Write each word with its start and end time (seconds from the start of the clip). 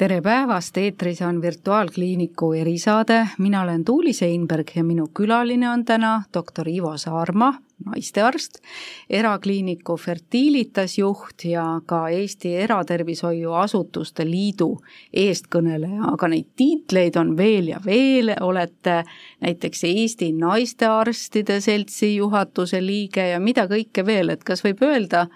tere 0.00 0.22
päevast, 0.24 0.78
eetris 0.80 1.18
on 1.22 1.42
Virtuaalkliiniku 1.42 2.52
erisaade, 2.56 3.18
mina 3.38 3.60
olen 3.62 3.84
Tuuli 3.84 4.12
Seinberg 4.16 4.70
ja 4.76 4.84
minu 4.84 5.10
külaline 5.14 5.68
on 5.68 5.82
täna 5.84 6.22
doktor 6.34 6.68
Ivo 6.68 6.94
Saarma, 6.98 7.50
naistearst, 7.84 8.62
erakliiniku 9.10 9.96
Fertilitas 10.00 10.96
juht 10.98 11.44
ja 11.44 11.64
ka 11.86 12.08
Eesti 12.08 12.54
Eratervishoiuasutuste 12.62 14.24
Liidu 14.24 14.70
eestkõneleja, 15.12 16.14
aga 16.14 16.32
neid 16.32 16.48
tiitleid 16.56 17.20
on 17.20 17.36
veel 17.36 17.68
ja 17.74 17.82
veel, 17.84 18.32
olete 18.40 19.02
näiteks 19.44 19.84
Eesti 19.90 20.32
Naistearstide 20.32 21.60
Seltsi 21.60 22.14
juhatuse 22.14 22.80
liige 22.80 23.28
ja 23.34 23.40
mida 23.40 23.68
kõike 23.68 24.06
veel, 24.06 24.32
et 24.32 24.48
kas 24.48 24.64
võib 24.64 24.80
öelda, 24.80 25.26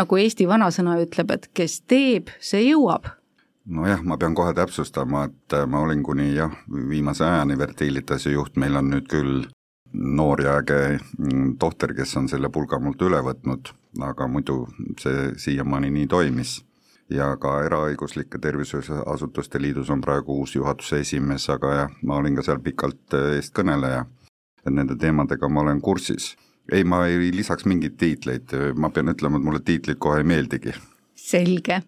nagu 0.00 0.24
Eesti 0.24 0.48
vanasõna 0.48 0.96
ütleb, 1.04 1.36
et 1.36 1.50
kes 1.52 1.82
teeb, 1.84 2.32
see 2.40 2.70
jõuab 2.70 3.17
nojah, 3.68 4.02
ma 4.02 4.16
pean 4.16 4.34
kohe 4.34 4.54
täpsustama, 4.56 5.24
et 5.28 5.56
äh, 5.56 5.66
ma 5.66 5.82
olin 5.84 6.02
kuni 6.02 6.32
jah, 6.34 6.52
viimase 6.88 7.24
ajani 7.24 7.56
Fertilitase 7.56 8.32
juht, 8.32 8.56
meil 8.56 8.76
on 8.76 8.90
nüüd 8.92 9.08
küll 9.10 9.44
noor 9.92 10.42
ja 10.44 10.58
äge 10.60 10.98
mm, 10.98 11.56
tohter, 11.60 11.94
kes 11.96 12.16
on 12.20 12.28
selle 12.28 12.50
pulga 12.52 12.80
mult 12.80 13.02
üle 13.02 13.20
võtnud, 13.24 13.72
aga 14.04 14.28
muidu 14.28 14.64
see 15.00 15.30
siiamaani 15.36 15.90
nii 15.90 16.06
toimis. 16.06 16.62
ja 17.08 17.30
ka 17.40 17.62
Eraõiguslike 17.64 18.36
Tervishoiuasutuste 18.38 19.60
Liidus 19.60 19.88
on 19.90 20.00
praegu 20.04 20.34
uus 20.42 20.52
juhatuse 20.54 20.98
esimees, 21.00 21.48
aga 21.48 21.70
jah, 21.74 21.94
ma 22.02 22.18
olin 22.20 22.36
ka 22.36 22.44
seal 22.44 22.60
pikalt 22.60 23.16
äh, 23.16 23.38
eestkõneleja. 23.38 24.04
et 24.66 24.74
nende 24.74 24.96
teemadega 24.96 25.48
ma 25.48 25.60
olen 25.60 25.80
kursis. 25.80 26.36
ei, 26.72 26.84
ma 26.84 27.06
ei 27.06 27.32
lisaks 27.32 27.64
mingeid 27.64 27.96
tiitleid, 27.96 28.52
ma 28.76 28.90
pean 28.90 29.08
ütlema, 29.08 29.38
et 29.38 29.44
mulle 29.44 29.60
tiitlid 29.60 29.98
kohe 29.98 30.18
ei 30.18 30.24
meeldigi 30.24 30.74
selge, 31.18 31.82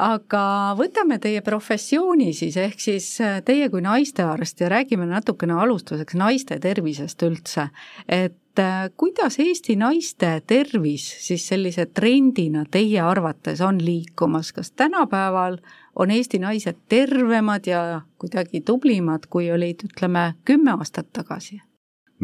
aga 0.00 0.74
võtame 0.78 1.18
teie 1.22 1.42
professiooni 1.44 2.32
siis, 2.34 2.56
ehk 2.58 2.80
siis 2.82 3.08
äh, 3.22 3.40
teie 3.46 3.68
kui 3.70 3.82
naistearst 3.84 4.64
ja 4.64 4.70
räägime 4.72 5.06
natukene 5.10 5.54
alustuseks 5.62 6.16
naiste 6.18 6.58
tervisest 6.62 7.22
üldse. 7.22 7.68
et 8.08 8.58
äh, 8.58 8.90
kuidas 8.96 9.38
Eesti 9.38 9.76
naiste 9.76 10.40
tervis 10.46 11.06
siis 11.26 11.46
sellise 11.46 11.86
trendina 11.86 12.64
teie 12.70 13.00
arvates 13.00 13.60
on 13.60 13.78
liikumas, 13.78 14.52
kas 14.52 14.72
tänapäeval 14.72 15.58
on 15.94 16.10
Eesti 16.10 16.38
naised 16.38 16.76
tervemad 16.88 17.66
ja 17.66 18.02
kuidagi 18.18 18.60
tublimad, 18.60 19.30
kui 19.30 19.50
olid, 19.52 19.86
ütleme, 19.86 20.34
kümme 20.44 20.74
aastat 20.74 21.12
tagasi? 21.12 21.60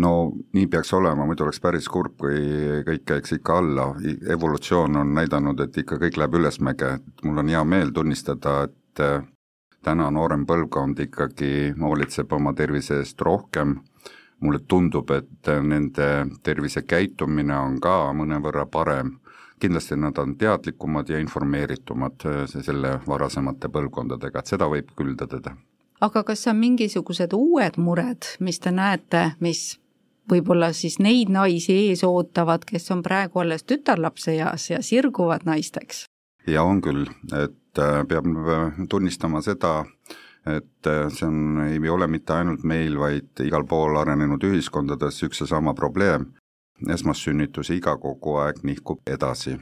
No 0.00 0.32
nii 0.52 0.66
peaks 0.70 0.92
olema, 0.96 1.26
muidu 1.26 1.44
oleks 1.44 1.60
päris 1.60 1.88
kurb, 1.88 2.16
kui 2.20 2.40
kõik 2.86 3.04
käiks 3.12 3.34
ikka 3.36 3.58
alla, 3.60 3.86
evolutsioon 4.32 4.96
on 5.02 5.14
näidanud, 5.16 5.60
et 5.64 5.76
ikka 5.82 5.98
kõik 6.00 6.18
läheb 6.20 6.38
ülesmäge, 6.40 6.94
et 6.98 7.24
mul 7.24 7.42
on 7.42 7.52
hea 7.52 7.62
meel 7.64 7.92
tunnistada, 7.94 8.56
et 8.68 9.04
äh, 9.04 9.22
täna 9.84 10.10
noorem 10.10 10.46
põlvkond 10.48 11.00
ikkagi 11.06 11.72
hoolitseb 11.80 12.32
oma 12.32 12.52
tervise 12.56 13.00
eest 13.00 13.20
rohkem, 13.24 13.78
mulle 14.40 14.62
tundub, 14.68 15.10
et 15.12 15.50
nende 15.62 16.10
tervisekäitumine 16.42 17.56
on 17.56 17.80
ka 17.80 17.96
mõnevõrra 18.16 18.66
parem, 18.72 19.18
kindlasti 19.60 19.98
nad 20.00 20.16
on 20.18 20.36
teadlikumad 20.40 21.10
ja 21.12 21.20
informeeritumad 21.20 22.28
äh, 22.28 22.44
selle 22.54 22.98
varasemate 23.06 23.68
põlvkondadega, 23.72 24.40
et 24.40 24.56
seda 24.56 24.70
võib 24.70 24.94
küll 24.96 25.18
tõdeda. 25.18 25.56
Aga 26.00 26.22
kas 26.24 26.46
on 26.48 26.56
mingisugused 26.56 27.34
uued 27.36 27.76
mured, 27.76 28.24
mis 28.40 28.56
te 28.58 28.72
näete, 28.72 29.34
mis 29.44 29.79
võib-olla 30.30 30.72
siis 30.76 30.98
neid 31.02 31.30
naisi 31.32 31.74
ees 31.86 32.04
ootavad, 32.06 32.64
kes 32.66 32.90
on 32.94 33.02
praegu 33.02 33.42
alles 33.42 33.64
tütarlapseeas 33.64 34.70
ja 34.70 34.82
sirguvad 34.82 35.46
naisteks? 35.48 36.04
ja 36.46 36.62
on 36.64 36.80
küll, 36.82 37.06
et 37.36 37.78
äh, 37.78 38.02
peab 38.08 38.26
tunnistama 38.90 39.42
seda, 39.44 39.84
et 40.46 40.86
äh, 40.86 41.06
see 41.12 41.26
on, 41.28 41.64
ei 41.68 41.88
ole 41.88 42.08
mitte 42.08 42.34
ainult 42.34 42.64
meil, 42.64 42.98
vaid 42.98 43.44
igal 43.44 43.66
pool 43.68 43.98
arenenud 44.00 44.44
ühiskondades 44.50 45.22
üks 45.28 45.44
ja 45.44 45.50
sama 45.56 45.74
probleem. 45.74 46.32
esmassünnituse 46.88 47.74
iga 47.76 47.92
kogu 48.00 48.38
aeg 48.40 48.62
nihkub 48.64 49.02
edasi. 49.06 49.58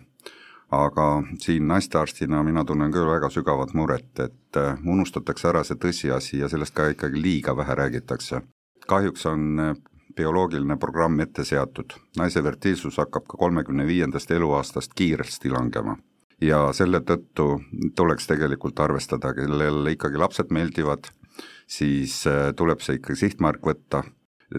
aga 0.70 1.22
siin 1.41 1.66
naistearstina 1.69 2.43
mina 2.43 2.64
tunnen 2.64 2.93
küll 2.93 3.09
väga 3.09 3.31
sügavat 3.31 3.75
muret, 3.75 4.20
et 4.20 4.56
äh, 4.56 4.78
unustatakse 4.87 5.48
ära 5.48 5.64
see 5.64 5.76
tõsiasi 5.76 6.38
ja 6.38 6.48
sellest 6.48 6.75
ka 6.75 6.88
ikkagi 6.88 7.22
liiga 7.22 7.56
vähe 7.56 7.75
räägitakse 7.75 8.43
kahjuks 8.88 9.26
on 9.26 9.60
bioloogiline 10.19 10.77
programm 10.77 11.21
ette 11.21 11.45
seatud. 11.45 11.95
naise 12.19 12.43
fertiilsus 12.43 12.99
hakkab 12.99 13.27
ka 13.29 13.39
kolmekümne 13.39 13.87
viiendast 13.87 14.31
eluaastast 14.31 14.95
kiiresti 14.95 15.51
langema. 15.51 15.97
ja 16.41 16.73
selle 16.73 17.01
tõttu 17.01 17.47
tuleks 17.97 18.27
tegelikult 18.27 18.81
arvestada, 18.81 19.33
kellel 19.34 19.87
ikkagi 19.91 20.19
lapsed 20.19 20.53
meeldivad, 20.55 21.09
siis 21.67 22.21
äh, 22.27 22.53
tuleb 22.56 22.81
see 22.81 23.01
ikkagi 23.01 23.19
sihtmärk 23.25 23.67
võtta, 23.67 24.05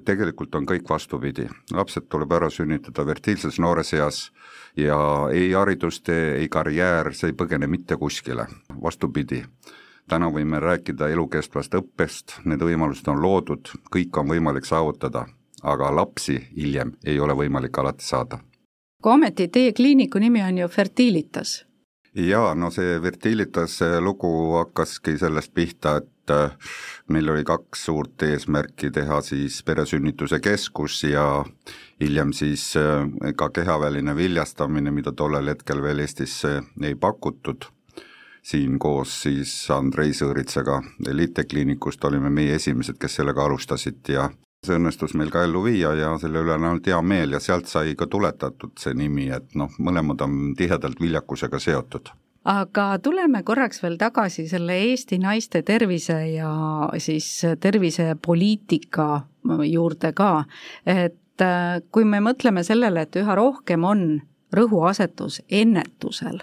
tegelikult 0.06 0.56
on 0.56 0.68
kõik 0.68 0.90
vastupidi, 0.90 1.48
lapsed 1.72 2.10
tuleb 2.12 2.36
ära 2.36 2.50
sünnitada 2.52 3.06
fertiilses 3.08 3.60
noores 3.64 3.94
eas 3.94 4.20
ja 4.78 5.00
ei 5.32 5.54
haridustee, 5.54 6.36
ei 6.42 6.50
karjäär, 6.52 7.14
see 7.16 7.32
ei 7.32 7.38
põgene 7.40 7.68
mitte 7.68 7.98
kuskile, 7.98 8.48
vastupidi. 8.84 9.44
Täna 10.10 10.28
võime 10.34 10.60
rääkida 10.60 11.08
elukestvast 11.14 11.76
õppest, 11.78 12.40
need 12.50 12.64
võimalused 12.66 13.08
on 13.12 13.22
loodud, 13.22 13.70
kõik 13.94 14.18
on 14.18 14.32
võimalik 14.34 14.66
saavutada 14.66 15.28
aga 15.64 15.96
lapsi 15.96 16.38
hiljem 16.56 16.94
ei 17.06 17.20
ole 17.20 17.34
võimalik 17.34 17.80
alati 17.80 18.06
saada. 18.06 18.40
aga 19.04 19.14
ometi 19.14 19.48
teie 19.48 19.74
kliiniku 19.74 20.20
nimi 20.20 20.44
on 20.44 20.58
ju 20.58 20.68
Fertilitas? 20.68 21.66
jaa, 22.16 22.56
no 22.56 22.72
see 22.72 23.00
Fertilitas 23.02 23.80
lugu 24.02 24.32
hakkaski 24.58 25.18
sellest 25.18 25.54
pihta, 25.54 25.98
et 25.98 26.34
äh, 26.34 26.72
meil 27.08 27.30
oli 27.30 27.44
kaks 27.44 27.86
suurt 27.86 28.24
eesmärki, 28.24 28.92
teha 28.92 29.22
siis 29.22 29.64
peresünnituse 29.64 30.40
keskus 30.40 31.04
ja 31.04 31.46
hiljem 32.02 32.34
siis 32.34 32.74
äh, 32.78 33.34
ka 33.36 33.50
kehaväline 33.50 34.16
viljastamine, 34.16 34.92
mida 34.92 35.12
tollel 35.12 35.54
hetkel 35.54 35.84
veel 35.84 36.06
Eestis 36.06 36.42
ei 36.46 36.96
pakutud 36.96 37.70
siin 38.50 38.80
koos 38.80 39.22
siis 39.24 39.52
Andrei 39.72 40.14
Sõõritsaga 40.16 40.80
Eliitekliinikust 41.08 42.04
olime 42.06 42.32
meie 42.34 42.56
esimesed, 42.56 42.98
kes 43.00 43.20
sellega 43.20 43.46
alustasid 43.46 44.10
ja 44.10 44.30
see 44.66 44.78
õnnestus 44.78 45.16
meil 45.18 45.32
ka 45.34 45.44
ellu 45.48 45.64
viia 45.66 45.94
ja 45.98 46.14
selle 46.22 46.44
üle 46.44 46.56
on 46.58 46.68
ainult 46.68 46.88
hea 46.90 47.00
meel 47.02 47.36
ja 47.36 47.40
sealt 47.44 47.70
sai 47.72 47.96
ka 48.00 48.10
tuletatud 48.12 48.76
see 48.80 48.96
nimi, 48.98 49.30
et 49.34 49.56
noh, 49.58 49.72
mõlemad 49.80 50.22
on 50.26 50.56
tihedalt 50.60 51.00
viljakusega 51.02 51.62
seotud. 51.64 52.12
Aga 52.50 52.86
tuleme 53.04 53.42
korraks 53.44 53.82
veel 53.84 53.98
tagasi 54.00 54.48
selle 54.50 54.78
Eesti 54.90 55.20
naiste 55.22 55.62
tervise 55.68 56.20
ja 56.34 56.52
siis 56.98 57.28
tervisepoliitika 57.62 59.08
juurde 59.68 60.14
ka, 60.16 60.32
et 60.88 61.44
äh, 61.44 61.82
kui 61.92 62.08
me 62.08 62.22
mõtleme 62.24 62.64
sellele, 62.64 63.04
et 63.06 63.20
üha 63.20 63.36
rohkem 63.40 63.84
on 63.88 64.06
rõhuasetus 64.56 65.42
ennetusel, 65.50 66.40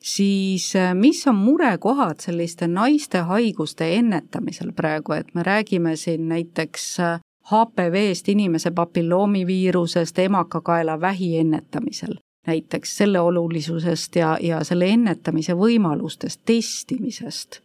siis 0.00 0.70
äh, 0.76 0.92
mis 0.96 1.24
on 1.28 1.40
murekohad 1.40 2.20
selliste 2.24 2.68
naiste 2.68 3.24
haiguste 3.28 3.88
ennetamisel 3.98 4.72
praegu, 4.76 5.16
et 5.16 5.34
me 5.34 5.44
räägime 5.48 5.96
siin 5.96 6.28
näiteks 6.28 6.88
äh, 7.00 7.20
HPV-st, 7.52 8.28
inimese 8.28 8.70
papilloomiviirusest, 8.70 10.18
emakakaela 10.18 11.00
vähi 11.00 11.38
ennetamisel 11.38 12.14
näiteks 12.46 12.96
selle 12.96 13.20
olulisusest 13.20 14.16
ja, 14.16 14.38
ja 14.40 14.64
selle 14.64 14.88
ennetamise 14.88 15.54
võimalustest, 15.56 16.40
testimisest. 16.44 17.60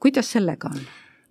kuidas 0.00 0.32
sellega 0.32 0.68
on? 0.68 0.80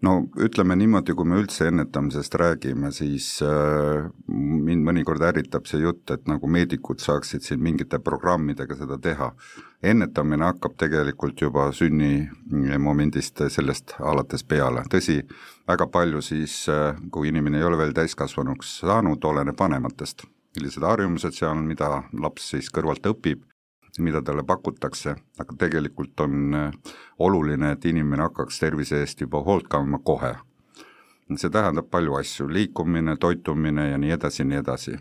No 0.06 0.14
ütleme 0.42 0.76
niimoodi, 0.80 1.14
kui 1.18 1.28
me 1.30 1.40
üldse 1.42 1.68
ennetamisest 1.70 2.36
räägime, 2.42 2.92
siis 2.96 3.28
äh, 3.46 4.08
mind 4.28 4.86
mõnikord 4.88 5.24
ärritab 5.30 5.70
see 5.70 5.84
jutt, 5.84 6.04
et 6.14 6.26
nagu 6.30 6.50
meedikud 6.50 7.02
saaksid 7.04 7.46
siin 7.46 7.62
mingite 7.64 8.02
programmidega 8.04 8.78
seda 8.80 8.98
teha. 9.02 9.32
ennetamine 9.82 10.46
hakkab 10.46 10.76
tegelikult 10.78 11.42
juba 11.42 11.72
sünnimomendist 11.74 13.42
sellest 13.50 13.96
alates 14.00 14.44
peale, 14.44 14.84
tõsi, 14.94 15.22
väga 15.68 15.88
palju 15.88 16.22
siis, 16.22 16.68
äh, 16.70 16.98
kui 17.12 17.30
inimene 17.30 17.58
ei 17.58 17.66
ole 17.70 17.78
veel 17.78 17.94
täiskasvanuks 17.94 18.80
saanud, 18.86 19.24
oleneb 19.26 19.58
vanematest, 19.60 20.26
millised 20.56 20.84
harjumused 20.86 21.34
seal 21.34 21.56
on, 21.56 21.66
mida 21.66 22.04
laps 22.14 22.52
siis 22.54 22.70
kõrvalt 22.74 23.10
õpib 23.14 23.51
mida 24.00 24.22
talle 24.22 24.44
pakutakse, 24.44 25.16
aga 25.40 25.56
tegelikult 25.58 26.20
on 26.20 26.54
äh, 26.56 26.72
oluline, 27.20 27.72
et 27.72 27.86
inimene 27.86 28.24
hakkaks 28.30 28.60
tervise 28.60 29.02
eest 29.02 29.22
juba 29.22 29.44
hoolt 29.44 29.68
kandma 29.68 30.00
kohe. 30.04 30.36
see 31.36 31.50
tähendab 31.50 31.88
palju 31.88 32.16
asju, 32.20 32.50
liikumine, 32.52 33.16
toitumine 33.18 33.90
ja 33.90 33.98
nii 33.98 34.12
edasi 34.12 34.42
ja 34.42 34.46
nii 34.46 34.58
edasi. 34.58 34.98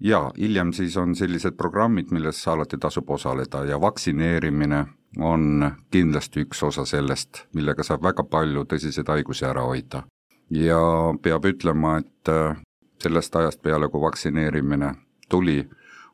ja 0.00 0.30
hiljem 0.38 0.72
siis 0.72 0.96
on 0.96 1.14
sellised 1.16 1.56
programmid, 1.56 2.10
milles 2.10 2.48
alati 2.48 2.78
tasub 2.78 3.10
osaleda 3.10 3.64
ja 3.64 3.80
vaktsineerimine 3.80 4.86
on 5.18 5.70
kindlasti 5.90 6.40
üks 6.40 6.62
osa 6.62 6.84
sellest, 6.84 7.46
millega 7.54 7.82
saab 7.82 8.02
väga 8.02 8.24
palju 8.24 8.64
tõsiseid 8.64 9.08
haigusi 9.08 9.44
ära 9.44 9.62
hoida. 9.62 10.02
ja 10.50 10.80
peab 11.22 11.44
ütlema, 11.44 11.98
et 11.98 12.28
äh, 12.28 12.56
sellest 13.02 13.36
ajast 13.36 13.62
peale, 13.62 13.88
kui 13.88 14.00
vaktsineerimine 14.00 14.94
tuli, 15.28 15.68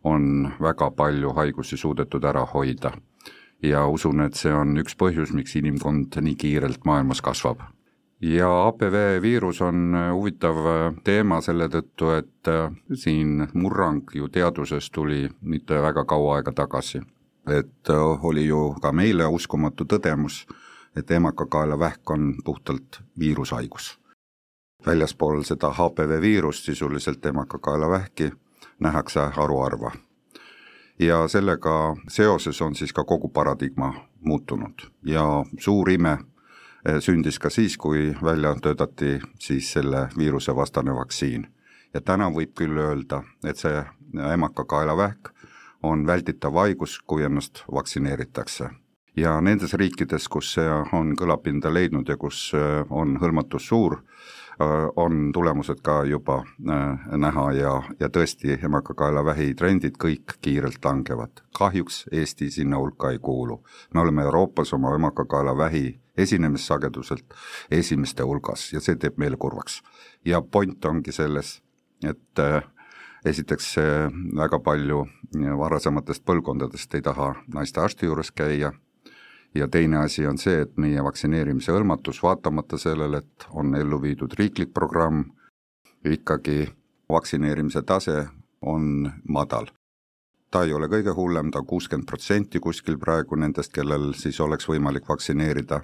on 0.05 0.53
väga 0.61 0.91
palju 0.91 1.33
haigusi 1.33 1.77
suudetud 1.77 2.25
ära 2.25 2.45
hoida. 2.47 2.93
ja 3.62 3.87
usun, 3.89 4.21
et 4.23 4.37
see 4.39 4.53
on 4.55 4.77
üks 4.79 4.95
põhjus, 4.95 5.33
miks 5.35 5.56
inimkond 5.59 6.15
nii 6.23 6.37
kiirelt 6.39 6.85
maailmas 6.87 7.21
kasvab. 7.23 7.61
ja 8.21 8.50
APV 8.67 9.23
viirus 9.23 9.61
on 9.61 9.97
huvitav 10.12 10.56
teema 11.05 11.41
selle 11.41 11.69
tõttu, 11.69 12.12
et 12.19 12.53
siin 12.95 13.49
murrang 13.55 14.15
ju 14.15 14.29
teaduses 14.29 14.91
tuli 14.91 15.29
mitte 15.41 15.83
väga 15.83 16.05
kaua 16.05 16.37
aega 16.37 16.53
tagasi. 16.53 17.03
et 17.47 17.91
oli 18.23 18.47
ju 18.47 18.75
ka 18.83 18.93
meile 18.93 19.27
uskumatu 19.27 19.85
tõdemus, 19.85 20.47
et 20.97 21.11
emakakaelavähk 21.11 22.11
on 22.11 22.35
puhtalt 22.45 23.00
viirushaigus. 23.19 23.99
väljaspool 24.87 25.43
seda 25.43 25.73
HPV 25.73 26.21
viirust 26.21 26.65
sisuliselt 26.65 27.27
emakakaelavähki 27.27 28.33
nähakse 28.80 29.20
haruharva 29.36 29.92
ja 30.98 31.28
sellega 31.28 31.96
seoses 32.08 32.62
on 32.62 32.75
siis 32.75 32.92
ka 32.92 33.04
kogu 33.04 33.28
paradigma 33.28 33.94
muutunud 34.20 34.90
ja 35.06 35.44
suur 35.58 35.90
ime 35.90 36.19
eh, 36.88 37.00
sündis 37.00 37.38
ka 37.38 37.50
siis, 37.50 37.76
kui 37.78 38.16
välja 38.22 38.54
töötati 38.62 39.20
siis 39.38 39.72
selle 39.72 40.08
viiruse 40.19 40.56
vastane 40.56 40.94
vaktsiin. 40.94 41.46
ja 41.94 42.00
täna 42.00 42.30
võib 42.30 42.52
küll 42.54 42.78
öelda, 42.78 43.22
et 43.44 43.56
see 43.56 43.84
emakakaelavähk 44.32 45.30
on 45.82 46.06
vältitav 46.06 46.54
haigus, 46.54 46.98
kui 47.06 47.22
ennast 47.22 47.64
vaktsineeritakse. 47.72 48.70
ja 49.16 49.40
nendes 49.40 49.75
riikides, 49.75 50.28
kus 50.28 50.52
see 50.54 50.69
on 50.92 51.14
kõlapinda 51.16 51.75
leidnud 51.75 52.08
ja 52.08 52.16
kus 52.16 52.52
eh, 52.54 52.84
on 52.90 53.19
hõlmatus 53.20 53.69
suur, 53.69 54.02
on 54.96 55.31
tulemused 55.32 55.81
ka 55.82 56.05
juba 56.05 56.37
äh, 56.70 57.16
näha 57.16 57.52
ja, 57.52 57.82
ja 58.00 58.08
tõesti, 58.08 58.58
emakakaelavähi 58.64 59.55
trendid 59.55 59.99
kõik 60.02 60.38
kiirelt 60.43 60.84
langevad. 60.84 61.43
kahjuks 61.58 62.06
Eesti 62.12 62.50
sinna 62.50 62.78
hulka 62.78 63.10
ei 63.10 63.19
kuulu. 63.19 63.62
me 63.94 64.00
oleme 64.00 64.22
Euroopas 64.22 64.72
oma 64.72 64.94
emakakaelavähi 64.94 66.00
esinemissageduselt 66.16 67.34
esimeste 67.70 68.22
hulgas 68.22 68.72
ja 68.72 68.81
see 68.81 68.96
teeb 68.96 69.16
meile 69.16 69.37
kurvaks. 69.37 69.82
ja 70.25 70.43
point 70.43 70.84
ongi 70.84 71.12
selles, 71.12 71.62
et 72.02 72.43
esiteks 73.25 73.76
väga 74.37 74.58
palju 74.58 75.06
varasematest 75.58 76.25
põlvkondadest 76.25 76.94
ei 76.94 77.02
taha 77.02 77.34
naiste 77.54 77.81
arsti 77.81 78.06
juures 78.06 78.31
käia 78.31 78.72
ja 79.55 79.69
teine 79.69 79.97
asi 79.97 80.27
on 80.27 80.39
see, 80.39 80.62
et 80.62 80.77
meie 80.77 81.03
vaktsineerimise 81.05 81.73
hõlmatus, 81.73 82.23
vaatamata 82.23 82.79
sellele, 82.79 83.23
et 83.23 83.47
on 83.50 83.75
ellu 83.75 84.00
viidud 84.03 84.35
riiklik 84.39 84.75
programm, 84.75 85.25
ikkagi 86.05 86.69
vaktsineerimise 87.11 87.83
tase 87.83 88.27
on 88.62 89.11
madal. 89.29 89.67
ta 90.50 90.62
ei 90.65 90.73
ole 90.73 90.87
kõige 90.89 91.12
hullem, 91.12 91.50
ta 91.53 91.61
on 91.61 91.67
kuuskümmend 91.67 92.06
protsenti 92.09 92.61
kuskil 92.61 92.97
praegu 92.99 93.37
nendest, 93.37 93.73
kellel 93.73 94.15
siis 94.17 94.41
oleks 94.41 94.65
võimalik 94.69 95.09
vaktsineerida, 95.09 95.83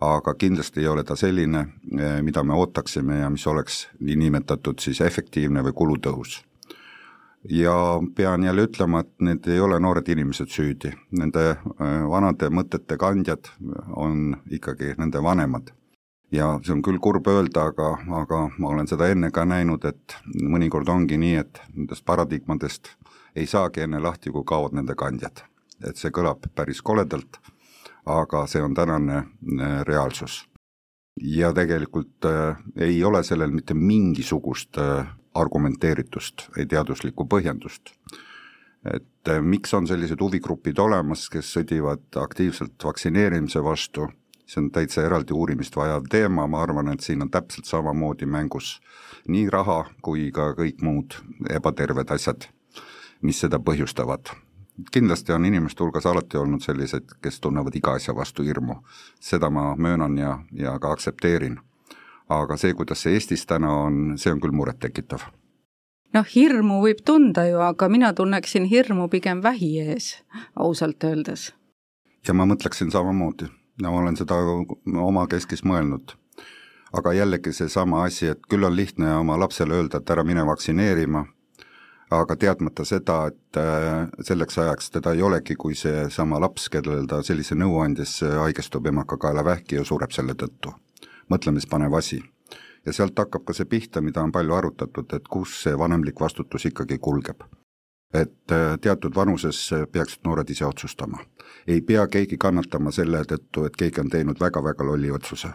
aga 0.00 0.34
kindlasti 0.34 0.80
ei 0.80 0.88
ole 0.88 1.04
ta 1.04 1.16
selline, 1.16 1.66
eh, 1.98 2.22
mida 2.22 2.44
me 2.44 2.54
ootaksime 2.54 3.18
ja 3.18 3.30
mis 3.30 3.46
oleks 3.46 3.88
niinimetatud 4.00 4.78
siis 4.78 5.00
efektiivne 5.00 5.62
või 5.62 5.72
kulutõhus 5.72 6.44
ja 7.50 8.00
pean 8.14 8.42
jälle 8.42 8.66
ütlema, 8.66 9.00
et 9.00 9.12
need 9.20 9.46
ei 9.46 9.60
ole 9.60 9.78
noored 9.80 10.08
inimesed 10.08 10.50
süüdi, 10.50 10.92
nende 11.10 11.48
äh, 11.50 12.04
vanade 12.10 12.50
mõtete 12.50 12.98
kandjad 12.98 13.50
on 13.96 14.36
ikkagi 14.50 14.94
nende 14.98 15.22
vanemad. 15.22 15.72
ja 16.32 16.58
see 16.64 16.72
on 16.74 16.82
küll 16.82 16.98
kurb 16.98 17.28
öelda, 17.30 17.68
aga, 17.70 17.92
aga 18.20 18.40
ma 18.58 18.68
olen 18.68 18.88
seda 18.90 19.06
enne 19.08 19.30
ka 19.30 19.44
näinud, 19.44 19.84
et 19.84 20.16
mõnikord 20.42 20.88
ongi 20.88 21.18
nii, 21.18 21.36
et 21.36 21.60
nendest 21.74 22.04
paradigmadest 22.04 22.90
ei 23.36 23.46
saagi 23.46 23.84
enne 23.84 24.00
lahti, 24.00 24.30
kui 24.30 24.44
kaovad 24.44 24.74
nende 24.74 24.94
kandjad. 24.94 25.44
et 25.84 25.96
see 25.96 26.10
kõlab 26.10 26.46
päris 26.56 26.80
koledalt, 26.82 27.36
aga 28.06 28.46
see 28.46 28.62
on 28.62 28.74
tänane 28.74 29.16
äh, 29.16 29.82
reaalsus. 29.84 30.48
ja 31.22 31.52
tegelikult 31.52 32.24
äh, 32.24 32.56
ei 32.76 33.04
ole 33.04 33.22
sellel 33.22 33.50
mitte 33.50 33.74
mingisugust 33.74 34.78
äh, 34.78 35.06
argumenteeritust, 35.40 36.48
ei 36.58 36.66
teaduslikku 36.66 37.26
põhjendust. 37.30 37.94
et 38.94 39.28
eh, 39.28 39.40
miks 39.42 39.74
on 39.74 39.86
sellised 39.86 40.20
huvigrupid 40.20 40.78
olemas, 40.78 41.28
kes 41.28 41.48
sõdivad 41.56 42.20
aktiivselt 42.22 42.84
vaktsineerimise 42.84 43.62
vastu, 43.64 44.06
see 44.46 44.60
on 44.62 44.70
täitsa 44.70 45.02
eraldi 45.02 45.34
uurimist 45.34 45.76
vajav 45.76 46.06
teema, 46.10 46.46
ma 46.46 46.62
arvan, 46.62 46.92
et 46.92 47.02
siin 47.02 47.22
on 47.22 47.30
täpselt 47.30 47.66
samamoodi 47.66 48.26
mängus 48.26 48.76
nii 49.26 49.48
raha 49.50 49.84
kui 50.02 50.30
ka 50.30 50.52
kõik 50.54 50.82
muud 50.86 51.18
ebaterved 51.50 52.14
asjad, 52.14 52.46
mis 53.22 53.40
seda 53.42 53.58
põhjustavad 53.58 54.36
kindlasti 54.92 55.32
on 55.32 55.44
inimeste 55.44 55.82
hulgas 55.82 56.06
alati 56.06 56.36
olnud 56.36 56.60
selliseid, 56.60 57.16
kes 57.22 57.40
tunnevad 57.40 57.74
iga 57.74 57.94
asja 57.96 58.14
vastu 58.14 58.42
hirmu. 58.42 58.76
seda 59.20 59.50
ma 59.50 59.74
möönan 59.76 60.18
ja, 60.18 60.38
ja 60.52 60.78
ka 60.78 60.92
aktsepteerin 60.92 61.58
aga 62.28 62.56
see, 62.58 62.74
kuidas 62.74 63.02
see 63.04 63.14
Eestis 63.16 63.46
täna 63.46 63.70
on, 63.86 64.16
see 64.18 64.32
on 64.32 64.40
küll 64.42 64.54
murettekitav. 64.56 65.26
noh, 66.16 66.26
hirmu 66.34 66.80
võib 66.82 67.02
tunda 67.04 67.46
ju, 67.46 67.60
aga 67.60 67.88
mina 67.92 68.12
tunneksin 68.16 68.64
hirmu 68.70 69.08
pigem 69.12 69.42
vähi 69.42 69.76
ees, 69.80 70.16
ausalt 70.56 71.04
öeldes. 71.04 71.52
ja 72.26 72.34
ma 72.34 72.46
mõtleksin 72.46 72.90
samamoodi, 72.90 73.50
no 73.82 73.92
ma 73.92 74.02
olen 74.02 74.16
seda 74.16 74.38
oma 75.06 75.26
keskis 75.26 75.62
mõelnud. 75.64 76.16
aga 76.92 77.12
jällegi 77.12 77.52
seesama 77.52 78.04
asi, 78.04 78.26
et 78.26 78.42
küll 78.50 78.64
on 78.64 78.76
lihtne 78.76 79.16
oma 79.16 79.38
lapsele 79.38 79.74
öelda, 79.74 79.98
et 79.98 80.10
ära 80.10 80.24
mine 80.24 80.46
vaktsineerima, 80.46 81.26
aga 82.10 82.36
teadmata 82.36 82.84
seda, 82.84 83.26
et 83.26 83.60
äh, 83.60 84.08
selleks 84.22 84.58
ajaks 84.58 84.90
teda 84.90 85.12
ei 85.12 85.22
olegi, 85.22 85.54
kui 85.54 85.74
seesama 85.74 86.40
laps, 86.40 86.68
kellel 86.68 87.06
ta 87.06 87.22
sellise 87.22 87.54
nõu 87.54 87.78
andis, 87.82 88.20
haigestub 88.22 88.86
emakakaelavähki 88.86 89.78
ja 89.78 89.84
sureb 89.84 90.14
selle 90.14 90.34
tõttu 90.34 90.74
mõtlemispanev 91.30 91.94
asi. 91.94 92.22
ja 92.86 92.92
sealt 92.92 93.18
hakkab 93.18 93.44
ka 93.44 93.52
see 93.52 93.66
pihta, 93.66 94.00
mida 94.00 94.22
on 94.22 94.32
palju 94.32 94.54
arutatud, 94.54 95.12
et 95.12 95.28
kus 95.28 95.62
see 95.62 95.78
vanemlik 95.78 96.20
vastutus 96.20 96.64
ikkagi 96.64 96.98
kulgeb. 96.98 97.42
et 98.14 98.52
äh, 98.52 98.78
teatud 98.80 99.14
vanuses 99.14 99.70
peaksid 99.92 100.20
noored 100.24 100.50
ise 100.50 100.66
otsustama. 100.66 101.18
ei 101.66 101.80
pea 101.80 102.06
keegi 102.06 102.36
kannatama 102.38 102.90
selle 102.90 103.22
tõttu, 103.24 103.66
et 103.66 103.76
keegi 103.76 104.00
on 104.00 104.10
teinud 104.10 104.40
väga-väga 104.40 104.86
lolli 104.86 105.10
otsuse 105.10 105.52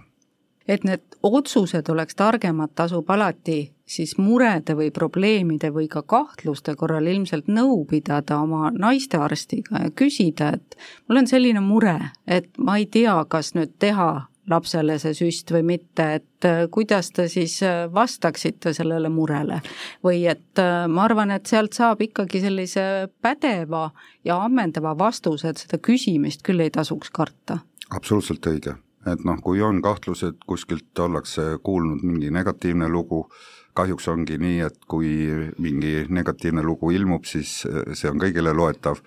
et 0.67 0.83
need 0.83 1.01
otsused 1.23 1.89
oleks 1.89 2.15
targemad, 2.15 2.73
tasub 2.75 3.09
alati 3.09 3.71
siis 3.85 4.15
murede 4.17 4.75
või 4.77 4.91
probleemide 4.93 5.71
või 5.73 5.87
ka 5.91 6.03
kahtluste 6.07 6.75
korral 6.79 7.07
ilmselt 7.11 7.49
nõu 7.51 7.83
pidada 7.89 8.39
oma 8.41 8.71
naistearstiga 8.71 9.85
ja 9.85 9.91
küsida, 9.91 10.53
et 10.55 10.77
mul 11.07 11.23
on 11.23 11.27
selline 11.27 11.63
mure, 11.65 11.97
et 12.27 12.49
ma 12.57 12.77
ei 12.79 12.85
tea, 12.85 13.17
kas 13.27 13.53
nüüd 13.57 13.75
teha 13.79 14.27
lapsele 14.51 14.97
see 15.01 15.15
süst 15.17 15.51
või 15.53 15.63
mitte, 15.73 16.07
et 16.19 16.47
äh, 16.47 16.65
kuidas 16.71 17.11
te 17.15 17.27
siis 17.31 17.57
äh, 17.65 17.85
vastaksite 17.93 18.73
sellele 18.77 19.09
murele? 19.09 19.61
või 20.05 20.25
et 20.29 20.59
äh, 20.59 20.85
ma 20.91 21.05
arvan, 21.07 21.31
et 21.31 21.49
sealt 21.49 21.77
saab 21.77 22.01
ikkagi 22.03 22.43
sellise 22.43 22.83
pädeva 23.21 23.89
ja 24.27 24.39
ammendava 24.45 24.93
vastuse, 24.97 25.51
et 25.51 25.63
seda 25.63 25.81
küsimist 25.81 26.45
küll 26.47 26.63
ei 26.63 26.71
tasuks 26.73 27.11
karta. 27.13 27.61
absoluutselt 27.89 28.45
õige, 28.47 28.75
et 29.07 29.25
noh, 29.27 29.39
kui 29.43 29.61
on 29.61 29.81
kahtlused, 29.81 30.43
kuskilt 30.47 30.99
ollakse 30.99 31.57
kuulnud 31.63 32.03
mingi 32.03 32.31
negatiivne 32.31 32.89
lugu, 32.89 33.25
kahjuks 33.73 34.07
ongi 34.11 34.37
nii, 34.37 34.59
et 34.67 34.79
kui 34.87 35.11
mingi 35.59 36.05
negatiivne 36.09 36.63
lugu 36.63 36.91
ilmub, 36.91 37.25
siis 37.25 37.61
see 37.63 38.09
on 38.09 38.19
kõigile 38.19 38.53
loetav, 38.55 38.99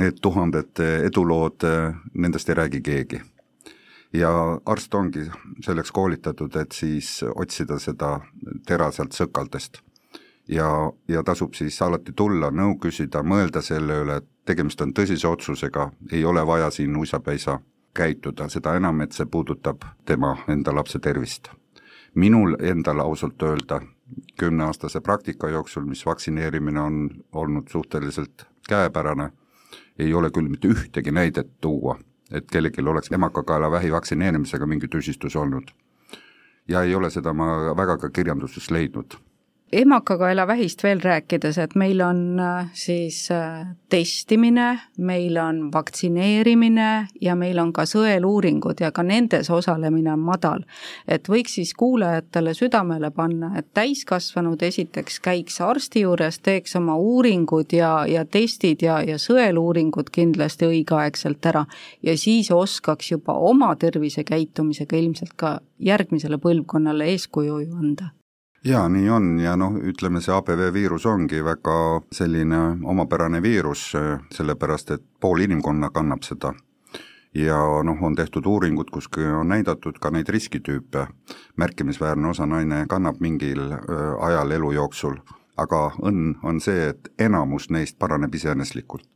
need 0.00 0.22
tuhanded 0.24 0.80
edulood, 1.04 1.66
nendest 2.14 2.48
ei 2.48 2.56
räägi 2.62 2.80
keegi 2.80 3.20
ja 4.12 4.60
arst 4.66 4.94
ongi 4.94 5.24
selleks 5.64 5.92
koolitatud, 5.92 6.56
et 6.56 6.72
siis 6.72 7.20
otsida 7.34 7.78
seda 7.78 8.18
tera 8.66 8.90
sealt 8.90 9.14
sõkaldest. 9.14 9.80
ja, 10.48 10.92
ja 11.08 11.22
tasub 11.22 11.54
siis 11.54 11.82
alati 11.82 12.12
tulla, 12.16 12.50
nõu 12.50 12.78
küsida, 12.82 13.22
mõelda 13.22 13.62
selle 13.62 14.00
üle, 14.02 14.16
et 14.16 14.28
tegemist 14.44 14.80
on 14.80 14.92
tõsise 14.92 15.28
otsusega, 15.28 15.90
ei 16.12 16.24
ole 16.24 16.46
vaja 16.46 16.70
siin 16.70 16.96
uisapäisa 16.96 17.60
käituda, 17.94 18.48
seda 18.48 18.74
enam, 18.76 19.00
et 19.00 19.12
see 19.12 19.26
puudutab 19.26 19.84
tema 20.06 20.36
enda 20.48 20.74
lapse 20.74 20.98
tervist. 20.98 21.50
minul 22.14 22.56
endal 22.58 22.98
ausalt 23.00 23.42
öelda 23.42 23.80
kümneaastase 24.38 25.00
praktika 25.00 25.48
jooksul, 25.48 25.84
mis 25.84 26.06
vaktsineerimine 26.06 26.80
on 26.80 27.10
olnud 27.32 27.68
suhteliselt 27.68 28.46
käepärane, 28.68 29.30
ei 29.98 30.14
ole 30.14 30.30
küll 30.30 30.48
mitte 30.48 30.68
ühtegi 30.68 31.12
näidet 31.12 31.60
tuua 31.60 31.98
et 32.30 32.46
kellelgi 32.50 32.82
oleks 32.82 33.12
emakakaelavähi 33.12 33.92
vaktsineerimisega 33.92 34.66
mingi 34.66 34.88
tüsistus 34.88 35.36
olnud. 35.36 35.70
ja 36.68 36.82
ei 36.82 36.94
ole 36.94 37.10
seda 37.10 37.32
ma 37.32 37.76
väga 37.76 37.98
ka 37.98 38.10
kirjandusest 38.10 38.70
leidnud. 38.70 39.16
Emakakaelavähist 39.72 40.82
veel 40.82 41.00
rääkides, 41.00 41.58
et 41.58 41.74
meil 41.78 42.00
on 42.02 42.40
äh, 42.40 42.70
siis 42.74 43.30
äh, 43.30 43.66
testimine, 43.88 44.80
meil 44.98 45.36
on 45.38 45.72
vaktsineerimine 45.72 47.06
ja 47.20 47.36
meil 47.38 47.58
on 47.62 47.72
ka 47.72 47.84
sõeluuringud 47.86 48.82
ja 48.82 48.90
ka 48.92 49.04
nendes 49.06 49.50
osalemine 49.50 50.12
on 50.12 50.24
madal. 50.26 50.64
et 51.08 51.28
võiks 51.28 51.54
siis 51.60 51.74
kuulajatele 51.74 52.54
südamele 52.54 53.10
panna, 53.10 53.52
et 53.58 53.70
täiskasvanud 53.74 54.62
esiteks 54.62 55.20
käiks 55.20 55.60
arsti 55.60 56.02
juures, 56.02 56.38
teeks 56.38 56.76
oma 56.76 56.96
uuringud 56.96 57.72
ja, 57.72 58.06
ja 58.10 58.24
testid 58.24 58.82
ja, 58.82 59.00
ja 59.06 59.18
sõeluuringud 59.18 60.10
kindlasti 60.10 60.66
õigeaegselt 60.66 61.46
ära 61.46 61.66
ja 62.02 62.18
siis 62.18 62.50
oskaks 62.50 63.12
juba 63.12 63.38
oma 63.38 63.74
tervisekäitumisega 63.76 64.96
ilmselt 64.96 65.36
ka 65.36 65.60
järgmisele 65.78 66.38
põlvkonnale 66.42 67.12
eeskuju 67.14 67.60
ju 67.60 67.76
anda 67.76 68.10
jaa, 68.64 68.88
nii 68.88 69.10
on 69.10 69.38
ja 69.38 69.56
noh, 69.56 69.76
ütleme 69.76 70.20
see 70.20 70.34
ABV 70.34 70.72
viirus 70.74 71.06
ongi 71.06 71.44
väga 71.44 71.76
selline 72.12 72.58
omapärane 72.84 73.42
viirus, 73.42 73.92
sellepärast 74.34 74.90
et 74.96 75.04
pool 75.20 75.40
inimkonna 75.40 75.90
kannab 75.90 76.22
seda. 76.22 76.54
ja 77.34 77.56
noh, 77.84 78.02
on 78.02 78.14
tehtud 78.14 78.46
uuringud, 78.46 78.90
kus 78.90 79.08
on 79.40 79.48
näidatud 79.48 79.98
ka 79.98 80.10
neid 80.10 80.28
riskitüüpe, 80.28 81.06
märkimisväärne 81.56 82.28
osa 82.28 82.46
naine 82.46 82.86
kannab 82.88 83.20
mingil 83.20 83.72
ajal 84.20 84.50
elu 84.50 84.72
jooksul, 84.72 85.16
aga 85.56 85.92
õnn 86.02 86.34
on 86.42 86.60
see, 86.60 86.88
et 86.88 87.12
enamus 87.18 87.70
neist 87.70 87.98
paraneb 87.98 88.34
iseeneslikult. 88.34 89.08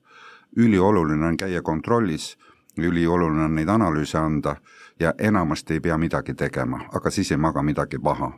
ülioluline 0.56 1.26
on 1.26 1.36
käia 1.36 1.62
kontrollis, 1.62 2.36
ülioluline 2.78 3.44
on 3.44 3.54
neid 3.54 3.68
analüüse 3.68 4.18
anda 4.18 4.56
ja 5.00 5.14
enamasti 5.18 5.74
ei 5.74 5.80
pea 5.80 5.98
midagi 5.98 6.34
tegema, 6.34 6.80
aga 6.94 7.10
siis 7.10 7.32
ei 7.32 7.36
maga 7.36 7.62
midagi 7.62 7.98
paha 7.98 8.32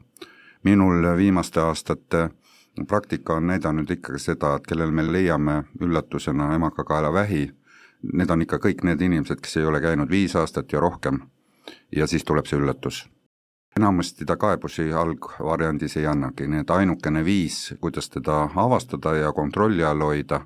minul 0.66 1.16
viimaste 1.16 1.60
aastate 1.60 2.28
praktika 2.88 3.34
on 3.34 3.46
näidanud 3.46 3.90
ikkagi 3.90 4.18
seda, 4.18 4.56
et 4.56 4.66
kellel 4.66 4.90
me 4.90 5.04
leiame 5.12 5.62
üllatusena 5.80 6.48
emakakaelavähi, 6.54 7.44
need 8.12 8.30
on 8.30 8.42
ikka 8.42 8.58
kõik 8.64 8.82
need 8.84 9.00
inimesed, 9.00 9.40
kes 9.40 9.56
ei 9.60 9.68
ole 9.70 9.80
käinud 9.80 10.10
viis 10.10 10.34
aastat 10.36 10.72
ja 10.72 10.80
rohkem. 10.80 11.20
ja 11.96 12.06
siis 12.06 12.24
tuleb 12.24 12.46
see 12.46 12.58
üllatus. 12.58 13.08
enamasti 13.76 14.24
ta 14.24 14.36
kaebusi 14.36 14.92
algvariandis 14.92 15.96
ei 15.96 16.06
annagi, 16.06 16.46
nii 16.48 16.60
et 16.60 16.70
ainukene 16.70 17.24
viis, 17.24 17.74
kuidas 17.80 18.08
teda 18.10 18.48
avastada 18.56 19.14
ja 19.16 19.32
kontrolli 19.32 19.84
all 19.84 20.00
hoida, 20.00 20.40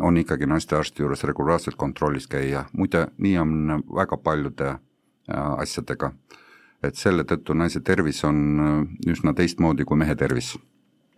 on 0.00 0.16
ikkagi 0.16 0.46
naistearsti 0.46 1.02
juures 1.02 1.24
regulaarselt 1.24 1.76
kontrollis 1.76 2.26
käia, 2.26 2.64
muide 2.72 3.06
nii 3.18 3.38
on 3.38 3.82
väga 3.94 4.16
paljude 4.16 4.68
äh, 4.68 4.78
asjadega 5.58 6.12
et 6.82 6.96
selle 6.96 7.24
tõttu 7.24 7.54
naise 7.54 7.80
tervis 7.80 8.22
on 8.24 8.40
äh, 8.60 9.12
üsna 9.12 9.34
teistmoodi 9.34 9.84
kui 9.84 9.96
mehe 9.96 10.14
tervis. 10.14 10.56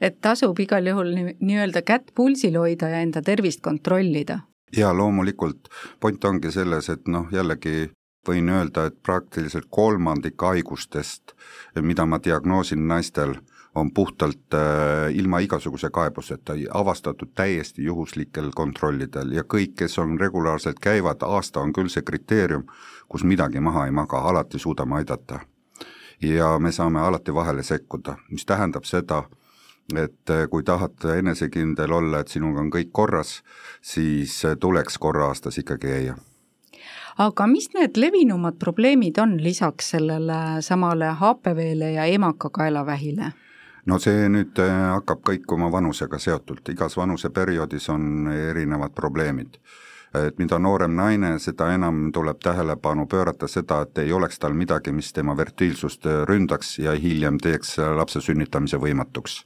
et 0.01 0.21
tasub 0.21 0.59
igal 0.61 0.87
juhul 0.87 1.15
nii-öelda 1.41 1.83
kätt 1.83 2.15
pulsil 2.15 2.59
hoida 2.59 2.89
ja 2.89 3.01
enda 3.03 3.23
tervist 3.23 3.61
kontrollida? 3.61 4.41
jaa, 4.77 4.93
loomulikult, 4.97 5.69
point 6.01 6.25
ongi 6.25 6.53
selles, 6.53 6.89
et 6.89 7.09
noh, 7.09 7.29
jällegi 7.33 7.91
võin 8.29 8.51
öelda, 8.53 8.89
et 8.89 8.99
praktiliselt 9.03 9.69
kolmandik 9.71 10.43
haigustest, 10.43 11.33
mida 11.81 12.07
ma 12.07 12.19
diagnoosin 12.25 12.89
naistel, 12.89 13.35
on 13.81 13.91
puhtalt 13.95 14.55
äh, 14.55 15.15
ilma 15.15 15.39
igasuguse 15.39 15.91
kaebuseta, 15.91 16.57
avastatud 16.75 17.33
täiesti 17.35 17.85
juhuslikel 17.85 18.51
kontrollidel. 18.55 19.33
Ja 19.33 19.43
kõik, 19.43 19.75
kes 19.79 19.99
on 19.99 20.19
regulaarselt 20.21 20.81
käivad, 20.81 21.23
aasta 21.23 21.61
on 21.61 21.73
küll 21.73 21.91
see 21.93 22.03
kriteerium, 22.03 22.67
kus 23.09 23.25
midagi 23.25 23.61
maha 23.61 23.87
ei 23.87 23.95
maga, 23.95 24.21
alati 24.31 24.59
suudame 24.59 25.01
aidata. 25.01 25.41
Ja 26.23 26.59
me 26.59 26.73
saame 26.73 27.01
alati 27.01 27.35
vahele 27.35 27.63
sekkuda, 27.63 28.17
mis 28.31 28.47
tähendab 28.47 28.85
seda, 28.85 29.23
et 29.97 30.31
eh, 30.31 30.47
kui 30.51 30.63
tahad 30.67 31.05
enesekindel 31.17 31.93
olla, 31.93 32.21
et 32.21 32.29
sinuga 32.29 32.61
on 32.61 32.73
kõik 32.75 32.91
korras, 32.93 33.39
siis 33.81 34.35
eh, 34.45 34.57
tuleks 34.61 34.99
korra 34.99 35.31
aastas 35.31 35.59
ikkagi 35.63 35.87
käia. 35.87 36.17
Aga 37.19 37.49
mis 37.51 37.71
need 37.75 37.97
levinumad 37.99 38.61
probleemid 38.63 39.19
on 39.19 39.39
lisaks 39.43 39.91
sellele 39.95 40.63
samale 40.63 41.11
HPV-le 41.19 41.93
ja 41.97 42.05
emakakaelavähile? 42.05 43.33
No 43.89 43.99
see 44.03 44.29
nüüd 44.29 44.59
eh, 44.63 44.79
hakkab 44.95 45.23
kõik 45.31 45.53
oma 45.57 45.71
vanusega 45.73 46.21
seotult, 46.21 46.69
igas 46.69 46.97
vanuseperioodis 46.97 47.89
on 47.95 48.33
erinevad 48.33 48.95
probleemid 48.97 49.61
et 50.17 50.39
mida 50.41 50.59
noorem 50.59 50.95
naine, 50.97 51.35
seda 51.43 51.73
enam 51.75 52.09
tuleb 52.13 52.39
tähelepanu 52.41 53.07
pöörata 53.07 53.49
seda, 53.49 53.83
et 53.85 53.99
ei 53.99 54.13
oleks 54.13 54.39
tal 54.41 54.55
midagi, 54.57 54.93
mis 54.93 55.13
tema 55.13 55.35
fertiilsust 55.37 56.09
ründaks 56.29 56.79
ja 56.81 56.95
hiljem 56.97 57.39
teeks 57.43 57.77
lapse 57.97 58.23
sünnitamise 58.25 58.81
võimatuks. 58.81 59.43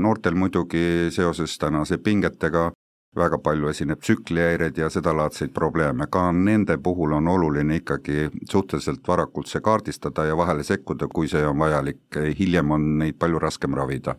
noortel 0.00 0.34
muidugi 0.34 1.10
seoses 1.12 1.58
tänase 1.58 1.98
pingetega 1.98 2.70
väga 3.16 3.38
palju 3.42 3.68
esineb 3.68 4.00
tsüklihäireid 4.00 4.76
ja 4.78 4.90
sedalaadseid 4.90 5.50
probleeme, 5.54 6.06
ka 6.06 6.30
nende 6.32 6.76
puhul 6.78 7.12
on 7.12 7.28
oluline 7.28 7.80
ikkagi 7.80 8.28
suhteliselt 8.50 9.08
varakult 9.08 9.50
see 9.50 9.60
kaardistada 9.60 10.24
ja 10.28 10.36
vahele 10.36 10.62
sekkuda, 10.62 11.08
kui 11.08 11.28
see 11.28 11.42
on 11.46 11.58
vajalik, 11.58 12.02
hiljem 12.38 12.70
on 12.70 12.86
neid 12.98 13.18
palju 13.18 13.38
raskem 13.38 13.74
ravida. 13.74 14.16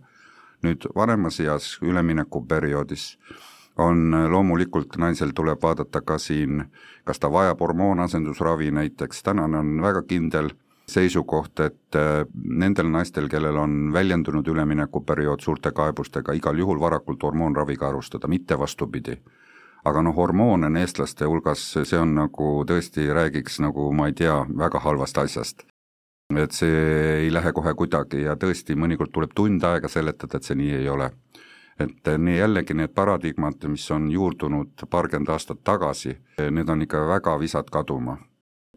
nüüd 0.62 0.86
vanemas 0.96 1.40
eas, 1.42 1.80
üleminekuperioodis, 1.82 3.18
on 3.82 4.12
loomulikult 4.30 4.98
naisel 5.02 5.32
tuleb 5.34 5.58
vaadata 5.64 6.02
ka 6.02 6.20
siin, 6.22 6.68
kas 7.04 7.20
ta 7.20 7.32
vajab 7.34 7.60
hormoonasendusravi 7.60 8.70
näiteks, 8.72 9.24
tänane 9.24 9.58
on 9.58 9.82
väga 9.82 10.04
kindel 10.04 10.52
seisukoht, 10.88 11.60
et 11.60 11.96
äh, 11.96 12.26
nendel 12.34 12.90
naistel, 12.92 13.30
kellel 13.30 13.58
on 13.58 13.94
väljendunud 13.94 14.48
üleminekuperiood 14.48 15.44
suurte 15.44 15.72
kaebustega, 15.72 16.34
igal 16.34 16.58
juhul 16.58 16.80
varakult 16.80 17.24
hormoonraviga 17.24 17.90
alustada, 17.90 18.28
mitte 18.28 18.60
vastupidi. 18.60 19.22
aga 19.86 20.02
noh, 20.02 20.14
hormoon 20.16 20.64
on 20.64 20.78
eestlaste 20.78 21.26
hulgas, 21.26 21.62
see 21.74 21.98
on 21.98 22.14
nagu 22.14 22.50
tõesti, 22.70 23.08
räägiks 23.14 23.60
nagu 23.66 23.88
ma 23.94 24.08
ei 24.08 24.14
tea, 24.14 24.46
väga 24.58 24.80
halvast 24.80 25.18
asjast. 25.18 25.64
et 26.38 26.52
see 26.52 27.24
ei 27.26 27.34
lähe 27.34 27.52
kohe 27.52 27.74
kuidagi 27.74 28.22
ja 28.22 28.36
tõesti, 28.36 28.76
mõnikord 28.76 29.12
tuleb 29.12 29.34
tund 29.36 29.64
aega 29.64 29.88
seletada, 29.88 30.38
et 30.38 30.44
see 30.44 30.56
nii 30.56 30.76
ei 30.76 30.90
ole 30.90 31.12
et 31.80 32.10
nii 32.18 32.38
jällegi 32.38 32.74
need 32.74 32.94
paradigmad, 32.96 33.66
mis 33.68 33.92
on 33.92 34.12
juurdunud 34.12 34.86
paarkümmend 34.90 35.30
aastat 35.34 35.64
tagasi, 35.64 36.18
need 36.52 36.70
on 36.70 36.82
ikka 36.82 37.08
väga 37.08 37.40
visad 37.40 37.70
kaduma. 37.72 38.18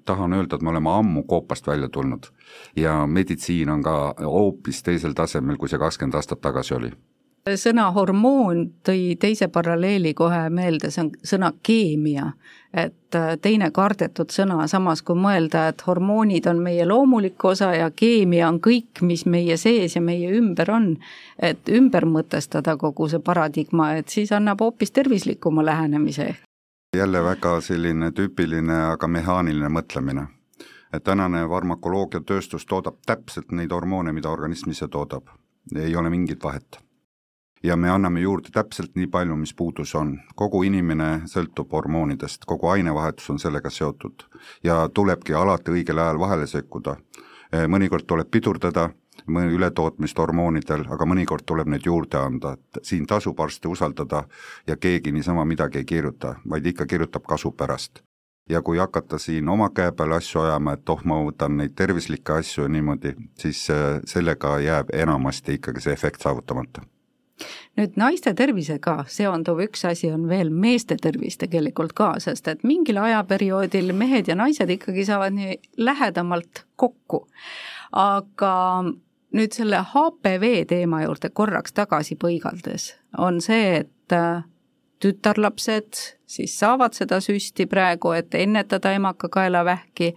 Tahan 0.05 0.33
öelda, 0.33 0.57
et 0.57 0.63
me 0.63 0.71
oleme 0.71 0.91
ammu 0.91 1.23
koopast 1.23 1.67
välja 1.67 1.89
tulnud 1.89 2.31
ja 2.77 3.07
meditsiin 3.07 3.71
on 3.71 3.83
ka 3.83 4.15
hoopis 4.21 4.83
teisel 4.83 5.13
tasemel, 5.13 5.57
kui 5.57 5.69
see 5.69 5.79
kakskümmend 5.79 6.21
aastat 6.21 6.41
tagasi 6.41 6.75
oli 6.75 6.93
sõna 7.53 7.91
hormoon 7.93 8.65
tõi 8.87 9.17
teise 9.21 9.49
paralleeli 9.53 10.15
kohe 10.17 10.49
meelde, 10.51 10.91
see 10.91 11.05
on 11.05 11.11
sõna 11.25 11.53
keemia. 11.63 12.33
et 12.75 13.15
äh, 13.15 13.37
teine 13.39 13.69
kardetud 13.71 14.33
sõna, 14.35 14.65
samas 14.67 15.03
kui 15.07 15.15
mõelda, 15.15 15.69
et 15.71 15.85
hormoonid 15.87 16.47
on 16.51 16.59
meie 16.59 16.87
loomulik 16.87 17.45
osa 17.45 17.69
ja 17.75 17.91
keemia 17.91 18.49
on 18.49 18.59
kõik, 18.61 19.03
mis 19.03 19.27
meie 19.27 19.57
sees 19.57 19.95
ja 19.95 20.03
meie 20.03 20.33
ümber 20.35 20.71
on, 20.71 20.97
et 21.39 21.69
ümber 21.69 22.03
mõtestada 22.07 22.77
kogu 22.77 23.09
see 23.09 23.23
paradigma, 23.23 23.93
et 23.95 24.09
siis 24.09 24.33
annab 24.33 24.61
hoopis 24.61 24.91
tervislikuma 24.91 25.65
lähenemise. 25.65 26.35
Jälle 26.97 27.23
väga 27.25 27.61
selline 27.61 28.11
tüüpiline, 28.13 28.79
aga 28.93 29.09
mehaaniline 29.09 29.69
mõtlemine 29.69 30.29
et 30.95 31.05
tänane 31.05 31.43
farmakoloogiatööstus 31.51 32.67
toodab 32.71 33.01
täpselt 33.07 33.53
neid 33.53 33.73
hormoone, 33.75 34.13
mida 34.13 34.31
organism 34.31 34.71
ise 34.71 34.89
toodab. 34.89 35.27
ei 35.77 35.97
ole 35.97 36.11
mingit 36.11 36.45
vahet 36.45 36.79
ja 37.65 37.77
me 37.77 37.91
anname 37.91 38.21
juurde 38.21 38.53
täpselt 38.53 38.93
nii 38.95 39.07
palju, 39.07 39.37
mis 39.37 39.55
puudus 39.55 39.95
on. 39.95 40.19
kogu 40.35 40.63
inimene 40.63 41.23
sõltub 41.31 41.73
hormoonidest, 41.73 42.45
kogu 42.45 42.69
ainevahetus 42.69 43.31
on 43.31 43.39
sellega 43.39 43.71
seotud 43.71 44.27
ja 44.65 44.89
tulebki 44.89 45.35
alati 45.35 45.73
õigel 45.73 45.99
ajal 45.99 46.19
vahele 46.19 46.47
sekkuda. 46.47 46.97
Mõnikord 47.69 48.07
tuleb 48.07 48.31
pidurdada 48.31 48.89
ületootmist 49.29 50.19
hormoonidel, 50.19 50.85
aga 50.91 51.07
mõnikord 51.07 51.45
tuleb 51.47 51.69
neid 51.69 51.87
juurde 51.87 52.19
anda, 52.19 52.55
et 52.55 52.83
siin 52.83 53.07
tasub 53.07 53.41
arsti 53.41 53.69
usaldada 53.69 54.25
ja 54.67 54.77
keegi 54.77 55.13
niisama 55.13 55.45
midagi 55.45 55.79
ei 55.79 55.85
kirjuta, 55.85 56.37
vaid 56.49 56.67
ikka 56.67 56.87
kirjutab 56.87 57.25
kasu 57.29 57.53
pärast. 57.53 58.03
Ja 58.49 58.61
kui 58.63 58.79
hakata 58.79 59.19
siin 59.19 59.49
oma 59.49 59.71
käe 59.73 59.93
peal 59.93 60.13
asju 60.13 60.43
ajama, 60.43 60.75
et 60.77 60.89
oh, 60.89 61.01
ma 61.05 61.17
võtan 61.25 61.57
neid 61.57 61.73
tervislikke 61.77 62.41
asju 62.43 62.67
ja 62.67 62.69
niimoodi, 62.69 63.15
siis 63.41 63.71
eh, 63.73 64.03
sellega 64.05 64.59
jääb 64.61 64.93
enamasti 64.93 65.57
ikkagi 65.57 65.81
see 65.81 65.97
efekt 65.97 66.21
saavutamata. 66.21 66.85
Nüüd 67.75 67.97
naiste 67.99 68.31
tervisega 68.39 69.01
seonduv 69.11 69.65
üks 69.65 69.83
asi 69.89 70.13
on 70.15 70.29
veel 70.31 70.53
meeste 70.55 70.95
tervis 71.03 71.39
tegelikult 71.41 71.95
ka, 71.99 72.13
sest 72.23 72.47
et 72.53 72.63
mingil 72.67 73.01
ajaperioodil 73.03 73.91
mehed 73.97 74.31
ja 74.31 74.37
naised 74.39 74.71
ikkagi 74.71 75.07
saavad 75.09 75.35
nii 75.35 75.57
lähedamalt 75.83 76.63
kokku. 76.77 77.25
Aga 77.95 78.85
nüüd 79.35 79.55
selle 79.55 79.81
HPV 79.91 80.65
teema 80.71 81.03
juurde 81.05 81.31
korraks 81.31 81.75
tagasi 81.75 82.17
põigaldes, 82.21 82.93
on 83.19 83.41
see, 83.43 83.81
et 83.85 84.15
äh, 84.15 84.45
tütarlapsed 85.03 86.01
siis 86.27 86.59
saavad 86.59 86.95
seda 86.95 87.21
süsti 87.21 87.67
praegu, 87.71 88.13
et 88.13 88.35
ennetada 88.35 88.93
emakakaelavähki, 88.99 90.15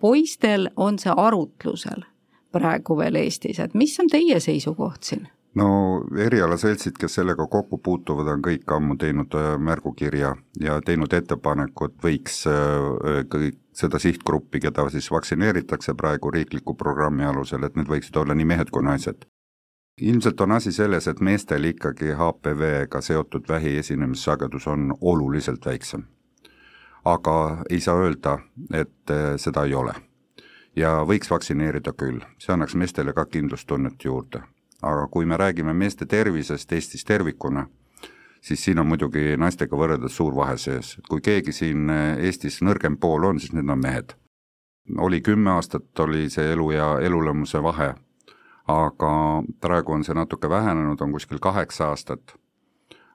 poistel 0.00 0.70
on 0.76 0.98
see 0.98 1.14
arutlusel 1.16 2.06
praegu 2.52 2.96
veel 2.98 3.18
Eestis, 3.20 3.58
et 3.60 3.74
mis 3.74 3.98
on 4.00 4.08
teie 4.10 4.40
seisukoht 4.40 5.02
siin? 5.10 5.28
No 5.58 5.68
erialaseltsid, 6.18 6.96
kes 7.00 7.18
sellega 7.18 7.46
kokku 7.50 7.78
puutuvad, 7.78 8.28
on 8.32 8.42
kõik 8.44 8.74
ammu 8.74 8.96
teinud 9.00 9.34
äh, 9.38 9.54
märgukirja 9.58 10.34
ja 10.60 10.80
teinud 10.84 11.12
ettepaneku, 11.14 11.88
et 11.88 11.96
võiks 12.04 12.42
äh, 12.50 13.24
kõik 13.32 13.58
seda 13.78 14.00
sihtgruppi, 14.02 14.60
keda 14.60 14.88
siis 14.90 15.10
vaktsineeritakse 15.14 15.94
praegu 15.98 16.30
riikliku 16.34 16.74
programmi 16.74 17.26
alusel, 17.26 17.64
et 17.64 17.76
need 17.78 17.90
võiksid 17.90 18.16
olla 18.20 18.34
nii 18.34 18.48
mehed 18.52 18.72
kui 18.74 18.84
naised. 18.84 19.26
ilmselt 20.00 20.40
on 20.40 20.52
asi 20.52 20.72
selles, 20.72 21.08
et 21.08 21.20
meestel 21.20 21.64
ikkagi 21.64 22.12
HPV-ga 22.18 23.00
seotud 23.02 23.48
vähi 23.48 23.78
esinemissagedus 23.78 24.66
on 24.66 24.94
oluliselt 25.00 25.66
väiksem. 25.66 26.04
aga 27.04 27.62
ei 27.70 27.80
saa 27.80 27.96
öelda, 27.96 28.38
et 28.72 29.10
äh, 29.10 29.36
seda 29.36 29.64
ei 29.64 29.74
ole. 29.74 29.94
ja 30.76 31.02
võiks 31.06 31.30
vaktsineerida 31.30 31.92
küll, 31.92 32.20
see 32.38 32.52
annaks 32.52 32.74
meestele 32.74 33.12
ka 33.12 33.24
kindlustunnet 33.24 34.04
juurde 34.04 34.42
aga 34.82 35.06
kui 35.10 35.26
me 35.26 35.36
räägime 35.36 35.74
meeste 35.74 36.06
tervisest 36.06 36.72
Eestis 36.72 37.04
tervikuna, 37.04 37.66
siis 38.40 38.64
siin 38.64 38.78
on 38.78 38.86
muidugi 38.86 39.36
naistega 39.36 39.76
võrreldes 39.76 40.16
suur 40.16 40.36
vahe 40.36 40.56
sees, 40.58 40.94
et 40.98 41.08
kui 41.08 41.20
keegi 41.20 41.52
siin 41.52 41.90
Eestis 41.90 42.60
nõrgem 42.62 42.96
pool 42.96 43.24
on, 43.24 43.40
siis 43.40 43.52
need 43.52 43.68
on 43.68 43.80
mehed. 43.82 44.14
oli 44.98 45.20
kümme 45.20 45.50
aastat, 45.50 46.00
oli 46.00 46.30
see 46.30 46.52
elu 46.52 46.70
ja 46.70 46.86
elulemuse 47.00 47.62
vahe, 47.62 47.94
aga 48.68 49.42
praegu 49.60 49.92
on 49.92 50.04
see 50.04 50.14
natuke 50.14 50.50
vähenenud, 50.50 51.00
on 51.00 51.12
kuskil 51.12 51.38
kaheksa 51.38 51.88
aastat. 51.88 52.34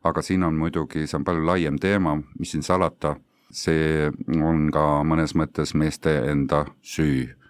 aga 0.03 0.22
siin 0.22 0.43
on 0.43 0.55
muidugi, 0.55 1.08
see 1.08 1.17
on 1.17 1.24
palju 1.24 1.46
laiem 1.46 1.79
teema, 1.79 2.17
mis 2.39 2.51
siin 2.51 2.63
salata, 2.63 3.15
see 3.51 4.12
on 4.41 4.70
ka 4.72 5.03
mõnes 5.03 5.36
mõttes 5.36 5.74
meeste 5.74 6.17
enda 6.32 6.65
süü 6.82 7.43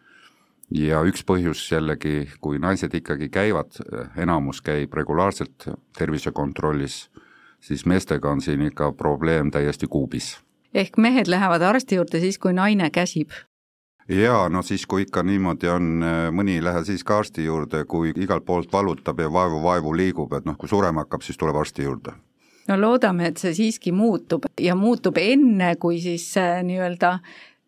ja 0.74 1.04
üks 1.08 1.24
põhjus 1.28 1.62
jällegi, 1.72 2.28
kui 2.42 2.60
naised 2.62 2.94
ikkagi 2.98 3.30
käivad, 3.34 3.78
enamus 4.18 4.62
käib 4.66 4.94
regulaarselt 4.94 5.70
tervisekontrollis, 5.98 7.08
siis 7.62 7.86
meestega 7.86 8.32
on 8.32 8.42
siin 8.42 8.66
ikka 8.70 8.92
probleem 8.98 9.52
täiesti 9.52 9.88
kuubis. 9.88 10.38
ehk 10.74 10.98
mehed 10.98 11.28
lähevad 11.28 11.62
arsti 11.62 11.96
juurde 11.96 12.20
siis, 12.20 12.40
kui 12.40 12.54
naine 12.54 12.90
käsib? 12.90 13.32
jaa, 14.10 14.50
no 14.50 14.62
siis, 14.62 14.86
kui 14.86 15.06
ikka 15.06 15.24
niimoodi 15.24 15.70
on, 15.70 16.04
mõni 16.32 16.58
ei 16.58 16.64
lähe 16.64 16.84
siis 16.84 17.04
ka 17.04 17.18
arsti 17.18 17.46
juurde, 17.46 17.86
kui 17.86 18.12
igalt 18.16 18.46
poolt 18.46 18.74
valutab 18.74 19.20
ja 19.20 19.32
vaevu-vaevu 19.32 19.96
liigub, 19.98 20.34
et 20.34 20.46
noh, 20.46 20.58
kui 20.58 20.70
surema 20.70 21.06
hakkab, 21.06 21.22
siis 21.22 21.38
tuleb 21.38 21.56
arsti 21.56 21.84
juurde 21.84 22.18
no 22.68 22.78
loodame, 22.80 23.28
et 23.28 23.38
see 23.38 23.54
siiski 23.54 23.92
muutub 23.92 24.46
ja 24.60 24.76
muutub 24.76 25.18
enne, 25.20 25.76
kui 25.76 26.00
siis 26.02 26.30
nii-öelda 26.64 27.18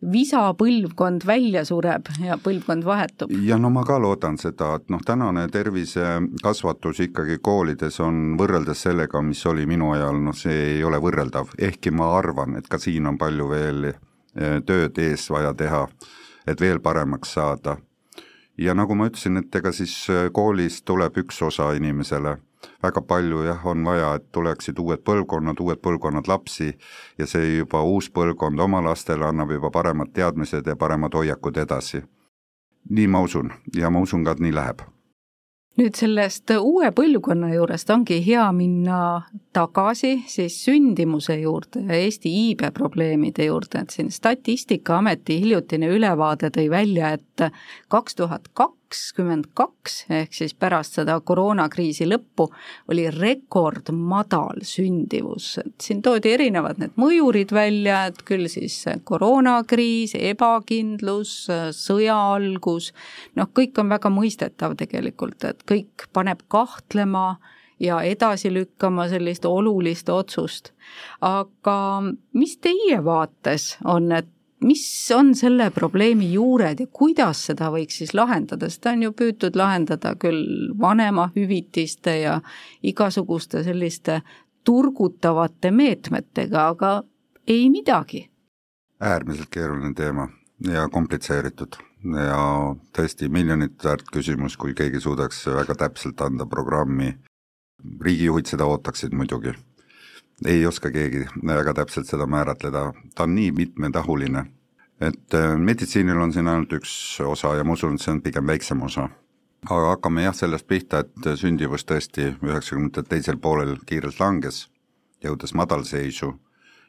visa 0.01 0.41
põlvkond 0.57 1.23
välja 1.25 1.63
sureb 1.65 2.09
ja 2.19 2.37
põlvkond 2.41 2.83
vahetub. 2.85 3.31
ja 3.43 3.57
no 3.57 3.69
ma 3.69 3.83
ka 3.87 3.97
loodan 3.99 4.37
seda, 4.37 4.75
et 4.75 4.89
noh, 4.89 5.01
tänane 5.05 5.47
tervisekasvatus 5.51 6.99
ikkagi 7.07 7.37
koolides 7.41 7.99
on 8.03 8.35
võrreldes 8.39 8.85
sellega, 8.87 9.21
mis 9.21 9.45
oli 9.45 9.65
minu 9.65 9.93
ajal, 9.95 10.19
noh, 10.21 10.35
see 10.35 10.75
ei 10.75 10.83
ole 10.83 10.99
võrreldav, 11.01 11.55
ehkki 11.57 11.91
ma 11.91 12.11
arvan, 12.17 12.57
et 12.59 12.67
ka 12.67 12.79
siin 12.79 13.07
on 13.07 13.17
palju 13.17 13.49
veel 13.49 13.89
eh, 13.89 14.59
tööd 14.65 14.97
ees 14.99 15.29
vaja 15.31 15.53
teha, 15.53 15.87
et 16.47 16.61
veel 16.61 16.79
paremaks 16.79 17.33
saada. 17.39 17.77
ja 18.57 18.73
nagu 18.73 18.95
ma 18.95 19.07
ütlesin, 19.07 19.37
et 19.37 19.55
ega 19.55 19.71
siis 19.71 19.95
eh, 20.09 20.29
koolis 20.31 20.81
tuleb 20.83 21.17
üks 21.23 21.41
osa 21.41 21.71
inimesele 21.73 22.37
väga 22.83 23.01
palju 23.01 23.43
jah, 23.45 23.65
on 23.65 23.85
vaja, 23.85 24.13
et 24.15 24.31
tuleksid 24.31 24.79
uued 24.79 25.03
põlvkonnad, 25.05 25.59
uued 25.59 25.81
põlvkonnad 25.83 26.27
lapsi 26.27 26.71
ja 27.17 27.27
see 27.27 27.57
juba 27.57 27.83
uus 27.83 28.09
põlvkond 28.09 28.59
oma 28.59 28.83
lastele 28.83 29.25
annab 29.25 29.51
juba 29.51 29.71
paremad 29.71 30.13
teadmised 30.13 30.67
ja 30.67 30.75
paremad 30.75 31.13
hoiakud 31.13 31.57
edasi. 31.57 32.03
nii 32.89 33.07
ma 33.07 33.21
usun 33.21 33.49
ja 33.75 33.89
ma 33.89 33.99
usun 33.99 34.23
ka, 34.23 34.31
et 34.31 34.39
nii 34.39 34.53
läheb 34.53 34.81
nüüd 35.79 35.97
sellest 35.99 36.51
uue 36.55 36.89
põlvkonna 36.95 37.49
juurest 37.51 37.89
ongi 37.91 38.21
hea 38.23 38.45
minna 38.55 38.99
tagasi 39.55 40.13
siis 40.31 40.57
sündimuse 40.63 41.35
juurde 41.41 41.83
ja 41.83 41.99
Eesti 41.99 42.31
iibeprobleemide 42.45 43.49
juurde, 43.49 43.83
et 43.83 43.95
siin 43.95 44.11
Statistikaameti 44.11 45.39
hiljutine 45.41 45.89
ülevaade 45.91 46.51
tõi 46.55 46.69
välja, 46.71 47.11
et 47.19 47.47
kaks 47.91 48.15
tuhat 48.21 48.47
kakskümmend 48.85 49.49
kaks 49.57 50.05
ehk 50.13 50.33
siis 50.33 50.53
pärast 50.57 50.99
seda 50.99 51.17
koroonakriisi 51.25 52.05
lõppu 52.07 52.47
oli 52.91 53.07
rekordmadal 53.11 54.61
sündivus, 54.65 55.55
et 55.61 55.73
siin 55.81 56.03
toodi 56.05 56.33
erinevad 56.35 56.79
need 56.81 56.93
mõjurid 56.99 57.53
välja, 57.55 58.05
et 58.09 58.21
küll 58.27 58.47
siis 58.51 58.77
koroonakriis, 59.03 60.15
ebakindlus, 60.19 61.33
sõja 61.75 62.17
algus, 62.35 62.91
noh, 63.35 63.49
kõik 63.55 63.81
on 63.81 63.91
väga 63.95 64.11
mõistetav 64.13 64.77
tegelikult, 64.79 65.43
et 65.49 65.65
kõik 65.67 66.07
paneb 66.13 66.45
kahtlema 66.51 67.35
ja 67.81 67.99
edasi 68.07 68.53
lükkama 68.53 69.09
sellist 69.11 69.45
olulist 69.45 70.09
otsust. 70.09 70.71
aga 71.21 72.03
mis 72.33 72.57
teie 72.57 73.01
vaates 73.03 73.77
on, 73.83 74.11
et 74.11 74.29
mis 74.61 75.11
on 75.15 75.33
selle 75.35 75.69
probleemi 75.71 76.31
juured 76.33 76.79
ja 76.79 76.87
kuidas 76.87 77.45
seda 77.49 77.69
võiks 77.73 77.99
siis 78.01 78.13
lahendada, 78.13 78.69
seda 78.69 78.93
on 78.95 79.03
ju 79.07 79.11
püütud 79.11 79.57
lahendada 79.59 80.15
küll 80.19 80.71
vanemahüvitiste 80.79 82.19
ja 82.21 82.39
igasuguste 82.83 83.63
selliste 83.63 84.21
turgutavate 84.65 85.71
meetmetega, 85.71 86.67
aga 86.67 87.03
ei 87.47 87.69
midagi. 87.69 88.29
äärmiselt 88.99 89.49
keeruline 89.51 89.93
teema 89.93 90.29
ja 90.71 90.87
komplitseeritud 90.89 91.75
ja 92.13 92.41
tõesti 92.95 93.29
miljonit 93.29 93.83
väärt 93.83 94.09
küsimus, 94.13 94.57
kui 94.57 94.73
keegi 94.73 95.01
suudaks 95.01 95.45
väga 95.47 95.75
täpselt 95.75 96.21
anda 96.21 96.45
programmi. 96.45 97.15
riigijuhid 98.01 98.45
seda 98.45 98.65
ootaksid 98.65 99.13
muidugi. 99.13 99.53
Ei 100.45 100.65
oska 100.65 100.91
keegi 100.91 101.25
väga 101.47 101.73
täpselt 101.73 102.07
seda 102.07 102.27
määratleda, 102.27 102.93
ta 103.15 103.23
on 103.23 103.35
nii 103.35 103.51
mitmetahuline, 103.51 104.45
et 105.01 105.33
äh, 105.33 105.55
meditsiinil 105.57 106.19
on 106.19 106.33
siin 106.33 106.47
ainult 106.47 106.73
üks 106.75 107.21
osa 107.23 107.55
ja 107.55 107.63
ma 107.63 107.73
usun, 107.73 107.95
et 107.95 108.03
see 108.03 108.11
on 108.11 108.21
pigem 108.21 108.47
väiksem 108.47 108.81
osa. 108.83 109.09
aga 109.69 109.95
hakkame 109.95 110.23
jah 110.23 110.35
sellest 110.35 110.67
pihta, 110.67 110.99
et 110.99 111.29
sündivus 111.39 111.85
tõesti 111.89 112.35
üheksakümnendate 112.43 113.09
teisel 113.09 113.37
poolel 113.41 113.77
kiirelt 113.85 114.19
langes, 114.19 114.67
jõudes 115.23 115.53
madalseisu 115.53 116.35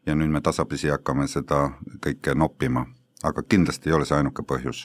ja 0.06 0.14
nüüd 0.14 0.28
me 0.28 0.40
tasapisi 0.40 0.92
hakkame 0.92 1.28
seda 1.28 1.70
kõike 2.04 2.34
noppima, 2.34 2.86
aga 3.22 3.42
kindlasti 3.42 3.88
ei 3.90 3.96
ole 3.96 4.04
see 4.04 4.18
ainuke 4.18 4.42
põhjus 4.42 4.84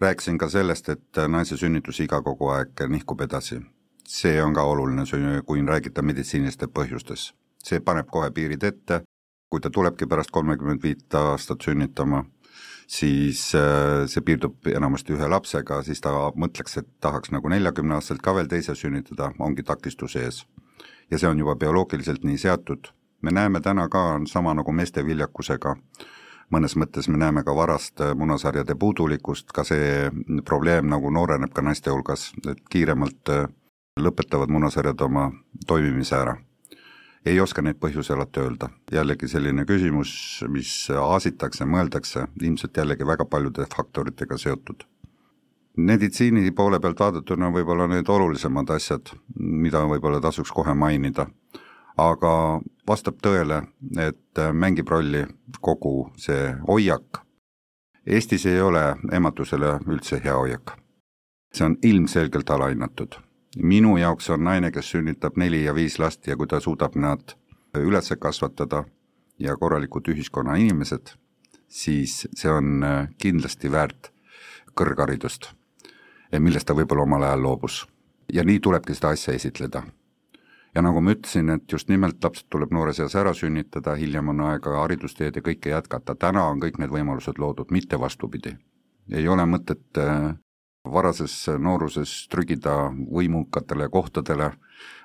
rääkisin 0.00 0.38
ka 0.38 0.48
sellest, 0.48 0.88
et 0.88 1.22
naise 1.28 1.56
sünnitusiga 1.56 2.22
kogu 2.22 2.48
aeg 2.48 2.86
nihkub 2.88 3.20
edasi. 3.20 3.60
see 4.08 4.42
on 4.42 4.52
ka 4.54 4.62
oluline, 4.62 5.02
kui 5.46 5.62
räägida 5.66 6.02
meditsiinilistest 6.02 6.72
põhjustes. 6.72 7.34
See 7.64 7.80
paneb 7.80 8.10
kohe 8.12 8.30
piirid 8.34 8.64
ette, 8.64 9.02
kui 9.50 9.60
ta 9.60 9.70
tulebki 9.70 10.06
pärast 10.10 10.32
kolmekümmet 10.34 10.82
viit 10.82 11.14
aastat 11.14 11.62
sünnitama, 11.62 12.24
siis 12.86 13.46
äh, 13.54 14.04
see 14.10 14.24
piirdub 14.24 14.66
enamasti 14.68 15.14
ühe 15.16 15.28
lapsega, 15.30 15.80
siis 15.86 16.02
ta 16.04 16.12
mõtleks, 16.36 16.78
et 16.80 16.88
tahaks 17.04 17.32
nagu 17.34 17.52
neljakümne 17.52 17.96
aastaselt 17.98 18.22
ka 18.24 18.34
veel 18.36 18.50
teise 18.50 18.74
sünnitada, 18.78 19.32
ongi 19.38 19.62
takistus 19.62 20.16
ees. 20.20 20.44
ja 21.10 21.18
see 21.18 21.28
on 21.28 21.38
juba 21.38 21.54
bioloogiliselt 21.60 22.24
nii 22.24 22.38
seatud, 22.40 22.88
me 23.22 23.30
näeme 23.30 23.60
täna 23.60 23.88
ka, 23.88 24.02
on 24.18 24.26
sama 24.26 24.54
nagu 24.54 24.72
meeste 24.72 25.04
viljakusega, 25.06 25.74
mõnes 26.52 26.76
mõttes 26.76 27.08
me 27.08 27.18
näeme 27.20 27.44
ka 27.44 27.54
varast 27.56 28.00
äh, 28.00 28.14
munasarjade 28.14 28.74
puudulikkust, 28.74 29.52
ka 29.52 29.64
see 29.64 30.10
probleem 30.44 30.88
nagu 30.90 31.10
nooreneb 31.10 31.52
ka 31.54 31.62
naiste 31.62 31.92
hulgas, 31.92 32.32
et 32.48 32.64
kiiremalt 32.70 33.32
äh, 33.32 33.46
lõpetavad 34.00 34.50
munasarjad 34.50 35.00
oma 35.06 35.30
toimimise 35.66 36.16
ära. 36.18 36.36
Ei 37.26 37.40
oska 37.40 37.62
neid 37.62 37.78
põhjusi 37.80 38.12
alati 38.12 38.40
öelda, 38.40 38.68
jällegi 38.92 39.28
selline 39.28 39.64
küsimus, 39.68 40.42
mis 40.48 40.72
aasitakse, 40.90 41.64
mõeldakse, 41.64 42.26
ilmselt 42.42 42.76
jällegi 42.76 43.06
väga 43.06 43.24
paljude 43.24 43.68
faktoritega 43.76 44.38
seotud 44.38 44.84
meditsiini 45.74 46.52
poole 46.54 46.78
pealt 46.78 47.00
vaadatuna 47.02 47.48
võib-olla 47.50 47.88
need 47.90 48.06
olulisemad 48.06 48.68
asjad, 48.70 49.10
mida 49.34 49.80
võib-olla 49.90 50.20
tasuks 50.22 50.52
kohe 50.54 50.70
mainida 50.78 51.26
aga 52.00 52.60
vastab 52.86 53.20
tõele, 53.22 53.62
et 53.98 54.40
mängib 54.52 54.88
rolli 54.90 55.24
kogu 55.60 56.10
see 56.18 56.54
hoiak. 56.68 57.22
Eestis 58.06 58.46
ei 58.46 58.60
ole 58.60 58.82
ematusele 59.12 59.78
üldse 59.86 60.20
hea 60.24 60.34
hoiak. 60.36 60.78
see 61.54 61.64
on 61.64 61.76
ilmselgelt 61.82 62.50
alahinnatud. 62.50 63.14
Minu 63.56 63.96
jaoks 63.96 64.30
on 64.30 64.44
naine, 64.44 64.70
kes 64.70 64.90
sünnitab 64.90 65.36
neli 65.36 65.64
ja 65.64 65.74
viis 65.74 65.98
last 65.98 66.26
ja 66.26 66.36
kui 66.36 66.46
ta 66.46 66.60
suudab 66.60 66.96
nad 66.96 67.36
üles 67.78 68.12
kasvatada 68.20 68.84
ja 69.38 69.56
korralikud 69.56 70.08
ühiskonna 70.08 70.56
inimesed, 70.56 71.14
siis 71.68 72.26
see 72.34 72.50
on 72.50 72.84
kindlasti 73.18 73.70
väärt 73.70 74.12
kõrgharidust, 74.78 75.50
millest 76.38 76.66
ta 76.66 76.74
võib-olla 76.74 77.02
omal 77.02 77.22
ajal 77.22 77.42
loobus. 77.42 77.86
ja 78.32 78.44
nii 78.44 78.60
tulebki 78.60 78.94
seda 78.94 79.08
asja 79.12 79.34
esitleda 79.34 79.82
ja 80.74 80.82
nagu 80.82 81.00
ma 81.00 81.14
ütlesin, 81.14 81.50
et 81.54 81.72
just 81.72 81.88
nimelt 81.88 82.24
lapsed 82.24 82.48
tuleb 82.50 82.72
noores 82.74 83.00
eas 83.00 83.14
ära 83.14 83.34
sünnitada, 83.34 83.94
hiljem 83.98 84.32
on 84.32 84.40
aega 84.48 84.78
haridusteed 84.80 85.36
ja 85.36 85.42
kõike 85.42 85.70
jätkata, 85.70 86.16
täna 86.18 86.46
on 86.50 86.62
kõik 86.62 86.80
need 86.82 86.90
võimalused 86.94 87.38
loodud, 87.38 87.70
mitte 87.70 88.00
vastupidi. 88.00 88.56
ei 89.12 89.28
ole 89.28 89.44
mõtet 89.46 89.98
äh, 89.98 90.34
varases 90.92 91.34
nooruses 91.58 92.12
trügida 92.28 92.90
võimukatele 92.92 93.88
kohtadele, 93.88 94.50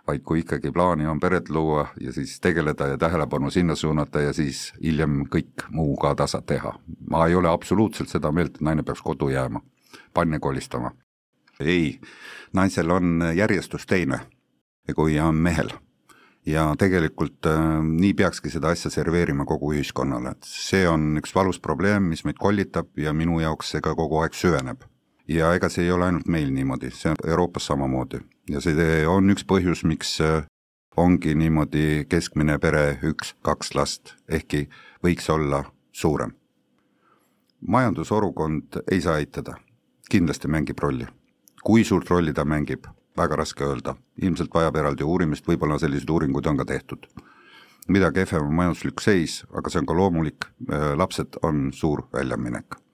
vaid 0.08 0.24
kui 0.26 0.44
ikkagi 0.44 0.72
plaani 0.76 1.08
on 1.08 1.20
peret 1.20 1.50
luua 1.50 1.88
ja 2.02 2.14
siis 2.14 2.40
tegeleda 2.40 2.88
ja 2.88 2.98
tähelepanu 2.98 3.52
sinna 3.52 3.76
suunata 3.76 4.22
ja 4.22 4.34
siis 4.34 4.74
hiljem 4.84 5.24
kõik 5.32 5.68
muu 5.70 5.96
ka 5.98 6.16
tasa 6.16 6.42
teha. 6.42 6.74
ma 7.10 7.28
ei 7.28 7.36
ole 7.36 7.50
absoluutselt 7.50 8.10
seda 8.10 8.32
meelt, 8.32 8.56
et 8.56 8.62
naine 8.62 8.84
peaks 8.84 9.02
kodu 9.02 9.30
jääma, 9.30 9.62
panne 10.14 10.40
kolistama. 10.40 10.92
ei, 11.60 12.00
naisel 12.54 12.92
on 12.92 13.24
järjestus 13.36 13.86
teine, 13.86 14.20
kui 14.96 15.20
on 15.20 15.36
mehel 15.36 15.70
ja 16.46 16.76
tegelikult 16.80 17.46
äh, 17.46 17.60
nii 17.84 18.14
peakski 18.14 18.50
seda 18.50 18.74
asja 18.74 18.92
serveerima 18.92 19.46
kogu 19.46 19.74
ühiskonnale, 19.74 20.34
et 20.36 20.48
see 20.48 20.88
on 20.90 21.18
üks 21.22 21.36
valus 21.36 21.60
probleem, 21.60 22.10
mis 22.10 22.26
meid 22.26 22.40
kollitab 22.40 22.90
ja 22.98 23.14
minu 23.14 23.40
jaoks 23.44 23.76
see 23.76 23.84
ka 23.86 23.96
kogu 23.96 24.24
aeg 24.24 24.38
süveneb. 24.38 24.84
Ja 25.30 25.54
ega 25.54 25.70
see 25.70 25.86
ei 25.86 25.92
ole 25.94 26.10
ainult 26.10 26.28
meil 26.28 26.50
niimoodi, 26.54 26.90
see 26.92 27.12
on 27.14 27.20
Euroopas 27.28 27.70
samamoodi 27.70 28.22
ja 28.50 28.62
see 28.62 29.06
on 29.08 29.30
üks 29.30 29.46
põhjus, 29.46 29.86
miks 29.86 30.18
äh, 30.26 30.44
ongi 30.98 31.36
niimoodi 31.38 32.06
keskmine 32.10 32.58
pere 32.60 32.98
üks-kaks 33.12 33.76
last, 33.78 34.16
ehkki 34.28 34.68
võiks 35.06 35.30
olla 35.30 35.64
suurem. 35.92 36.34
majandusolukord 37.68 38.82
ei 38.92 39.02
saa 39.02 39.18
eitada, 39.20 39.58
kindlasti 40.10 40.48
mängib 40.48 40.80
rolli. 40.80 41.08
kui 41.64 41.84
suurt 41.84 42.10
rolli 42.10 42.34
ta 42.34 42.46
mängib, 42.46 42.88
väga 43.18 43.36
raske 43.36 43.64
öelda, 43.64 43.96
ilmselt 44.22 44.54
vajab 44.54 44.76
eraldi 44.76 45.04
uurimist, 45.04 45.48
võib-olla 45.48 45.80
selliseid 45.80 46.10
uuringuid 46.10 46.46
on 46.46 46.58
ka 46.58 46.66
tehtud. 46.66 47.08
mida 47.88 48.12
kehvem 48.12 48.48
on 48.48 48.54
majanduslik 48.54 49.02
seis, 49.02 49.44
aga 49.54 49.70
see 49.70 49.80
on 49.80 49.86
ka 49.86 49.94
loomulik, 49.94 50.46
äh, 50.74 50.94
lapsed 50.98 51.38
on 51.44 51.72
suur 51.74 52.08
väljaminek. 52.14 52.89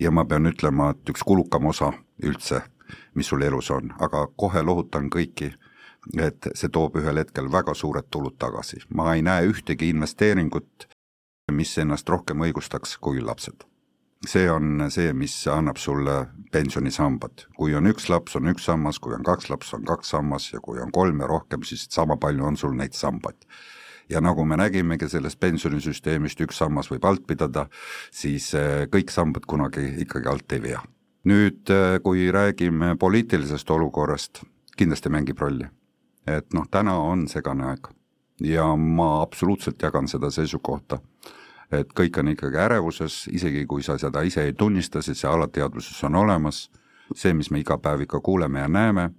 Ja 0.00 0.10
ma 0.10 0.24
pean 0.24 0.46
ütlema, 0.50 0.90
et 0.90 1.10
üks 1.12 1.24
kulukam 1.26 1.66
osa 1.66 1.92
üldse, 2.22 2.62
mis 3.14 3.28
sul 3.28 3.42
elus 3.42 3.70
on, 3.70 3.92
aga 4.00 4.26
kohe 4.36 4.62
lohutan 4.62 5.10
kõiki, 5.10 5.52
et 6.18 6.50
see 6.54 6.70
toob 6.72 6.96
ühel 7.00 7.18
hetkel 7.20 7.50
väga 7.52 7.74
suured 7.74 8.08
tulud 8.10 8.38
tagasi, 8.38 8.84
ma 8.94 9.14
ei 9.14 9.22
näe 9.22 9.48
ühtegi 9.50 9.90
investeeringut, 9.92 10.88
mis 11.52 11.74
ennast 11.78 12.08
rohkem 12.08 12.46
õigustaks 12.46 12.96
kui 13.00 13.20
lapsed 13.24 13.68
see 14.26 14.48
on 14.50 14.88
see, 14.90 15.12
mis 15.14 15.34
annab 15.50 15.78
sulle 15.78 16.26
pensionisambad. 16.52 17.46
kui 17.56 17.74
on 17.74 17.86
üks 17.86 18.08
laps, 18.10 18.36
on 18.36 18.50
üks 18.50 18.66
sammas, 18.66 18.98
kui 18.98 19.14
on 19.14 19.22
kaks 19.26 19.50
lapst, 19.50 19.74
on 19.74 19.84
kaks 19.86 20.10
sammas 20.14 20.52
ja 20.52 20.60
kui 20.60 20.80
on 20.82 20.92
kolm 20.92 21.20
ja 21.20 21.28
rohkem, 21.30 21.62
siis 21.62 21.86
sama 21.90 22.16
palju 22.16 22.44
on 22.44 22.56
sul 22.56 22.74
neid 22.74 22.96
sambaid. 22.98 23.46
Ja 24.08 24.20
nagu 24.20 24.44
me 24.44 24.56
nägimegi 24.56 25.08
sellest 25.08 25.40
pensionisüsteemist, 25.40 26.40
üks 26.40 26.58
sammas 26.58 26.90
võib 26.90 27.04
alt 27.08 27.26
pidada, 27.26 27.66
siis 28.10 28.52
eh, 28.54 28.86
kõik 28.92 29.12
sambad 29.12 29.46
kunagi 29.46 29.84
ikkagi 30.04 30.28
alt 30.28 30.52
ei 30.52 30.62
vea. 30.62 30.82
nüüd, 31.28 31.68
eh, 31.70 31.98
kui 32.02 32.30
räägime 32.32 32.96
poliitilisest 32.96 33.70
olukorrast, 33.70 34.42
kindlasti 34.76 35.08
mängib 35.08 35.38
rolli. 35.38 35.68
et 36.26 36.52
noh, 36.52 36.66
täna 36.70 36.94
on 36.98 37.28
segane 37.28 37.64
aeg 37.64 37.88
ja 38.40 38.76
ma 38.76 39.22
absoluutselt 39.22 39.82
jagan 39.82 40.08
seda 40.08 40.30
seisukohta 40.30 41.00
et 41.72 41.92
kõik 41.92 42.18
on 42.20 42.32
ikkagi 42.32 42.56
ärevuses, 42.56 43.26
isegi 43.32 43.66
kui 43.66 43.82
sa 43.82 43.98
seda 43.98 44.22
ise 44.24 44.44
ei 44.44 44.52
tunnista, 44.52 45.02
siis 45.02 45.20
see 45.20 45.30
alateadvuses 45.30 46.04
on 46.08 46.16
olemas, 46.16 46.68
see, 47.14 47.34
mis 47.36 47.50
me 47.50 47.60
iga 47.60 47.78
päev 47.78 48.06
ikka 48.06 48.20
kuuleme 48.24 48.60
ja 48.60 48.68
näeme, 48.68 49.10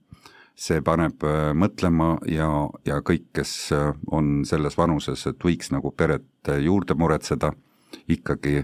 see 0.60 0.82
paneb 0.86 1.24
äh, 1.24 1.52
mõtlema 1.56 2.18
ja, 2.28 2.50
ja 2.88 3.00
kõik, 3.06 3.30
kes 3.36 3.54
äh, 3.76 3.92
on 4.12 4.44
selles 4.48 4.76
vanuses, 4.78 5.26
et 5.30 5.40
võiks 5.44 5.72
nagu 5.72 5.92
peret 5.96 6.52
äh, 6.52 6.60
juurde 6.66 6.98
muretseda, 7.00 7.54
ikkagi 8.12 8.64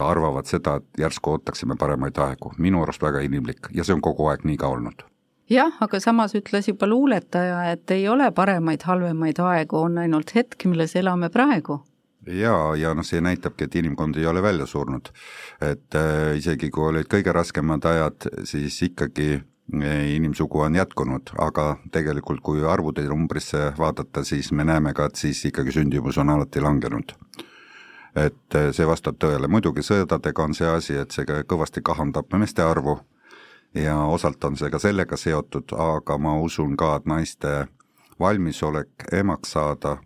arvavad 0.00 0.48
seda, 0.48 0.78
et 0.80 1.02
järsku 1.04 1.36
ootaksime 1.36 1.76
paremaid 1.80 2.18
aegu, 2.20 2.52
minu 2.58 2.82
arust 2.84 3.02
väga 3.02 3.24
inimlik 3.24 3.68
ja 3.76 3.84
see 3.84 3.96
on 3.96 4.04
kogu 4.04 4.28
aeg 4.30 4.44
nii 4.48 4.60
ka 4.60 4.70
olnud. 4.72 5.04
Jah, 5.50 5.74
aga 5.82 5.98
samas 5.98 6.36
ütles 6.38 6.68
juba 6.68 6.86
luuletaja, 6.86 7.64
et 7.72 7.90
ei 7.90 8.04
ole 8.08 8.28
paremaid, 8.30 8.84
halvemaid 8.86 9.40
aegu, 9.42 9.80
on 9.82 9.98
ainult 9.98 10.30
hetk, 10.36 10.68
milles 10.70 10.94
elame 10.96 11.28
praegu. 11.34 11.80
Jaa, 12.30 12.76
ja 12.76 12.92
noh, 12.94 13.04
see 13.06 13.18
näitabki, 13.24 13.66
et 13.66 13.74
inimkond 13.80 14.18
ei 14.20 14.28
ole 14.28 14.42
välja 14.44 14.66
surnud. 14.68 15.08
et 15.60 15.94
äh, 15.96 16.36
isegi 16.36 16.70
kui 16.70 16.86
olid 16.92 17.08
kõige 17.10 17.32
raskemad 17.32 17.84
ajad, 17.84 18.28
siis 18.44 18.76
ikkagi 18.82 19.40
inimsugu 20.14 20.60
on 20.60 20.74
jätkunud, 20.74 21.30
aga 21.38 21.76
tegelikult 21.92 22.40
kui 22.42 22.64
arvude 22.66 23.04
numbrisse 23.08 23.72
vaadata, 23.78 24.24
siis 24.24 24.52
me 24.52 24.64
näeme 24.64 24.94
ka, 24.94 25.06
et 25.06 25.16
siis 25.16 25.44
ikkagi 25.44 25.72
sündimus 25.72 26.18
on 26.18 26.30
alati 26.30 26.60
langenud. 26.60 27.12
et 28.16 28.54
äh, 28.54 28.72
see 28.74 28.86
vastab 28.86 29.20
tõele, 29.22 29.46
muidugi 29.46 29.84
sõdadega 29.86 30.42
on 30.42 30.54
see 30.54 30.66
asi, 30.66 30.96
et 30.98 31.10
see 31.14 31.24
kõvasti 31.46 31.82
kahandab 31.82 32.32
meeste 32.34 32.62
arvu 32.62 32.98
ja 33.74 33.96
osalt 34.10 34.44
on 34.44 34.56
see 34.56 34.70
ka 34.70 34.78
sellega 34.78 35.16
seotud, 35.16 35.70
aga 35.78 36.18
ma 36.18 36.34
usun 36.42 36.76
ka, 36.76 36.96
et 36.96 37.06
naiste 37.06 37.66
valmisolek 38.20 39.06
emaks 39.12 39.52
saada 39.52 39.98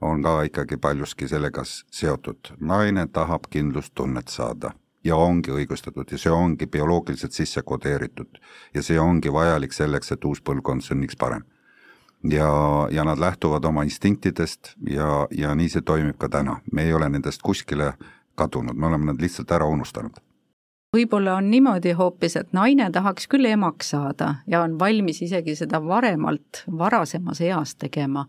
on 0.00 0.22
ka 0.22 0.42
ikkagi 0.42 0.76
paljuski 0.76 1.28
sellega 1.28 1.62
seotud. 1.64 2.56
naine 2.60 3.06
tahab 3.06 3.50
kindlustunnet 3.50 4.28
saada 4.28 4.72
ja 5.04 5.16
ongi 5.16 5.50
õigustatud 5.50 6.12
ja 6.12 6.18
see 6.18 6.32
ongi 6.32 6.66
bioloogiliselt 6.66 7.32
sisse 7.32 7.62
kodeeritud. 7.62 8.40
ja 8.74 8.82
see 8.82 9.00
ongi 9.00 9.32
vajalik 9.32 9.72
selleks, 9.72 10.12
et 10.12 10.24
uus 10.24 10.40
põlvkond 10.40 10.82
sünniks 10.82 11.16
parem. 11.16 11.44
ja, 12.24 12.48
ja 12.90 13.04
nad 13.04 13.18
lähtuvad 13.18 13.64
oma 13.64 13.82
instinktidest 13.82 14.74
ja, 14.90 15.26
ja 15.30 15.54
nii 15.54 15.68
see 15.68 15.82
toimib 15.82 16.18
ka 16.18 16.28
täna, 16.28 16.60
me 16.72 16.84
ei 16.84 16.92
ole 16.92 17.08
nendest 17.08 17.42
kuskile 17.42 17.94
kadunud, 18.34 18.76
me 18.76 18.86
oleme 18.86 19.12
nad 19.12 19.20
lihtsalt 19.20 19.50
ära 19.50 19.66
unustanud 19.66 20.20
võib-olla 20.96 21.36
on 21.38 21.50
niimoodi 21.50 21.92
hoopis, 21.94 22.34
et 22.36 22.52
naine 22.52 22.88
tahaks 22.90 23.28
küll 23.30 23.46
emaks 23.46 23.92
saada 23.94 24.34
ja 24.50 24.62
on 24.64 24.78
valmis 24.78 25.22
isegi 25.22 25.54
seda 25.54 25.78
varemalt, 25.84 26.64
varasemas 26.78 27.40
eas 27.40 27.74
tegema. 27.74 28.26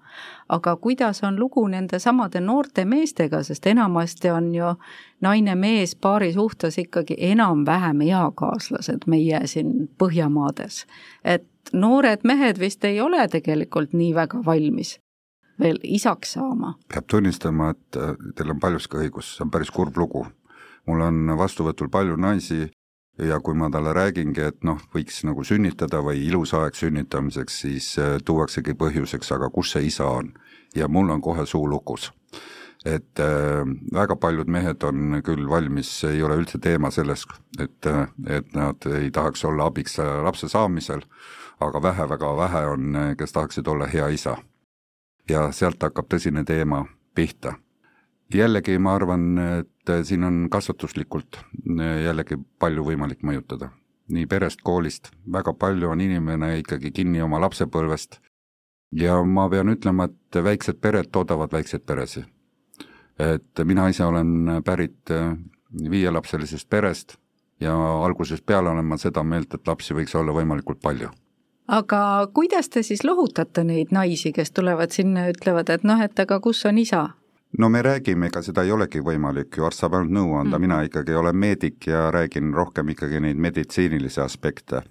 aga 0.49 0.75
kuidas 0.75 1.23
on 1.23 1.39
lugu 1.39 1.67
nende 1.67 1.99
samade 1.99 2.41
noorte 2.41 2.85
meestega, 2.85 3.43
sest 3.43 3.67
enamasti 3.67 4.29
on 4.29 4.55
ju 4.55 4.75
naine-mees 5.21 5.95
paari 5.95 6.33
suhtes 6.33 6.77
ikkagi 6.77 7.15
enam-vähem 7.17 8.01
eakaaslased 8.01 9.07
meie 9.07 9.47
siin 9.47 9.89
Põhjamaades. 9.97 10.85
et 11.23 11.47
noored 11.73 12.19
mehed 12.23 12.59
vist 12.59 12.83
ei 12.85 13.01
ole 13.01 13.27
tegelikult 13.27 13.93
nii 13.93 14.13
väga 14.15 14.45
valmis 14.45 14.99
veel 15.59 15.79
isaks 15.83 16.33
saama. 16.33 16.75
peab 16.93 17.05
tunnistama, 17.07 17.69
et 17.69 17.97
äh, 17.97 18.15
teil 18.35 18.49
on 18.49 18.59
paljuski 18.59 18.97
õigus, 18.97 19.35
see 19.35 19.45
on 19.45 19.51
päris 19.51 19.71
kurb 19.71 19.97
lugu 19.97 20.27
mul 20.91 21.07
on 21.07 21.37
vastuvõtul 21.39 21.89
palju 21.91 22.17
naisi 22.19 22.65
ja 23.21 23.39
kui 23.39 23.55
ma 23.55 23.69
talle 23.71 23.93
räägingi, 23.95 24.43
et 24.43 24.63
noh, 24.67 24.79
võiks 24.93 25.21
nagu 25.27 25.43
sünnitada 25.47 26.01
või 26.03 26.23
ilus 26.27 26.53
aeg 26.57 26.75
sünnitamiseks, 26.75 27.59
siis 27.65 27.91
äh, 27.99 28.17
tuuaksegi 28.25 28.75
põhjuseks, 28.79 29.31
aga 29.35 29.51
kus 29.53 29.75
see 29.75 29.87
isa 29.87 30.07
on. 30.09 30.33
ja 30.75 30.87
mul 30.87 31.09
on 31.09 31.21
kohe 31.21 31.45
suu 31.45 31.67
lukus. 31.69 32.11
et 32.85 33.19
äh, 33.19 33.63
väga 33.93 34.15
paljud 34.15 34.47
mehed 34.47 34.83
on 34.83 35.21
küll 35.23 35.49
valmis, 35.49 36.03
ei 36.03 36.23
ole 36.23 36.35
üldse 36.35 36.57
teema 36.59 36.91
selles, 36.91 37.25
et, 37.59 37.85
äh, 37.85 38.07
et 38.27 38.53
nad 38.55 38.85
ei 38.85 39.11
tahaks 39.11 39.45
olla 39.45 39.65
abiks 39.65 39.99
äh, 39.99 40.23
lapse 40.23 40.49
saamisel, 40.49 41.01
aga 41.59 41.81
vähe, 41.81 42.09
väga 42.09 42.37
vähe 42.37 42.65
on, 42.65 42.97
kes 43.17 43.31
tahaksid 43.31 43.67
olla 43.67 43.87
hea 43.87 44.07
isa. 44.07 44.37
ja 45.29 45.51
sealt 45.51 45.83
hakkab 45.83 46.07
tõsine 46.09 46.43
teema 46.43 46.85
pihta 47.15 47.53
jällegi 48.33 48.79
ma 48.79 48.95
arvan, 48.95 49.25
et 49.89 50.07
siin 50.07 50.23
on 50.23 50.47
kasvatuslikult 50.51 51.39
jällegi 52.05 52.37
palju 52.59 52.85
võimalik 52.85 53.23
mõjutada. 53.23 53.71
nii 54.11 54.25
perest, 54.27 54.59
koolist, 54.61 55.07
väga 55.33 55.53
palju 55.53 55.89
on 55.89 56.01
inimene 56.01 56.57
ikkagi 56.59 56.91
kinni 56.91 57.21
oma 57.21 57.39
lapsepõlvest 57.39 58.19
ja 58.91 59.21
ma 59.23 59.47
pean 59.49 59.69
ütlema, 59.71 60.09
et 60.09 60.43
väiksed 60.43 60.81
pered 60.81 61.07
toodavad 61.11 61.51
väikseid 61.51 61.85
peresid. 61.85 62.25
et 63.19 63.63
mina 63.63 63.87
ise 63.89 64.03
olen 64.03 64.61
pärit 64.65 65.09
viielapselisest 65.89 66.69
perest 66.69 67.17
ja 67.59 67.75
algusest 68.05 68.45
peale 68.45 68.69
olen 68.69 68.85
ma 68.85 68.97
seda 68.97 69.23
meelt, 69.23 69.53
et 69.53 69.67
lapsi 69.67 69.93
võiks 69.93 70.15
olla 70.15 70.31
võimalikult 70.31 70.81
palju 70.81 71.11
aga 71.71 72.27
kuidas 72.33 72.69
te 72.69 72.83
siis 72.83 73.03
lohutate 73.07 73.63
neid 73.63 73.93
naisi, 73.95 74.31
kes 74.35 74.51
tulevad 74.51 74.91
sinna 74.91 75.27
ja 75.27 75.33
ütlevad, 75.35 75.71
et 75.71 75.83
noh, 75.87 76.01
et 76.03 76.19
aga 76.19 76.39
kus 76.43 76.65
on 76.65 76.77
isa? 76.81 77.09
No 77.57 77.69
me 77.69 77.81
räägime, 77.81 78.27
ega 78.27 78.41
seda 78.43 78.63
ei 78.63 78.71
olegi 78.71 79.01
võimalik 79.03 79.57
ju, 79.57 79.65
arst 79.67 79.83
saab 79.83 79.97
ainult 79.97 80.15
nõu 80.15 80.35
anda 80.39 80.57
mm., 80.57 80.63
mina 80.63 80.79
ikkagi 80.87 81.15
olen 81.17 81.37
meedik 81.37 81.87
ja 81.87 82.07
räägin 82.13 82.53
rohkem 82.55 82.93
ikkagi 82.93 83.19
neid 83.19 83.39
meditsiinilisi 83.39 84.21
aspekte. 84.21 84.83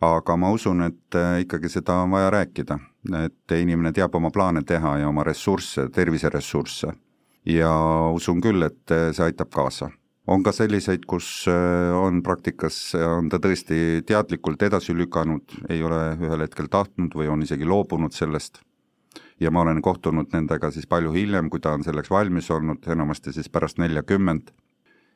aga 0.00 0.36
ma 0.36 0.50
usun, 0.52 0.82
et 0.82 1.14
äh, 1.16 1.40
ikkagi 1.40 1.68
seda 1.72 2.02
on 2.04 2.10
vaja 2.10 2.30
rääkida, 2.30 2.78
et 3.24 3.52
inimene 3.56 3.92
teab 3.92 4.14
oma 4.14 4.30
plaane 4.30 4.62
teha 4.62 4.98
ja 4.98 5.08
oma 5.08 5.24
ressursse, 5.24 5.88
terviseressursse. 5.88 6.92
ja 7.46 7.72
usun 8.12 8.40
küll, 8.40 8.62
et 8.62 8.90
äh, 8.90 9.12
see 9.12 9.24
aitab 9.24 9.50
kaasa 9.50 9.90
on 10.26 10.42
ka 10.42 10.52
selliseid, 10.52 11.04
kus 11.06 11.46
äh, 11.48 11.92
on 11.94 12.22
praktikas, 12.22 12.94
on 12.94 13.28
ta 13.28 13.38
tõesti 13.38 14.02
teadlikult 14.06 14.62
edasi 14.62 14.94
lükanud, 14.94 15.60
ei 15.68 15.82
ole 15.82 16.16
ühel 16.16 16.42
hetkel 16.42 16.68
tahtnud 16.68 17.14
või 17.14 17.28
on 17.28 17.42
isegi 17.42 17.64
loobunud 17.64 18.12
sellest 18.12 18.64
ja 19.40 19.50
ma 19.50 19.60
olen 19.60 19.82
kohtunud 19.82 20.32
nendega 20.32 20.70
siis 20.70 20.86
palju 20.86 21.12
hiljem, 21.12 21.50
kui 21.50 21.60
ta 21.60 21.74
on 21.76 21.84
selleks 21.84 22.10
valmis 22.10 22.50
olnud, 22.50 22.86
enamasti 22.92 23.32
siis 23.32 23.50
pärast 23.52 23.78
neljakümmend. 23.78 24.50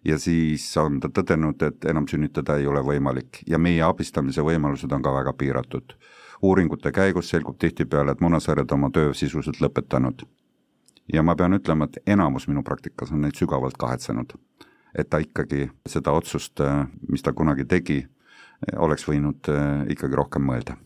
ja 0.05 0.19
siis 0.19 0.65
on 0.81 1.01
ta 1.01 1.09
tõdenud, 1.13 1.61
et 1.63 1.85
enam 1.85 2.07
sünnitada 2.09 2.57
ei 2.57 2.67
ole 2.67 2.81
võimalik 2.81 3.43
ja 3.47 3.59
meie 3.59 3.83
abistamise 3.85 4.41
võimalused 4.41 4.93
on 4.93 5.03
ka 5.03 5.13
väga 5.13 5.33
piiratud. 5.33 5.97
uuringute 6.43 6.93
käigus 6.93 7.29
selgub 7.29 7.59
tihtipeale, 7.59 8.13
et 8.13 8.21
munasarjad 8.21 8.73
oma 8.73 8.91
töö 8.91 9.15
sisuliselt 9.15 9.61
lõpetanud. 9.61 10.23
ja 11.13 11.23
ma 11.23 11.37
pean 11.37 11.53
ütlema, 11.53 11.85
et 11.85 11.99
enamus 12.07 12.49
minu 12.49 12.63
praktikas 12.63 13.13
on 13.13 13.21
neid 13.21 13.35
sügavalt 13.35 13.77
kahetsenud. 13.77 14.33
et 14.99 15.11
ta 15.11 15.19
ikkagi 15.19 15.71
seda 15.87 16.13
otsust, 16.13 16.61
mis 17.09 17.23
ta 17.23 17.33
kunagi 17.33 17.65
tegi, 17.65 18.07
oleks 18.77 19.09
võinud 19.09 19.49
ikkagi 19.89 20.17
rohkem 20.17 20.43
mõelda 20.43 20.77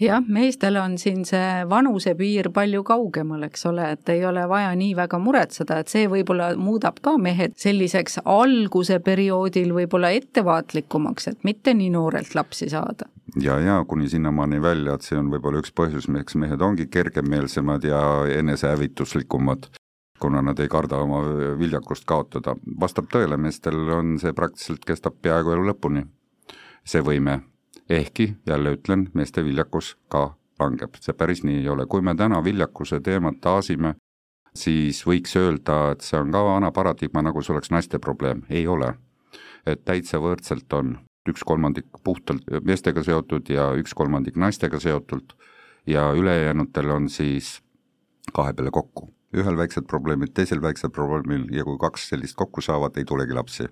jah, 0.00 0.22
meestel 0.26 0.76
on 0.80 0.96
siin 0.98 1.24
see 1.28 1.64
vanusepiir 1.70 2.50
palju 2.54 2.82
kaugemal, 2.86 3.44
eks 3.46 3.66
ole, 3.70 3.90
et 3.94 4.08
ei 4.12 4.24
ole 4.26 4.46
vaja 4.50 4.72
nii 4.78 4.94
väga 4.96 5.20
muretseda, 5.22 5.78
et 5.80 5.92
see 5.92 6.08
võib-olla 6.10 6.52
muudab 6.58 6.98
ka 7.04 7.16
mehed 7.18 7.54
selliseks 7.60 8.20
alguse 8.24 8.98
perioodil 9.04 9.72
võib-olla 9.76 10.10
ettevaatlikumaks, 10.18 11.30
et 11.30 11.46
mitte 11.46 11.74
nii 11.74 11.92
noorelt 11.94 12.34
lapsi 12.34 12.68
saada. 12.72 13.08
ja, 13.40 13.58
ja 13.60 13.78
kuni 13.88 14.08
sinnamaani 14.08 14.62
välja, 14.62 14.94
et 14.94 15.06
see 15.06 15.18
on 15.18 15.30
võib-olla 15.30 15.62
üks 15.62 15.72
põhjus, 15.74 16.08
miks 16.08 16.34
mehed 16.34 16.60
ongi 16.60 16.86
kergemeelsemad 16.86 17.84
ja 17.84 18.02
enesehävituslikumad 18.38 19.70
kuna 20.20 20.40
nad 20.42 20.58
ei 20.62 20.68
karda 20.68 20.96
oma 21.02 21.18
viljakust 21.58 22.04
kaotada. 22.06 22.54
vastab 22.80 23.10
tõele, 23.12 23.36
meestel 23.36 23.76
on 23.92 24.14
see 24.18 24.32
praktiliselt, 24.32 24.84
kestab 24.86 25.18
peaaegu 25.20 25.52
elu 25.52 25.66
lõpuni, 25.68 26.06
see 26.86 27.02
võime 27.04 27.42
ehkki 27.88 28.36
jälle 28.46 28.76
ütlen, 28.76 29.08
meeste 29.14 29.44
viljakus 29.44 29.96
ka 30.08 30.34
langeb, 30.60 30.96
see 31.00 31.12
päris 31.12 31.42
nii 31.44 31.62
ei 31.62 31.68
ole, 31.68 31.86
kui 31.86 32.02
me 32.02 32.14
täna 32.14 32.40
viljakuse 32.44 33.00
teemat 33.04 33.40
taasime, 33.40 33.94
siis 34.56 35.02
võiks 35.06 35.34
öelda, 35.36 35.78
et 35.92 36.04
see 36.06 36.20
on 36.20 36.30
ka 36.32 36.44
vana 36.46 36.70
paradigma, 36.72 37.24
nagu 37.26 37.42
see 37.42 37.54
oleks 37.54 37.72
naiste 37.74 37.98
probleem, 37.98 38.44
ei 38.50 38.66
ole. 38.66 38.94
et 39.66 39.80
täitsa 39.84 40.18
võrdselt 40.20 40.72
on 40.76 40.98
üks 41.28 41.40
kolmandik 41.48 41.86
puhtalt 42.04 42.44
meestega 42.68 43.02
seotud 43.02 43.48
ja 43.48 43.70
üks 43.80 43.94
kolmandik 43.96 44.36
naistega 44.36 44.76
seotult. 44.80 45.32
Ja 45.86 46.12
ülejäänutel 46.12 46.90
on 46.90 47.08
siis 47.08 47.62
kahe 48.32 48.52
peale 48.52 48.70
kokku. 48.70 49.08
ühel 49.34 49.56
väiksed 49.56 49.88
probleemid, 49.88 50.34
teisel 50.34 50.60
väiksel 50.62 50.90
probleemil 50.90 51.48
ja 51.50 51.64
kui 51.64 51.78
kaks 51.80 52.08
sellist 52.08 52.36
kokku 52.36 52.60
saavad, 52.60 52.96
ei 52.96 53.04
tulegi 53.04 53.32
lapsi 53.34 53.66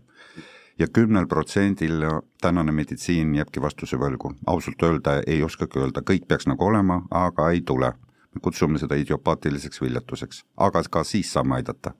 ja 0.78 0.87
kümnel 0.92 1.26
protsendil 1.26 2.04
tänane 2.40 2.72
meditsiin 2.72 3.35
jääbki 3.35 3.61
vastuse 3.62 3.96
võlgu. 3.96 4.35
ausalt 4.46 4.82
öelda 4.82 5.20
ei 5.26 5.42
oskagi 5.42 5.78
öelda, 5.78 6.00
kõik 6.00 6.26
peaks 6.28 6.46
nagu 6.46 6.64
olema, 6.64 7.02
aga 7.11 7.50
ei 7.50 7.61
tule. 7.61 7.92
me 8.35 8.40
kutsume 8.40 8.78
seda 8.78 8.94
idiopaatiliseks 8.94 9.80
viljatuseks, 9.80 10.44
aga 10.56 10.82
ka 10.90 11.04
siis 11.04 11.32
saame 11.32 11.54
aidata. 11.54 11.92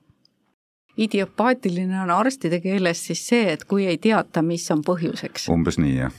idiopaatiline 0.97 2.01
on 2.01 2.11
arstide 2.11 2.59
keeles 2.59 3.05
siis 3.05 3.27
see, 3.27 3.51
et 3.53 3.63
kui 3.63 3.85
ei 3.85 3.97
teata, 3.97 4.41
mis 4.41 4.71
on 4.71 4.81
põhjuseks. 4.81 5.49
umbes 5.49 5.77
nii, 5.77 5.95
jah. 5.97 6.13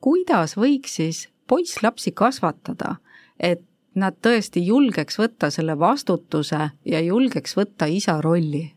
kuidas 0.00 0.56
võiks 0.56 0.94
siis 1.00 1.28
poiss 1.46 1.82
lapsi 1.82 2.12
kasvatada, 2.12 2.96
et 3.40 3.62
nad 3.94 4.14
tõesti 4.22 4.62
julgeks 4.66 5.18
võtta 5.18 5.50
selle 5.50 5.78
vastutuse 5.78 6.70
ja 6.84 7.00
julgeks 7.00 7.56
võtta 7.56 7.86
isa 7.86 8.20
rolli? 8.20 8.72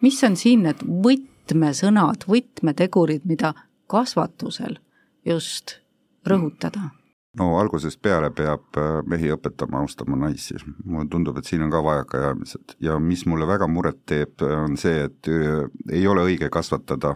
mis 0.00 0.22
on 0.24 0.36
siin 0.36 0.62
need 0.62 0.82
võt-, 1.04 1.29
võtmesõnad, 1.50 2.24
võtmetegurid, 2.28 3.26
mida 3.26 3.54
kasvatusel 3.90 4.78
just 5.26 5.80
rõhutada? 6.26 6.90
no 7.38 7.60
algusest 7.60 8.00
peale 8.02 8.32
peab 8.34 8.74
äh, 8.76 9.02
mehi 9.06 9.30
õpetama 9.30 9.84
austama 9.84 10.16
naisi, 10.18 10.56
mulle 10.84 11.06
tundub, 11.08 11.36
et 11.38 11.46
siin 11.46 11.62
on 11.62 11.70
ka 11.70 11.82
vajakajäämised 11.82 12.74
ja 12.82 12.98
mis 12.98 13.22
mulle 13.26 13.46
väga 13.46 13.68
muret 13.70 14.00
teeb, 14.06 14.42
on 14.42 14.76
see, 14.76 15.04
et 15.06 15.30
äh, 15.30 15.68
ei 15.92 16.06
ole 16.10 16.24
õige 16.26 16.48
kasvatada 16.50 17.14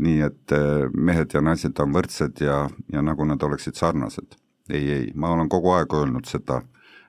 nii, 0.00 0.20
et 0.24 0.56
äh, 0.56 0.88
mehed 0.96 1.36
ja 1.36 1.42
naised 1.44 1.76
on 1.84 1.92
võrdsed 1.92 2.40
ja, 2.40 2.62
ja 2.92 3.02
nagu 3.04 3.28
nad 3.28 3.42
oleksid 3.42 3.76
sarnased. 3.76 4.38
ei, 4.70 4.90
ei, 4.90 5.12
ma 5.14 5.34
olen 5.36 5.48
kogu 5.52 5.74
aeg 5.76 5.92
öelnud 5.94 6.24
seda 6.24 6.62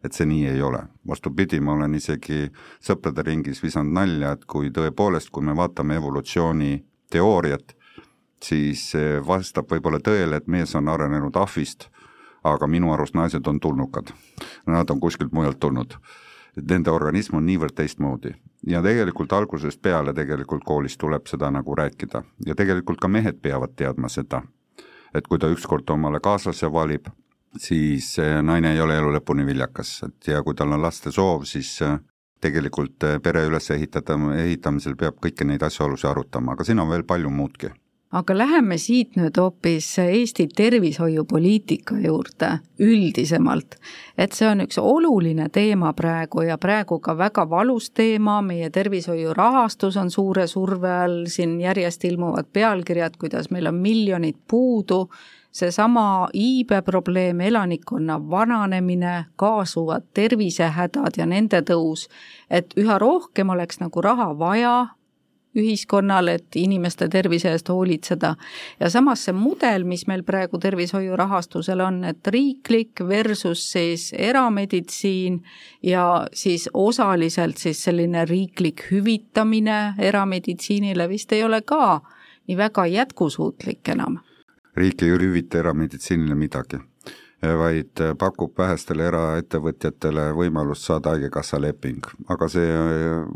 et 0.03 0.13
see 0.13 0.25
nii 0.25 0.47
ei 0.47 0.61
ole. 0.61 0.83
vastupidi, 1.07 1.59
ma 1.59 1.73
olen 1.73 1.95
isegi 1.95 2.51
sõprade 2.83 3.23
ringis 3.23 3.63
visanud 3.63 3.93
nalja, 3.93 4.31
et 4.31 4.45
kui 4.45 4.69
tõepoolest, 4.71 5.29
kui 5.31 5.43
me 5.43 5.55
vaatame 5.55 5.95
evolutsiooniteooriat, 5.95 7.75
siis 8.43 8.91
vastab 9.27 9.71
võib-olla 9.71 9.99
tõele, 10.03 10.37
et 10.37 10.47
mees 10.47 10.75
on 10.75 10.87
arenenud 10.87 11.35
ahvist, 11.35 11.89
aga 12.43 12.67
minu 12.67 12.93
arust 12.93 13.15
naised 13.15 13.47
on 13.47 13.59
tulnukad. 13.59 14.13
Nad 14.67 14.89
on 14.89 14.99
kuskilt 14.99 15.31
mujalt 15.31 15.59
tulnud. 15.59 15.97
Nende 16.57 16.91
organism 16.91 17.37
on 17.37 17.45
niivõrd 17.45 17.75
teistmoodi 17.77 18.31
ja 18.65 18.81
tegelikult 18.81 19.33
algusest 19.33 19.81
peale 19.81 20.13
tegelikult 20.13 20.63
koolis 20.65 20.97
tuleb 20.97 21.27
seda 21.29 21.51
nagu 21.53 21.75
rääkida 21.75 22.23
ja 22.45 22.55
tegelikult 22.55 22.99
ka 23.01 23.07
mehed 23.07 23.37
peavad 23.41 23.75
teadma 23.77 24.09
seda, 24.09 24.41
et 25.13 25.27
kui 25.27 25.39
ta 25.39 25.51
ükskord 25.53 25.89
omale 25.93 26.19
kaaslase 26.19 26.71
valib, 26.73 27.07
siis 27.55 28.17
naine 28.43 28.73
ei 28.73 28.81
ole 28.81 28.97
elu 28.97 29.15
lõpuni 29.15 29.45
viljakas, 29.45 30.03
et 30.07 30.27
ja 30.33 30.43
kui 30.43 30.55
tal 30.55 30.75
on 30.75 30.81
laste 30.81 31.11
soov, 31.11 31.45
siis 31.49 31.71
äh, 31.81 31.99
tegelikult 32.41 33.03
äh, 33.03 33.17
pere 33.23 33.45
üles 33.47 33.71
ehitada, 33.73 34.17
ehitamisel 34.37 34.95
peab 34.99 35.19
kõiki 35.23 35.47
neid 35.47 35.63
asjaolusid 35.65 36.09
arutama, 36.11 36.53
aga 36.53 36.67
siin 36.67 36.83
on 36.83 36.89
veel 36.91 37.05
palju 37.07 37.33
muudki. 37.33 37.73
Aga 38.15 38.37
läheme 38.37 38.77
siit 38.79 39.17
nüüd 39.19 39.35
hoopis 39.35 39.89
Eesti 39.99 40.45
tervishoiupoliitika 40.55 41.97
juurde 41.99 42.53
üldisemalt. 42.79 43.75
et 44.17 44.31
see 44.31 44.47
on 44.47 44.63
üks 44.63 44.79
oluline 44.79 45.49
teema 45.51 45.91
praegu 45.93 46.45
ja 46.47 46.57
praegu 46.57 46.99
ka 46.99 47.17
väga 47.17 47.49
valus 47.49 47.89
teema, 47.91 48.41
meie 48.41 48.69
tervishoiu 48.69 49.33
rahastus 49.33 49.97
on 49.97 50.09
suure 50.11 50.47
surve 50.47 50.91
all, 50.91 51.25
siin 51.27 51.59
järjest 51.59 52.05
ilmuvad 52.05 52.47
pealkirjad, 52.53 53.17
kuidas 53.19 53.51
meil 53.51 53.67
on 53.67 53.75
miljonid 53.75 54.39
puudu 54.47 55.09
seesama 55.57 56.29
iibeprobleem, 56.33 57.41
elanikkonna 57.41 58.19
vananemine, 58.29 59.25
kaasuvad 59.35 60.05
tervisehädad 60.13 61.17
ja 61.17 61.25
nende 61.25 61.63
tõus, 61.65 62.07
et 62.49 62.73
üha 62.77 62.99
rohkem 63.01 63.49
oleks 63.49 63.81
nagu 63.81 64.01
raha 64.01 64.31
vaja 64.39 64.77
ühiskonnal, 65.57 66.27
et 66.29 66.55
inimeste 66.55 67.07
tervise 67.09 67.49
eest 67.51 67.69
hoolitseda. 67.69 68.35
ja 68.79 68.89
samas 68.89 69.23
see 69.25 69.33
mudel, 69.33 69.83
mis 69.83 70.05
meil 70.07 70.23
praegu 70.23 70.59
tervishoiu 70.61 71.15
rahastusel 71.17 71.81
on, 71.81 72.03
et 72.05 72.27
riiklik 72.27 73.01
versus 73.07 73.63
siis 73.71 74.11
erameditsiin 74.13 75.41
ja 75.83 76.27
siis 76.33 76.69
osaliselt 76.73 77.57
siis 77.57 77.83
selline 77.83 78.25
riiklik 78.25 78.85
hüvitamine 78.91 79.95
erameditsiinile 79.97 81.09
vist 81.09 81.33
ei 81.33 81.43
ole 81.43 81.61
ka 81.61 82.01
nii 82.47 82.57
väga 82.57 82.85
jätkusuutlik 82.85 83.95
enam 83.95 84.19
riik 84.77 85.03
ei 85.03 85.11
hüvita 85.11 85.59
erameditsiinile 85.61 86.35
midagi, 86.37 86.79
vaid 87.41 88.01
pakub 88.19 88.57
vähestele 88.57 89.07
eraettevõtjatele 89.09 90.31
võimalust 90.37 90.87
saada 90.87 91.13
Haigekassa 91.13 91.59
leping, 91.61 92.05
aga 92.29 92.49
see 92.49 92.69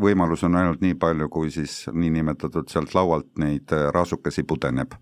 võimalus 0.02 0.46
on 0.48 0.58
ainult 0.58 0.82
nii 0.82 0.98
palju, 1.02 1.30
kui 1.30 1.52
siis 1.54 1.86
niinimetatud 1.94 2.70
sealt 2.70 2.96
laualt 2.98 3.30
neid 3.42 3.74
raasukesi 3.94 4.44
pudeneb. 4.44 4.94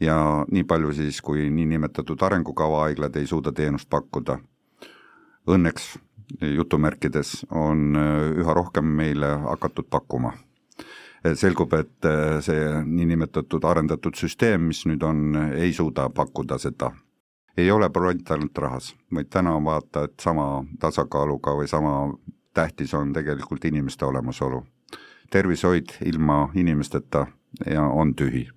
ja 0.00 0.44
nii 0.50 0.64
palju 0.64 0.92
siis, 0.94 1.20
kui 1.20 1.48
niinimetatud 1.50 2.22
arengukava 2.22 2.84
haiglad 2.84 3.16
ei 3.16 3.26
suuda 3.26 3.52
teenust 3.52 3.88
pakkuda. 3.90 4.38
Õnneks 5.48 5.96
jutumärkides 6.54 7.46
on 7.50 7.96
üha 7.96 8.54
rohkem 8.54 8.84
meile 8.84 9.32
hakatud 9.42 9.88
pakkuma 9.90 10.32
selgub, 11.34 11.72
et 11.74 12.06
äh, 12.06 12.38
see 12.44 12.70
niinimetatud 12.84 13.64
arendatud 13.64 14.16
süsteem, 14.16 14.68
mis 14.70 14.84
nüüd 14.88 15.02
on, 15.02 15.36
ei 15.56 15.72
suuda 15.72 16.08
pakkuda 16.14 16.58
seda. 16.58 16.92
ei 17.58 17.70
ole 17.74 17.88
projekt 17.90 18.30
ainult 18.30 18.58
rahas, 18.58 18.92
vaid 19.14 19.26
täna 19.34 19.56
on 19.58 19.64
vaata, 19.64 20.04
et 20.04 20.20
sama 20.22 20.64
tasakaaluga 20.80 21.56
või 21.58 21.66
sama 21.66 21.94
tähtis 22.54 22.94
on 22.94 23.12
tegelikult 23.12 23.64
inimeste 23.64 24.04
olemasolu. 24.04 24.64
tervishoid 25.30 25.98
ilma 26.06 26.48
inimesteta 26.54 27.26
ja 27.66 27.82
on 27.82 28.14
tühi 28.14 28.48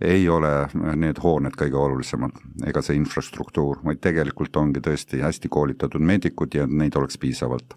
ei 0.00 0.28
ole 0.28 0.68
need 0.96 1.18
hooned 1.22 1.54
kõige 1.56 1.78
olulisemad 1.78 2.40
ega 2.66 2.82
see 2.82 2.96
infrastruktuur, 2.98 3.80
vaid 3.84 4.00
tegelikult 4.02 4.56
ongi 4.56 4.80
tõesti 4.80 5.22
hästi 5.22 5.48
koolitatud 5.48 6.02
meedikud 6.02 6.54
ja 6.54 6.66
neid 6.66 6.96
oleks 6.96 7.18
piisavalt. 7.18 7.74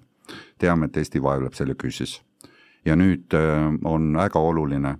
teame, 0.58 0.86
et 0.86 0.98
Eesti 0.98 1.22
vaevleb 1.24 1.54
selle 1.54 1.76
küüsis 1.76 2.22
ja 2.88 2.95
nüüd 2.95 3.34
äh, 3.34 3.67
on 3.84 4.13
väga 4.17 4.39
oluline, 4.39 4.97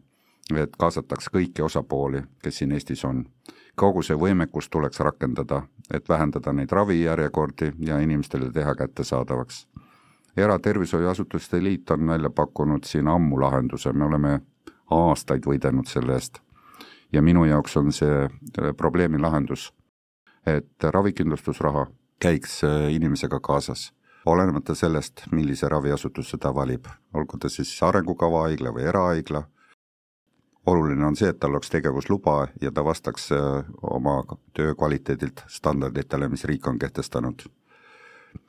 et 0.56 0.76
kaasataks 0.80 1.30
kõiki 1.32 1.64
osapooli, 1.64 2.24
kes 2.44 2.60
siin 2.62 2.76
Eestis 2.76 3.06
on. 3.06 3.26
kogu 3.78 4.02
see 4.02 4.16
võimekus 4.18 4.72
tuleks 4.74 5.00
rakendada, 5.06 5.62
et 5.94 6.10
vähendada 6.10 6.54
neid 6.54 6.72
ravijärjekordi 6.72 7.74
ja 7.80 8.00
inimestele 8.00 8.52
teha 8.52 8.76
kättesaadavaks. 8.76 9.68
eratervishoiuasutuste 10.38 11.64
liit 11.64 11.92
on 11.92 12.08
välja 12.08 12.30
pakkunud 12.30 12.84
siin 12.84 13.08
ammu 13.08 13.42
lahenduse, 13.42 13.94
me 13.94 14.06
oleme 14.06 14.42
aastaid 14.92 15.46
võidelnud 15.46 15.88
selle 15.88 16.14
eest. 16.14 16.40
ja 17.14 17.22
minu 17.22 17.46
jaoks 17.46 17.78
on 17.78 17.92
see 17.92 18.24
äh, 18.24 18.74
probleemi 18.78 19.18
lahendus, 19.18 19.74
et 20.46 20.84
ravikindlustusraha 20.84 21.88
käiks 22.20 22.64
äh, 22.64 22.92
inimesega 22.94 23.40
kaasas 23.40 23.94
olenemata 24.28 24.76
sellest, 24.76 25.26
millise 25.32 25.70
raviasutuse 25.70 26.38
ta 26.38 26.54
valib, 26.56 26.88
olgu 27.14 27.38
ta 27.38 27.50
siis 27.50 27.72
arengukava 27.84 28.46
haigla 28.48 28.74
või 28.76 28.88
erahaigla, 28.90 29.44
oluline 30.68 31.06
on 31.06 31.16
see, 31.16 31.30
et 31.32 31.40
tal 31.40 31.56
oleks 31.56 31.72
tegevusluba 31.72 32.38
ja 32.62 32.72
ta 32.72 32.84
vastaks 32.86 33.32
äh, 33.32 33.70
oma 33.82 34.20
töö 34.54 34.76
kvaliteedilt 34.76 35.46
standarditele, 35.48 36.30
mis 36.30 36.44
riik 36.46 36.68
on 36.68 36.80
kehtestanud. 36.80 37.48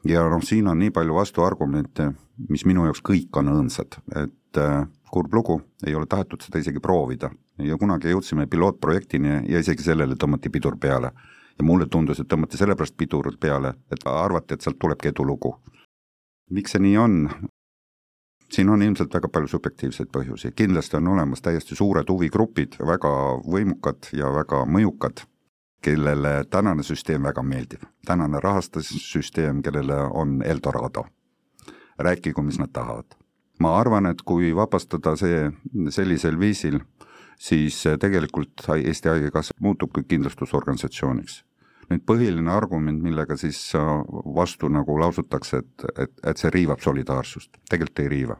ja 0.04 0.28
noh, 0.28 0.42
siin 0.42 0.68
on 0.68 0.78
nii 0.78 0.90
palju 0.90 1.14
vastuargumente, 1.14 2.12
mis 2.48 2.64
minu 2.66 2.84
jaoks 2.88 3.02
kõik 3.02 3.38
on 3.40 3.52
õõnsad, 3.54 4.00
et 4.24 4.60
äh, 4.60 4.86
kurb 5.10 5.34
lugu, 5.34 5.60
ei 5.86 5.94
ole 5.94 6.06
tahetud 6.06 6.42
seda 6.42 6.58
isegi 6.58 6.80
proovida 6.80 7.30
ja 7.64 7.78
kunagi 7.78 8.12
jõudsime 8.12 8.46
pilootprojektini 8.46 9.42
ja 9.48 9.62
isegi 9.62 9.82
sellele 9.82 10.18
tõmmati 10.18 10.50
pidur 10.50 10.76
peale. 10.78 11.12
Ja 11.58 11.64
mulle 11.64 11.86
tundus, 11.90 12.20
et 12.20 12.28
tõmmati 12.28 12.58
sellepärast 12.58 12.96
pidur 12.96 13.30
peale, 13.40 13.74
et 13.92 14.06
arvati, 14.06 14.54
et 14.54 14.60
sealt 14.60 14.78
tulebki 14.78 15.08
edulugu. 15.08 15.56
miks 16.50 16.72
see 16.72 16.80
nii 16.80 16.96
on, 16.96 17.16
siin 18.52 18.68
on 18.68 18.82
ilmselt 18.82 19.14
väga 19.14 19.28
palju 19.28 19.48
subjektiivseid 19.48 20.08
põhjusi, 20.14 20.52
kindlasti 20.56 20.96
on 20.96 21.08
olemas 21.14 21.42
täiesti 21.42 21.76
suured 21.76 22.08
huvigrupid, 22.08 22.78
väga 22.86 23.10
võimukad 23.44 24.08
ja 24.16 24.30
väga 24.34 24.62
mõjukad, 24.64 25.24
kellele 25.84 26.44
tänane 26.50 26.82
süsteem 26.82 27.22
väga 27.22 27.42
meeldib. 27.42 27.82
tänane 28.06 28.40
rahastussüsteem, 28.40 29.62
kellele 29.62 29.94
on 29.94 30.42
Eldorado. 30.42 31.04
rääkigu, 31.98 32.42
mis 32.42 32.58
nad 32.58 32.70
tahavad. 32.72 33.04
ma 33.60 33.78
arvan, 33.78 34.06
et 34.06 34.22
kui 34.22 34.54
vabastada 34.56 35.16
see 35.16 35.50
sellisel 35.90 36.38
viisil, 36.40 36.80
siis 37.38 37.84
tegelikult 38.00 38.64
Eesti 38.84 39.08
Haigekassa 39.08 39.54
muutubki 39.60 40.02
kindlustusorganisatsiooniks 40.02 41.47
nüüd 41.92 42.04
põhiline 42.08 42.52
argument, 42.52 43.00
millega 43.02 43.36
siis 43.40 43.60
vastu 44.34 44.70
nagu 44.72 44.98
lausutakse, 45.00 45.62
et, 45.62 45.88
et, 46.04 46.14
et 46.32 46.40
see 46.40 46.52
riivab 46.54 46.84
solidaarsust, 46.84 47.56
tegelikult 47.70 48.04
ei 48.04 48.14
riiva. 48.16 48.38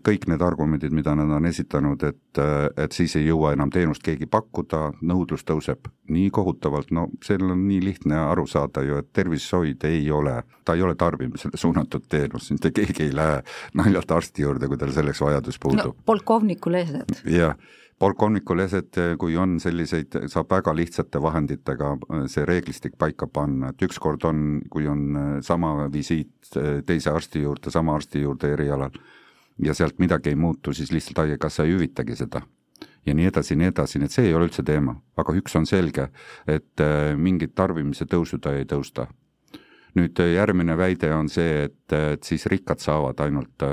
kõik 0.00 0.22
need 0.32 0.40
argumendid, 0.40 0.94
mida 0.96 1.12
nad 1.12 1.28
on 1.36 1.44
esitanud, 1.44 2.02
et, 2.08 2.38
et 2.80 2.94
siis 2.96 3.12
ei 3.20 3.26
jõua 3.26 3.50
enam 3.52 3.68
teenust 3.68 4.00
keegi 4.00 4.24
pakkuda, 4.24 4.94
nõudlus 5.04 5.44
tõuseb 5.44 5.90
nii 6.08 6.30
kohutavalt, 6.32 6.88
no 6.96 7.10
sellel 7.24 7.52
on 7.52 7.66
nii 7.68 7.82
lihtne 7.84 8.16
aru 8.16 8.46
saada 8.48 8.80
ju, 8.86 8.96
et 9.02 9.10
tervishoid 9.12 9.84
ei 9.84 10.06
ole, 10.10 10.38
ta 10.64 10.72
ei 10.72 10.86
ole 10.86 10.96
tarbimisele 10.96 11.60
suunatud 11.60 12.08
teenus, 12.08 12.48
mitte 12.56 12.72
keegi 12.72 13.10
ei 13.10 13.12
lähe 13.12 13.42
naljalt 13.76 14.16
arsti 14.16 14.46
juurde, 14.46 14.72
kui 14.72 14.80
tal 14.80 14.96
selleks 14.96 15.20
vajadus 15.20 15.60
puudub 15.60 15.92
no,. 15.92 16.06
polkovniku 16.08 16.72
lesed. 16.72 17.20
jah 17.28 17.60
polkovnikuleset, 17.98 18.96
kui 19.18 19.36
on 19.36 19.58
selliseid, 19.60 20.14
saab 20.30 20.50
väga 20.50 20.74
lihtsate 20.76 21.22
vahenditega 21.22 21.92
äh, 21.96 22.24
see 22.30 22.46
reeglistik 22.46 22.98
paika 22.98 23.26
panna, 23.26 23.72
et 23.72 23.82
ükskord 23.88 24.24
on, 24.28 24.60
kui 24.70 24.86
on 24.88 25.16
äh, 25.16 25.30
sama 25.42 25.88
visiit 25.92 26.52
teise 26.86 27.10
arsti 27.10 27.42
juurde, 27.42 27.72
sama 27.74 27.96
arsti 27.98 28.22
juurde 28.22 28.52
erialal 28.54 28.94
ja 29.64 29.74
sealt 29.74 29.98
midagi 29.98 30.30
ei 30.30 30.38
muutu, 30.38 30.72
siis 30.72 30.92
lihtsalt 30.94 31.24
Haigekassa 31.24 31.66
ei 31.66 31.74
hüvitagi 31.74 32.16
seda. 32.16 32.42
ja 33.06 33.14
nii 33.14 33.26
edasi, 33.26 33.56
nii 33.56 33.70
edasi, 33.72 33.98
nii 33.98 34.06
et 34.06 34.14
see 34.14 34.26
ei 34.28 34.34
ole 34.36 34.46
üldse 34.46 34.62
teema, 34.62 34.92
aga 35.16 35.32
üks 35.34 35.56
on 35.56 35.66
selge, 35.66 36.10
et 36.46 36.82
mingit 37.16 37.54
tarbimise 37.56 38.04
tõusu 38.04 38.38
ta 38.38 38.52
ei 38.54 38.68
tõusta. 38.68 39.08
nüüd 39.96 40.20
järgmine 40.34 40.76
väide 40.78 41.10
on 41.14 41.28
see, 41.28 41.64
et, 41.64 41.92
et 41.92 42.22
siis 42.22 42.46
rikkad 42.46 42.78
saavad 42.78 43.20
ainult, 43.20 43.66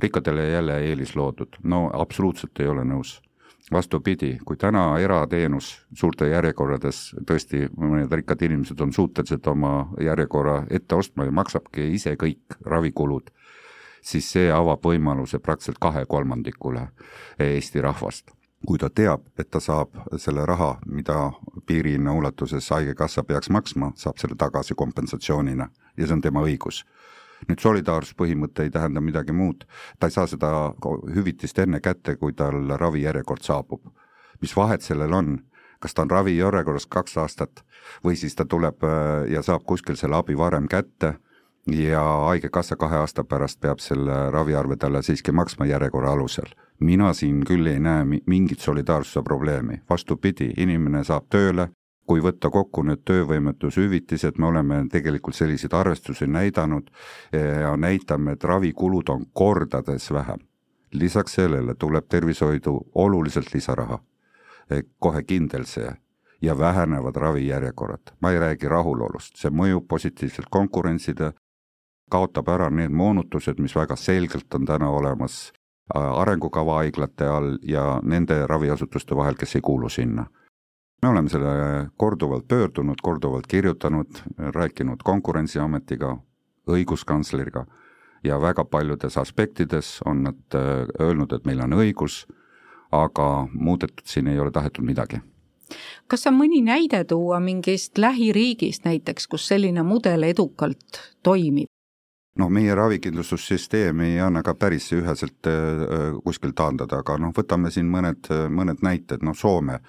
rikkadele 0.00 0.48
jälle 0.48 0.80
eelis 0.88 1.16
loodud, 1.16 1.60
no 1.62 1.90
absoluutselt 1.92 2.60
ei 2.60 2.72
ole 2.72 2.84
nõus 2.84 3.18
vastupidi, 3.72 4.38
kui 4.44 4.56
täna 4.56 4.98
erateenus 4.98 5.86
suurte 5.94 6.28
järjekordades, 6.30 7.14
tõesti 7.26 7.66
mõned 7.76 8.12
rikkad 8.12 8.42
inimesed 8.46 8.80
on 8.80 8.92
suutelised 8.92 9.46
oma 9.50 9.88
järjekorra 10.00 10.62
ette 10.70 10.94
ostma 10.94 11.26
ja 11.26 11.34
maksabki 11.34 11.88
ise 11.94 12.14
kõik 12.20 12.58
ravikulud, 12.64 13.30
siis 14.02 14.30
see 14.36 14.52
avab 14.52 14.86
võimaluse 14.86 15.38
praktiliselt 15.42 15.82
kahe-kolmandikule 15.82 16.88
Eesti 17.38 17.82
rahvast. 17.82 18.30
kui 18.66 18.78
ta 18.78 18.88
teab, 18.90 19.20
et 19.38 19.50
ta 19.50 19.60
saab 19.60 19.92
selle 20.18 20.42
raha, 20.46 20.78
mida 20.86 21.30
piirhinna 21.66 22.12
ulatuses 22.12 22.70
Haigekassa 22.70 23.22
peaks 23.22 23.50
maksma, 23.50 23.92
saab 23.94 24.18
selle 24.18 24.34
tagasi 24.34 24.74
kompensatsioonina 24.74 25.68
ja 25.96 26.06
see 26.06 26.14
on 26.14 26.20
tema 26.20 26.42
õigus 26.42 26.80
nüüd 27.48 27.60
solidaarsuspõhimõte 27.62 28.66
ei 28.66 28.70
tähenda 28.70 29.00
midagi 29.00 29.32
muud, 29.32 29.66
ta 29.98 30.08
ei 30.08 30.14
saa 30.14 30.26
seda 30.26 30.50
hüvitist 31.14 31.58
enne 31.58 31.80
kätte, 31.80 32.16
kui 32.16 32.32
tal 32.32 32.76
ravijärjekord 32.76 33.42
saabub. 33.42 33.92
mis 34.40 34.56
vahet 34.56 34.82
sellel 34.82 35.12
on, 35.12 35.38
kas 35.80 35.94
ta 35.94 36.02
on 36.02 36.10
ravijärjekorras 36.10 36.86
kaks 36.86 37.16
aastat 37.16 37.62
või 38.04 38.16
siis 38.16 38.34
ta 38.34 38.44
tuleb 38.44 38.84
äh, 38.84 39.30
ja 39.32 39.42
saab 39.42 39.64
kuskil 39.64 39.96
selle 39.96 40.16
abi 40.16 40.36
varem 40.36 40.68
kätte 40.68 41.14
ja 41.66 42.02
Haigekassa 42.02 42.76
kahe 42.76 42.96
aasta 42.96 43.24
pärast 43.24 43.60
peab 43.60 43.78
selle 43.78 44.30
raviarve 44.30 44.76
talle 44.76 45.02
siiski 45.02 45.32
maksma 45.32 45.66
järjekorra 45.66 46.12
alusel. 46.12 46.46
mina 46.80 47.12
siin 47.12 47.44
küll 47.44 47.66
ei 47.66 47.80
näe 47.80 48.04
mingit 48.04 48.60
solidaarsuse 48.60 49.22
probleemi, 49.22 49.80
vastupidi, 49.90 50.52
inimene 50.56 51.04
saab 51.04 51.24
tööle, 51.30 51.68
kui 52.06 52.22
võtta 52.22 52.50
kokku 52.50 52.82
need 52.86 53.02
töövõimetushüvitised, 53.08 54.38
me 54.38 54.46
oleme 54.46 54.80
tegelikult 54.92 55.34
selliseid 55.34 55.74
arvestusi 55.74 56.26
näidanud 56.26 56.90
ja 57.32 57.76
näitame, 57.76 58.36
et 58.36 58.44
ravikulud 58.44 59.08
on 59.08 59.26
kordades 59.32 60.12
vähem. 60.12 60.38
lisaks 60.92 61.32
sellele 61.34 61.74
tuleb 61.74 62.04
tervishoidu 62.08 62.90
oluliselt 62.94 63.54
lisaraha, 63.54 63.98
kohe 64.98 65.22
kindel 65.22 65.64
see, 65.64 65.90
ja 66.42 66.58
vähenevad 66.58 67.16
ravijärjekorrad. 67.16 68.14
ma 68.20 68.30
ei 68.30 68.38
räägi 68.38 68.68
rahulolust, 68.68 69.36
see 69.36 69.50
mõjub 69.50 69.86
positiivselt 69.88 70.46
konkurentsile, 70.50 71.32
kaotab 72.10 72.48
ära 72.48 72.70
need 72.70 72.90
moonutused, 72.90 73.58
mis 73.58 73.74
väga 73.74 73.96
selgelt 73.96 74.54
on 74.54 74.64
täna 74.64 74.90
olemas 74.90 75.52
arengukava 75.94 76.74
haiglate 76.74 77.26
all 77.26 77.58
ja 77.62 78.00
nende 78.02 78.46
raviasutuste 78.46 79.16
vahel, 79.16 79.34
kes 79.34 79.56
ei 79.56 79.60
kuulu 79.60 79.88
sinna 79.88 80.26
me 81.02 81.08
oleme 81.08 81.28
selle 81.28 81.88
korduvalt 81.96 82.48
pöördunud, 82.48 83.00
korduvalt 83.02 83.46
kirjutanud, 83.46 84.22
rääkinud 84.38 85.04
Konkurentsiametiga, 85.04 86.16
õiguskantsleriga 86.66 87.66
ja 88.24 88.40
väga 88.40 88.64
paljudes 88.64 89.18
aspektides 89.18 90.00
on 90.04 90.22
nad 90.22 90.54
äh, 90.54 90.86
öelnud, 91.00 91.32
et 91.32 91.44
meil 91.44 91.60
on 91.60 91.76
õigus, 91.78 92.24
aga 92.92 93.46
muudetud 93.52 94.06
siin 94.06 94.26
ei 94.26 94.40
ole 94.40 94.50
tahetud 94.50 94.84
midagi. 94.86 95.20
Kas 96.06 96.26
on 96.30 96.36
mõni 96.38 96.60
näide 96.62 97.02
tuua 97.04 97.40
mingist 97.42 97.98
lähiriigist 97.98 98.84
näiteks, 98.86 99.26
kus 99.26 99.48
selline 99.48 99.82
mudel 99.82 100.28
edukalt 100.32 101.00
toimib? 101.22 101.70
noh, 102.36 102.50
meie 102.52 102.74
ravikindlustussüsteem 102.76 104.00
ei 104.04 104.18
anna 104.20 104.42
ka 104.44 104.52
päris 104.54 104.90
üheselt 104.92 105.48
äh, 105.48 106.18
kuskil 106.24 106.52
taandada, 106.52 106.98
aga 107.00 107.16
noh, 107.18 107.32
võtame 107.36 107.70
siin 107.72 107.88
mõned, 107.88 108.28
mõned 108.52 108.82
näited, 108.84 109.24
noh 109.24 109.36
Soome 109.36 109.80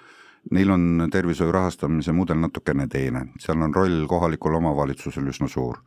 Neil 0.50 0.70
on 0.70 1.08
tervishoiu 1.12 1.52
rahastamise 1.52 2.12
mudel 2.12 2.38
natukene 2.40 2.86
teine, 2.88 3.26
seal 3.38 3.62
on 3.62 3.74
roll 3.74 4.06
kohalikul 4.08 4.54
omavalitsusel 4.54 5.28
üsna 5.28 5.48
suur. 5.48 5.78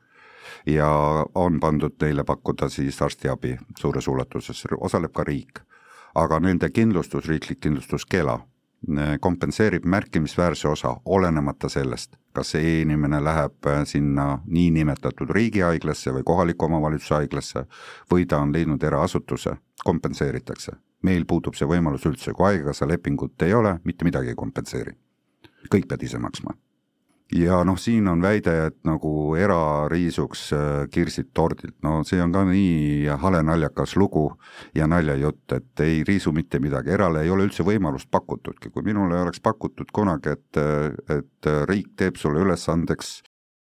ja 0.66 0.88
on 1.36 1.60
pandud 1.60 1.96
neile 2.02 2.24
pakkuda 2.24 2.70
siis 2.70 3.02
arstiabi 3.02 3.58
suures 3.80 4.08
ulatuses, 4.08 4.64
osaleb 4.80 5.12
ka 5.12 5.24
riik. 5.24 5.60
aga 6.16 6.40
nende 6.40 6.70
kindlustus, 6.70 7.26
riiklik 7.28 7.60
kindlustus 7.60 8.06
Kela, 8.06 8.34
eh, 8.34 8.51
kompenseerib 9.22 9.86
märkimisväärse 9.86 10.68
osa, 10.68 10.96
olenemata 11.06 11.70
sellest, 11.70 12.16
kas 12.34 12.56
see 12.56 12.82
inimene 12.82 13.20
läheb 13.24 13.68
eh, 13.70 13.84
sinna 13.86 14.40
niinimetatud 14.46 15.30
riigihaiglasse 15.30 16.14
või 16.16 16.24
kohaliku 16.26 16.66
omavalitsuse 16.66 17.16
haiglasse 17.16 17.66
või 18.12 18.26
ta 18.26 18.42
on 18.42 18.54
leidnud 18.54 18.84
eraasutuse, 18.84 19.58
kompenseeritakse 19.84 20.80
meil 21.02 21.26
puudub 21.26 21.58
see 21.58 21.70
võimalus 21.70 22.06
üldse, 22.10 22.34
kui 22.34 22.48
Haigekassa 22.50 22.88
lepingut 22.90 23.42
ei 23.46 23.54
ole, 23.58 23.78
mitte 23.84 24.06
midagi 24.06 24.34
ei 24.34 24.38
kompenseeri. 24.38 24.94
kõik 25.72 25.88
pead 25.88 26.04
ise 26.04 26.20
maksma. 26.20 26.54
Ja 27.36 27.62
noh, 27.64 27.78
siin 27.80 28.08
on 28.12 28.22
väide, 28.22 28.54
et 28.68 28.78
nagu 28.88 29.36
era 29.40 29.88
riisuks 29.92 30.50
äh, 30.54 30.68
kirsid 30.92 31.32
tordilt, 31.34 31.78
no 31.84 32.02
see 32.08 32.22
on 32.24 32.34
ka 32.36 32.44
nii 32.50 33.08
hale 33.22 33.42
naljakas 33.48 33.96
lugu 33.96 34.28
ja 34.76 34.88
naljajutt, 34.88 35.58
et 35.58 35.86
ei 35.86 36.04
riisu 36.08 36.34
mitte 36.36 36.60
midagi, 36.60 36.92
erale 36.98 37.24
ei 37.24 37.32
ole 37.32 37.48
üldse 37.48 37.66
võimalust 37.68 38.12
pakutudki, 38.12 38.70
kui 38.70 38.84
minule 38.86 39.22
oleks 39.22 39.40
pakutud 39.40 39.92
kunagi, 39.94 40.36
et, 40.36 40.64
et 41.18 41.52
riik 41.70 41.94
teeb 41.98 42.20
sulle 42.20 42.44
ülesandeks 42.44 43.22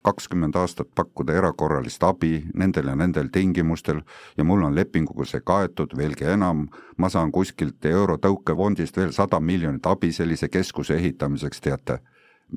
kakskümmend 0.07 0.55
aastat 0.55 0.87
pakkuda 0.95 1.35
erakorralist 1.35 2.03
abi 2.07 2.45
nendel 2.55 2.91
ja 2.91 2.95
nendel 2.95 3.31
tingimustel 3.33 4.01
ja 4.37 4.45
mul 4.47 4.63
on 4.63 4.75
lepinguga 4.75 5.25
see 5.27 5.41
kaetud, 5.43 5.95
veelgi 5.99 6.29
enam, 6.31 6.67
ma 6.97 7.09
saan 7.11 7.33
kuskilt 7.35 7.85
Eurotõukefondist 7.85 8.97
veel 9.01 9.11
sada 9.15 9.41
miljonit 9.43 9.89
abi 9.89 10.13
sellise 10.15 10.47
keskuse 10.53 10.95
ehitamiseks, 10.95 11.61
teate, 11.65 11.99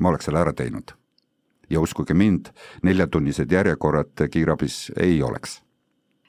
ma 0.01 0.09
oleks 0.09 0.29
selle 0.29 0.41
ära 0.41 0.53
teinud. 0.53 0.93
ja 1.71 1.81
uskuge 1.81 2.15
mind, 2.15 2.49
neljatunnised 2.83 3.53
järjekorrad 3.53 4.29
kiirabis 4.31 4.93
ei 4.97 5.23
oleks 5.23 5.61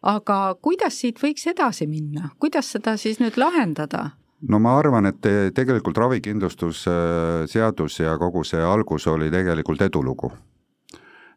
aga 0.01 0.55
kuidas 0.61 0.97
siit 1.01 1.19
võiks 1.21 1.45
edasi 1.49 1.87
minna, 1.87 2.31
kuidas 2.39 2.71
seda 2.73 2.97
siis 2.97 3.19
nüüd 3.21 3.37
lahendada? 3.37 4.11
no 4.49 4.59
ma 4.59 4.77
arvan, 4.79 5.05
et 5.05 5.27
tegelikult 5.55 5.97
ravikindlustusseadus 5.97 7.99
ja 7.99 8.17
kogu 8.17 8.43
see 8.47 8.61
algus 8.61 9.07
oli 9.07 9.29
tegelikult 9.31 9.81
edulugu 9.85 10.31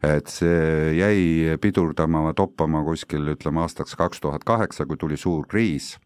et 0.05 0.29
see 0.29 0.97
jäi 0.99 1.57
pidurdama, 1.61 2.33
toppama 2.37 2.83
kuskil 2.85 3.29
ütleme 3.35 3.61
aastaks 3.65 3.97
kaks 3.97 4.21
tuhat 4.21 4.45
kaheksa, 4.45 4.87
kui 4.87 4.97
tuli 5.01 5.17
suur 5.17 5.47
kriis 5.49 5.97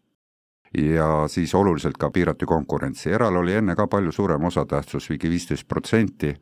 ja 0.77 1.27
siis 1.27 1.55
oluliselt 1.55 1.97
ka 1.97 2.09
piirati 2.11 2.45
konkurentsi, 2.45 3.09
eral 3.11 3.35
oli 3.35 3.53
enne 3.53 3.75
ka 3.75 3.87
palju 3.87 4.11
suurem 4.11 4.43
osatähtsus, 4.43 5.09
ligi 5.09 5.29
viisteist 5.29 5.67
protsenti, 5.67 6.35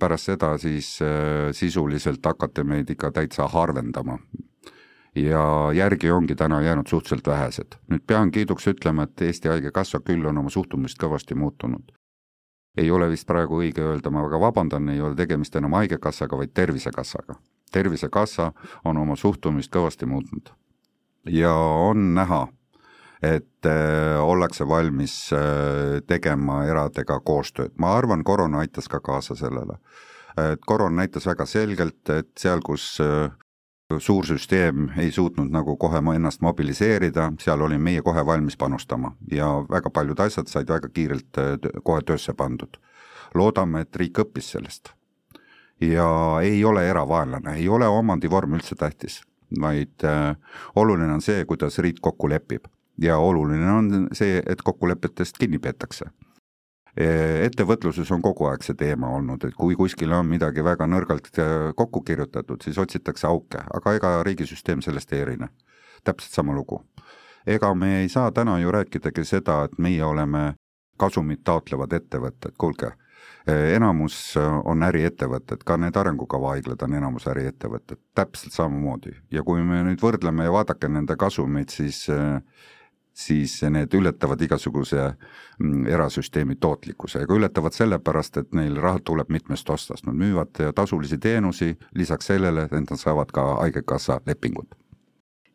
pärast 0.00 0.30
seda 0.30 0.56
siis 0.58 0.98
äh, 1.02 1.52
sisuliselt 1.52 2.26
hakati 2.26 2.64
meid 2.64 2.90
ikka 2.90 3.10
täitsa 3.10 3.48
harvendama. 3.48 4.18
ja 5.14 5.72
järgi 5.74 6.10
ongi 6.10 6.34
täna 6.34 6.60
jäänud 6.62 6.86
suhteliselt 6.86 7.26
vähesed. 7.26 7.74
nüüd 7.90 8.02
pean 8.06 8.30
kiiduks 8.30 8.66
ütlema, 8.66 9.02
et 9.02 9.22
Eesti 9.22 9.48
Haigekassa 9.48 10.00
küll 10.00 10.26
on 10.26 10.38
oma 10.38 10.50
suhtumist 10.50 10.98
kõvasti 11.02 11.34
muutunud. 11.34 11.92
ei 12.76 12.90
ole 12.90 13.10
vist 13.10 13.26
praegu 13.26 13.62
õige 13.62 13.82
öelda, 13.82 14.10
ma 14.10 14.22
väga 14.22 14.40
vabandan, 14.40 14.88
ei 14.88 15.00
ole 15.00 15.14
tegemist 15.14 15.56
enam 15.56 15.72
Haigekassaga, 15.72 16.36
vaid 16.36 16.50
Tervisekassaga. 16.54 17.34
tervisekassa 17.72 18.52
on 18.84 18.96
oma 18.96 19.16
suhtumist 19.16 19.70
kõvasti 19.72 20.06
muutnud. 20.06 20.50
ja 21.26 21.54
on 21.54 22.14
näha 22.14 22.48
et 23.22 23.66
äh, 23.66 24.20
ollakse 24.22 24.68
valmis 24.68 25.32
äh, 25.32 26.00
tegema 26.06 26.64
eradega 26.64 27.20
koostööd. 27.20 27.74
ma 27.76 27.94
arvan, 27.96 28.24
koroona 28.24 28.64
aitas 28.64 28.88
ka 28.88 29.00
kaasa 29.00 29.34
sellele. 29.36 29.76
et 30.52 30.60
koroona 30.66 31.02
näitas 31.02 31.26
väga 31.26 31.46
selgelt, 31.46 32.08
et 32.08 32.30
seal, 32.38 32.62
kus 32.64 32.98
äh, 33.04 33.30
suur 33.98 34.24
süsteem 34.24 34.88
ei 34.98 35.10
suutnud 35.12 35.50
nagu 35.50 35.76
kohe 35.76 36.00
ennast 36.14 36.40
mobiliseerida, 36.40 37.32
seal 37.40 37.60
olime 37.60 37.90
meie 37.90 38.02
kohe 38.02 38.26
valmis 38.26 38.56
panustama 38.56 39.12
ja 39.30 39.48
väga 39.70 39.90
paljud 39.90 40.20
asjad 40.20 40.48
said 40.48 40.68
väga 40.68 40.88
kiirelt 40.88 41.36
kohe 41.82 42.02
töösse 42.02 42.32
pandud. 42.32 42.80
loodame, 43.34 43.80
et 43.80 43.96
riik 43.96 44.18
õppis 44.18 44.52
sellest. 44.52 44.94
ja 45.80 46.38
ei 46.42 46.64
ole 46.64 46.88
eravaenlane, 46.88 47.56
ei 47.56 47.68
ole 47.68 47.86
omandivorm 47.86 48.54
üldse 48.54 48.74
tähtis, 48.74 49.22
vaid 49.60 50.08
oluline 50.76 51.12
on 51.12 51.20
see, 51.20 51.44
kuidas 51.44 51.78
riik 51.78 52.00
kokku 52.00 52.28
lepib 52.28 52.64
ja 53.00 53.18
oluline 53.18 53.70
on 53.72 54.08
see, 54.12 54.42
et 54.46 54.62
kokkulepetest 54.62 55.38
kinni 55.40 55.58
peetakse. 55.58 56.10
E, 56.96 57.06
ettevõtluses 57.46 58.10
on 58.10 58.22
kogu 58.22 58.48
aeg 58.50 58.64
see 58.66 58.76
teema 58.78 59.12
olnud, 59.14 59.44
et 59.46 59.54
kui 59.54 59.76
kuskil 59.78 60.12
on 60.12 60.26
midagi 60.26 60.64
väga 60.66 60.88
nõrgalt 60.90 61.30
e, 61.38 61.46
kokku 61.78 62.02
kirjutatud, 62.06 62.60
siis 62.64 62.78
otsitakse 62.82 63.28
auke, 63.28 63.62
aga 63.78 63.94
ega 63.96 64.14
riigisüsteem 64.26 64.82
sellest 64.82 65.12
ei 65.14 65.22
erine. 65.26 65.48
täpselt 66.04 66.32
sama 66.32 66.52
lugu. 66.52 66.82
ega 67.46 67.74
me 67.74 68.00
ei 68.00 68.08
saa 68.08 68.32
täna 68.32 68.58
ju 68.58 68.72
rääkidagi 68.72 69.24
seda, 69.24 69.64
et 69.64 69.78
meie 69.78 70.04
oleme 70.04 70.54
kasumit 70.98 71.44
taotlevad 71.44 71.92
ettevõtted, 71.92 72.56
kuulge 72.58 72.92
e, 73.46 73.54
enamus 73.76 74.34
on 74.64 74.82
äriettevõtted, 74.82 75.62
ka 75.64 75.76
need 75.76 75.96
arengukava 75.96 76.56
haiglad 76.56 76.82
on 76.82 76.94
enamus 76.94 77.26
äriettevõtted, 77.26 78.02
täpselt 78.14 78.52
samamoodi. 78.52 79.14
ja 79.30 79.42
kui 79.42 79.62
me 79.62 79.84
nüüd 79.84 80.02
võrdleme 80.02 80.44
ja 80.44 80.52
vaadake 80.52 80.88
nende 80.88 81.16
kasumeid, 81.16 81.70
siis 81.70 82.08
siis 83.12 83.62
need 83.62 83.94
ületavad 83.94 84.42
igasuguse 84.42 85.02
mm, 85.58 85.86
erasüsteemi 85.86 86.56
tootlikkuse, 86.56 87.24
aga 87.24 87.34
ületavad 87.34 87.76
sellepärast, 87.76 88.36
et 88.36 88.52
neil 88.56 88.76
raha 88.80 89.02
tuleb 89.04 89.30
mitmest 89.30 89.70
otsast, 89.70 90.06
nad 90.06 90.16
müüvad 90.16 90.62
tasulisi 90.74 91.18
teenusi, 91.18 91.74
lisaks 91.94 92.32
sellele, 92.32 92.68
et 92.70 92.76
nad 92.90 92.96
saavad 92.96 93.32
ka 93.34 93.46
Haigekassa 93.60 94.20
lepingud 94.26 94.79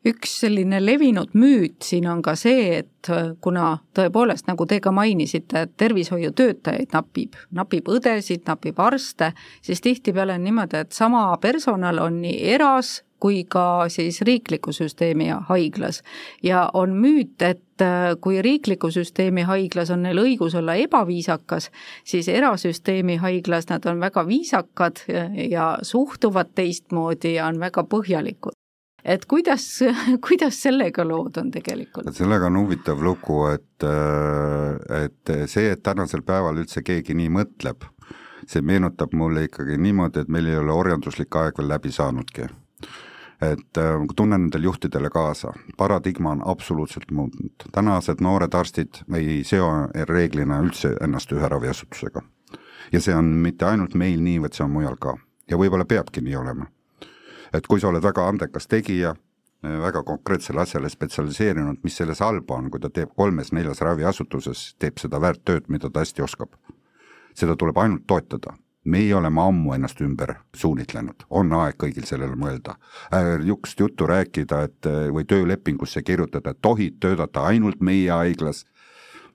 üks 0.06 0.40
selline 0.42 0.80
levinud 0.84 1.34
müüt 1.34 1.86
siin 1.86 2.08
on 2.10 2.22
ka 2.26 2.36
see, 2.40 2.82
et 2.82 3.10
kuna 3.42 3.78
tõepoolest, 3.98 4.48
nagu 4.50 4.66
te 4.70 4.80
ka 4.82 4.94
mainisite, 4.96 5.66
et 5.66 5.74
tervishoiutöötajaid 5.78 6.94
napib, 6.94 7.36
napib 7.54 7.90
õdesid, 7.92 8.46
napib 8.48 8.80
arste, 8.82 9.32
siis 9.66 9.82
tihtipeale 9.82 10.38
on 10.38 10.46
niimoodi, 10.46 10.86
et 10.86 10.96
sama 10.96 11.28
personal 11.42 12.02
on 12.02 12.22
nii 12.24 12.40
eras 12.56 13.00
kui 13.26 13.46
ka 13.50 13.88
siis 13.90 14.20
riikliku 14.22 14.74
süsteemi 14.76 15.30
haiglas. 15.50 16.02
ja 16.44 16.70
on 16.74 16.94
müüt, 16.94 17.42
et 17.42 17.82
äh, 17.82 18.16
kui 18.22 18.42
riikliku 18.42 18.92
süsteemi 18.92 19.42
haiglas 19.48 19.92
on 19.92 20.04
neil 20.04 20.20
õigus 20.22 20.58
olla 20.60 20.76
ebaviisakas, 20.76 21.72
siis 22.04 22.28
erasüsteemi 22.28 23.16
haiglas 23.24 23.70
nad 23.70 23.86
on 23.86 24.00
väga 24.00 24.28
viisakad 24.28 25.02
ja 25.50 25.78
suhtuvad 25.82 26.54
teistmoodi 26.56 27.34
ja 27.40 27.48
on 27.48 27.60
väga 27.60 27.84
põhjalikud 27.84 28.55
et 29.06 29.26
kuidas, 29.30 29.66
kuidas 30.28 30.62
sellega 30.66 31.06
lood 31.08 31.38
on 31.42 31.52
tegelikult? 31.54 32.12
sellega 32.16 32.50
on 32.50 32.60
huvitav 32.64 33.04
lugu, 33.04 33.46
et, 33.54 33.86
äh, 33.86 35.04
et 35.06 35.36
see, 35.52 35.72
et 35.72 35.84
tänasel 35.84 36.26
päeval 36.26 36.64
üldse 36.64 36.84
keegi 36.86 37.18
nii 37.18 37.32
mõtleb, 37.40 37.88
see 38.50 38.62
meenutab 38.66 39.14
mulle 39.18 39.48
ikkagi 39.48 39.78
niimoodi, 39.82 40.26
et 40.26 40.30
meil 40.32 40.50
ei 40.50 40.60
ole 40.62 40.74
orjanduslik 40.74 41.42
aeg 41.42 41.58
veel 41.60 41.74
läbi 41.76 41.94
saanudki 41.94 42.50
et 43.42 43.78
äh, 43.78 44.06
tunnen 44.16 44.46
nendele 44.46 44.64
juhtidele 44.64 45.10
kaasa, 45.10 45.52
paradigma 45.78 46.32
on 46.32 46.42
absoluutselt 46.46 47.12
muutnud, 47.12 47.68
tänased 47.72 48.22
noored 48.24 48.54
arstid 48.54 49.02
ei 49.16 49.44
seo 49.44 49.68
reeglina 50.10 50.62
üldse 50.64 50.96
ennast 51.04 51.32
ühe 51.36 51.50
raviasutusega. 51.50 52.22
ja 52.92 53.02
see 53.02 53.16
on 53.16 53.26
mitte 53.26 53.66
ainult 53.66 53.94
meil 53.94 54.22
nii, 54.22 54.42
vaid 54.42 54.54
see 54.56 54.64
on 54.64 54.72
mujal 54.72 54.96
ka 54.96 55.18
ja 55.50 55.58
võib-olla 55.58 55.86
peabki 55.86 56.22
nii 56.22 56.36
olema. 56.36 56.70
Et 57.58 57.68
kui 57.68 57.80
sa 57.82 57.90
oled 57.90 58.04
väga 58.04 58.28
andekas 58.28 58.68
tegija, 58.68 59.16
äh, 59.66 59.78
väga 59.82 60.04
konkreetsele 60.04 60.62
asjale 60.62 60.90
spetsialiseerunud, 60.90 61.82
mis 61.84 61.98
selles 62.02 62.20
halba 62.20 62.60
on, 62.60 62.70
kui 62.72 62.84
ta 62.84 62.90
teeb 62.90 63.16
kolmes-neljas 63.16 63.82
raviasutuses, 63.86 64.68
teeb 64.80 65.02
seda 65.02 65.22
väärt 65.22 65.46
tööd, 65.46 65.70
mida 65.70 65.90
ta 65.90 66.06
hästi 66.06 66.26
oskab. 66.28 66.56
seda 67.36 67.56
tuleb 67.60 67.78
ainult 67.78 68.06
toetada 68.08 68.54
meie 68.86 69.16
oleme 69.16 69.42
ammu 69.42 69.74
ennast 69.74 70.02
ümber 70.02 70.36
suunitlenud, 70.56 71.26
on 71.30 71.54
aeg 71.58 71.78
kõigil 71.82 72.06
sellele 72.06 72.38
mõelda. 72.38 72.76
niisugust 73.12 73.80
juttu 73.80 74.08
rääkida, 74.08 74.62
et 74.64 74.90
või 75.14 75.26
töölepingusse 75.26 76.02
kirjutada, 76.02 76.52
et 76.52 76.62
tohid 76.62 77.00
töötada 77.00 77.48
ainult 77.50 77.82
meie 77.82 78.12
haiglas, 78.12 78.66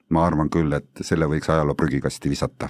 ma 0.09 0.27
arvan 0.27 0.51
küll, 0.51 0.73
et 0.73 1.03
selle 1.03 1.27
võiks 1.27 1.51
ajaloo 1.51 1.75
prügikasti 1.75 2.31
visata. 2.31 2.69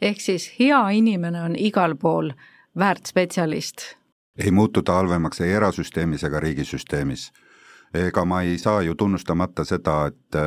ehk 0.00 0.20
siis 0.20 0.50
hea 0.58 0.88
inimene 0.90 1.42
on 1.42 1.56
igal 1.56 1.96
pool 1.96 2.32
väärt 2.78 3.06
spetsialist? 3.06 3.96
Ei 4.44 4.50
muutu 4.50 4.82
ta 4.82 4.92
halvemaks 5.00 5.40
ei 5.40 5.52
erasüsteemis 5.52 6.24
ega 6.24 6.40
riigisüsteemis 6.40 7.30
ega 7.94 8.24
ma 8.24 8.40
ei 8.42 8.58
saa 8.58 8.82
ju 8.82 8.94
tunnustamata 8.94 9.64
seda, 9.64 10.06
et 10.06 10.38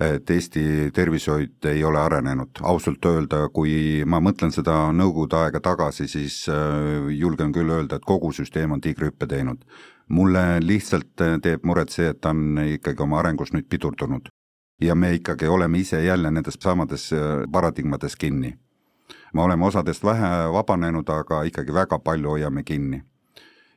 et 0.00 0.30
Eesti 0.30 0.90
tervishoid 0.94 1.66
ei 1.66 1.84
ole 1.84 1.98
arenenud, 1.98 2.60
ausalt 2.62 3.04
öelda, 3.06 3.48
kui 3.52 4.04
ma 4.06 4.20
mõtlen 4.22 4.52
seda 4.54 4.92
nõukogude 4.94 5.36
aega 5.42 5.60
tagasi, 5.60 6.08
siis 6.08 6.44
äh, 6.48 7.10
julgen 7.18 7.52
küll 7.52 7.70
öelda, 7.70 7.98
et 7.98 8.06
kogu 8.06 8.32
süsteem 8.32 8.72
on 8.72 8.80
tiigrihüppe 8.80 9.26
teinud. 9.26 9.64
mulle 10.08 10.60
lihtsalt 10.60 11.20
äh, 11.20 11.36
teeb 11.42 11.64
muret 11.64 11.90
see, 11.90 12.08
et 12.08 12.20
ta 12.20 12.30
on 12.30 12.58
ikkagi 12.64 13.02
oma 13.02 13.18
arengus 13.18 13.52
nüüd 13.52 13.68
pidurdunud. 13.68 14.28
ja 14.80 14.94
me 14.94 15.14
ikkagi 15.14 15.46
oleme 15.46 15.78
ise 15.78 16.04
jälle 16.04 16.30
nendes 16.30 16.58
samades 16.60 17.12
äh, 17.12 17.44
paradigmades 17.52 18.16
kinni. 18.16 18.58
me 19.34 19.42
oleme 19.42 19.66
osadest 19.66 20.04
vähe 20.04 20.52
vabanenud, 20.52 21.08
aga 21.08 21.42
ikkagi 21.42 21.74
väga 21.74 21.98
palju 21.98 22.28
hoiame 22.30 22.62
kinni 22.62 23.02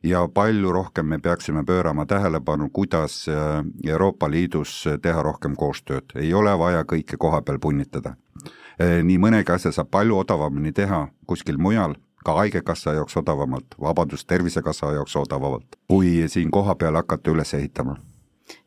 ja 0.04 0.28
palju 0.28 0.72
rohkem 0.72 1.06
me 1.06 1.20
peaksime 1.20 1.64
pöörama 1.64 2.06
tähelepanu, 2.06 2.70
kuidas 2.74 3.28
äh, 3.30 3.64
Euroopa 3.88 4.32
Liidus 4.32 4.86
teha 5.02 5.24
rohkem 5.24 5.56
koostööd, 5.56 6.16
ei 6.16 6.34
ole 6.34 6.54
vaja 6.60 6.84
kõike 6.84 7.18
koha 7.18 7.42
peal 7.42 7.60
punnitada. 7.60 8.16
Äh, 8.82 9.02
nii 9.04 9.18
mõnegi 9.22 9.54
asja 9.54 9.72
saab 9.72 9.92
palju 9.92 10.18
odavamini 10.24 10.74
teha 10.74 11.08
kuskil 11.28 11.58
mujal, 11.58 11.96
ka 12.26 12.38
Haigekassa 12.38 12.94
jaoks 12.94 13.18
odavamalt, 13.18 13.76
vabandust, 13.82 14.28
Tervisekassa 14.28 14.94
jaoks 14.94 15.16
odavamalt, 15.16 15.78
kui 15.90 16.28
siin 16.30 16.52
kohapeal 16.52 16.96
hakata 17.02 17.32
üles 17.32 17.54
ehitama 17.54 17.98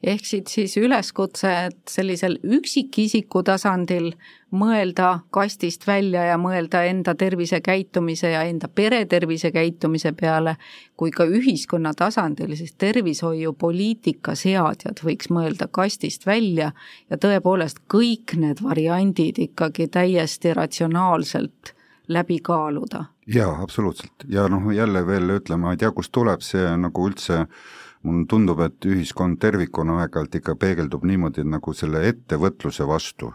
ehk 0.03 0.24
siit 0.26 0.49
siis 0.53 0.76
üleskutse, 0.76 1.51
et 1.68 1.78
sellisel 1.91 2.39
üksikisiku 2.43 3.43
tasandil 3.47 4.12
mõelda 4.55 5.24
kastist 5.35 5.87
välja 5.87 6.24
ja 6.28 6.39
mõelda 6.39 6.85
enda 6.89 7.14
tervisekäitumise 7.18 8.30
ja 8.35 8.43
enda 8.49 8.68
pere 8.68 9.05
tervisekäitumise 9.11 10.12
peale, 10.18 10.57
kui 10.97 11.11
ka 11.11 11.26
ühiskonna 11.26 11.95
tasandil, 11.99 12.55
siis 12.57 12.74
tervishoiupoliitika 12.78 14.35
seadjad 14.39 15.03
võiks 15.05 15.30
mõelda 15.35 15.68
kastist 15.70 16.26
välja 16.26 16.72
ja 17.11 17.18
tõepoolest 17.20 17.82
kõik 17.91 18.37
need 18.39 18.62
variandid 18.62 19.41
ikkagi 19.49 19.89
täiesti 19.89 20.55
ratsionaalselt 20.55 21.74
läbi 22.09 22.39
kaaluda. 22.39 23.05
jaa, 23.26 23.62
absoluutselt 23.62 24.28
ja 24.28 24.49
noh, 24.49 24.70
jälle 24.72 25.07
veel 25.07 25.30
ütlema, 25.39 25.66
ma 25.66 25.72
ei 25.72 25.80
tea, 25.80 25.91
kust 25.91 26.12
tuleb 26.12 26.43
see 26.45 26.76
nagu 26.76 27.09
üldse 27.09 27.47
mulle 28.05 28.27
tundub, 28.29 28.61
et 28.65 28.87
ühiskond 28.87 29.41
tervikuna 29.41 30.03
aeg-ajalt 30.05 30.39
ikka 30.41 30.55
peegeldub 30.61 31.05
niimoodi, 31.09 31.43
et 31.43 31.51
nagu 31.51 31.73
selle 31.77 32.05
ettevõtluse 32.11 32.87
vastu 32.89 33.33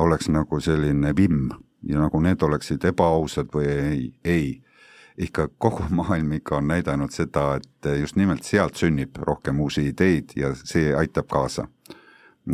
oleks 0.00 0.30
nagu 0.30 0.60
selline 0.60 1.14
vimm 1.16 1.50
ja 1.86 2.00
nagu 2.02 2.20
need 2.22 2.42
oleksid 2.42 2.84
ebaausad 2.90 3.50
või 3.54 3.66
ei, 3.70 4.04
ei. 4.24 4.46
ikka 5.18 5.48
kogu 5.58 5.86
maailm 5.98 6.32
ikka 6.38 6.58
on 6.58 6.70
näidanud 6.72 7.14
seda, 7.14 7.58
et 7.60 7.90
just 8.00 8.16
nimelt 8.16 8.42
sealt 8.44 8.78
sünnib 8.78 9.18
rohkem 9.22 9.60
uusi 9.60 9.88
ideid 9.90 10.34
ja 10.36 10.54
see 10.54 10.94
aitab 10.94 11.28
kaasa. 11.30 11.68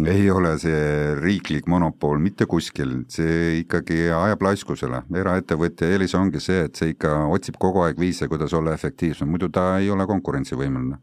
ei 0.06 0.30
ole 0.30 0.58
see 0.58 1.14
riiklik 1.18 1.66
monopol 1.66 2.18
mitte 2.18 2.46
kuskil, 2.46 3.04
see 3.08 3.58
ikkagi 3.60 4.10
ajab 4.14 4.42
laiskusele, 4.42 5.02
eraettevõtja 5.14 5.88
eelis 5.90 6.14
ongi 6.14 6.40
see, 6.40 6.64
et 6.68 6.76
see 6.76 6.92
ikka 6.94 7.26
otsib 7.26 7.58
kogu 7.58 7.82
aeg 7.82 7.98
viise, 7.98 8.28
kuidas 8.28 8.54
olla 8.54 8.74
efektiivsem, 8.74 9.28
muidu 9.28 9.48
ta 9.48 9.78
ei 9.78 9.90
ole 9.90 10.06
konkurentsivõimeline 10.06 11.00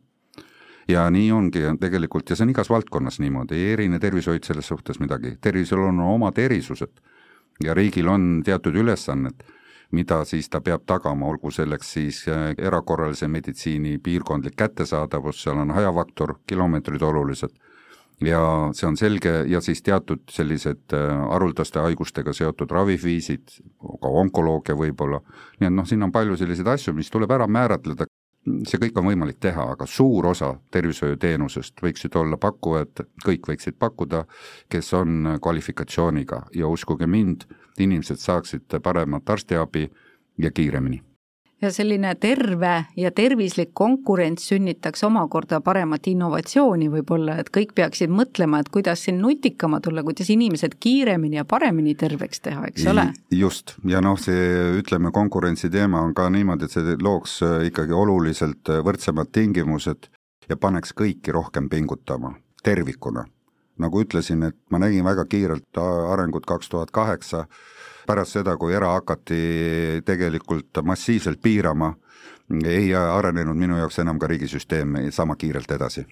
ja 0.87 1.09
nii 1.11 1.31
ongi 1.31 1.63
tegelikult 1.79 2.29
ja 2.29 2.35
see 2.35 2.47
on 2.47 2.55
igas 2.55 2.69
valdkonnas 2.71 3.19
niimoodi, 3.19 3.59
ei 3.59 3.75
erine 3.75 3.99
tervishoid 3.99 4.47
selles 4.47 4.67
suhtes 4.67 4.99
midagi, 5.03 5.35
tervisel 5.41 5.83
on 5.89 5.99
omad 6.05 6.37
erisused 6.39 7.01
ja 7.63 7.73
riigil 7.73 8.07
on 8.07 8.41
teatud 8.45 8.75
ülesanned, 8.75 9.43
mida 9.91 10.23
siis 10.25 10.49
ta 10.49 10.61
peab 10.61 10.83
tagama, 10.85 11.27
olgu 11.27 11.51
selleks 11.51 11.93
siis 11.93 12.23
äh, 12.31 12.51
erakorralise 12.57 13.27
meditsiini 13.27 13.97
piirkondlik 14.03 14.55
kättesaadavus, 14.59 15.41
seal 15.43 15.63
on 15.63 15.71
hajafaktor, 15.75 16.37
kilomeetrid 16.47 17.01
olulised. 17.01 17.55
Ja 18.25 18.39
see 18.73 18.87
on 18.87 18.95
selge 18.97 19.43
ja 19.45 19.59
siis 19.61 19.83
teatud 19.85 20.23
sellised 20.33 20.93
äh, 20.97 21.11
haruldaste 21.31 21.79
haigustega 21.79 22.33
seotud 22.33 22.71
raviviisid, 22.73 23.59
ka 24.01 24.13
onkoloogia 24.23 24.75
võib-olla, 24.75 25.21
nii 25.59 25.69
et 25.69 25.75
noh, 25.75 25.85
siin 25.85 26.03
on 26.03 26.11
palju 26.11 26.37
selliseid 26.39 26.67
asju, 26.73 26.95
mis 26.97 27.13
tuleb 27.13 27.31
ära 27.31 27.47
määratleda, 27.47 28.09
see 28.67 28.79
kõik 28.81 28.99
on 28.99 29.09
võimalik 29.09 29.39
teha, 29.43 29.65
aga 29.73 29.87
suur 29.89 30.29
osa 30.31 30.53
tervishoiuteenusest 30.71 31.83
võiksid 31.83 32.15
olla 32.19 32.37
pakkujad, 32.41 33.05
kõik 33.25 33.49
võiksid 33.51 33.77
pakkuda, 33.79 34.25
kes 34.69 34.93
on 34.97 35.35
kvalifikatsiooniga. 35.41 36.43
Ja 36.55 36.67
uskuge 36.71 37.07
mind, 37.07 37.47
inimesed 37.79 38.21
saaksid 38.23 38.79
paremat 38.83 39.29
arstiabi 39.29 39.89
ja 40.37 40.51
kiiremini 40.51 41.06
ja 41.61 41.71
selline 41.73 42.13
terve 42.15 42.85
ja 42.97 43.11
tervislik 43.11 43.71
konkurents 43.73 44.47
sünnitaks 44.49 45.03
omakorda 45.07 45.59
paremat 45.65 46.07
innovatsiooni 46.07 46.89
võib-olla, 46.93 47.37
et 47.41 47.49
kõik 47.53 47.73
peaksid 47.77 48.13
mõtlema, 48.13 48.61
et 48.61 48.69
kuidas 48.73 49.05
siin 49.07 49.19
nutikama 49.21 49.79
tulla, 49.81 50.03
kuidas 50.05 50.29
inimesed 50.33 50.77
kiiremini 50.79 51.39
ja 51.39 51.45
paremini 51.45 51.95
terveks 51.95 52.43
teha, 52.45 52.67
eks 52.69 52.85
ole? 52.91 53.07
just, 53.33 53.75
ja 53.89 54.01
noh, 54.05 54.19
see 54.21 54.77
ütleme, 54.81 55.11
konkurentsi 55.15 55.71
teema 55.73 56.01
on 56.05 56.13
ka 56.17 56.29
niimoodi, 56.33 56.67
et 56.67 56.77
see 56.77 56.97
looks 57.01 57.39
äh, 57.45 57.65
ikkagi 57.71 57.95
oluliselt 57.95 58.69
äh, 58.69 58.83
võrdsemad 58.85 59.33
tingimused 59.33 60.11
ja 60.49 60.57
paneks 60.57 60.93
kõiki 60.97 61.33
rohkem 61.33 61.69
pingutama 61.69 62.35
tervikuna. 62.63 63.25
nagu 63.77 63.99
ütlesin, 64.01 64.41
et 64.41 64.55
ma 64.73 64.79
nägin 64.81 65.05
väga 65.05 65.27
kiirelt 65.29 65.77
arengut 65.77 66.47
kaks 66.49 66.69
tuhat 66.69 66.89
kaheksa, 66.91 67.43
pärast 68.07 68.39
seda, 68.39 68.55
kui 68.57 68.73
era 68.73 68.93
hakati 68.95 69.41
tegelikult 70.05 70.81
massiivselt 70.83 71.41
piirama, 71.43 71.93
ei 72.65 72.93
arenenud 72.95 73.59
minu 73.59 73.77
jaoks 73.77 73.99
enam 73.99 74.19
ka 74.19 74.29
riigisüsteem 74.31 74.95
sama 75.11 75.35
kiirelt 75.35 75.71
edasi. 75.71 76.05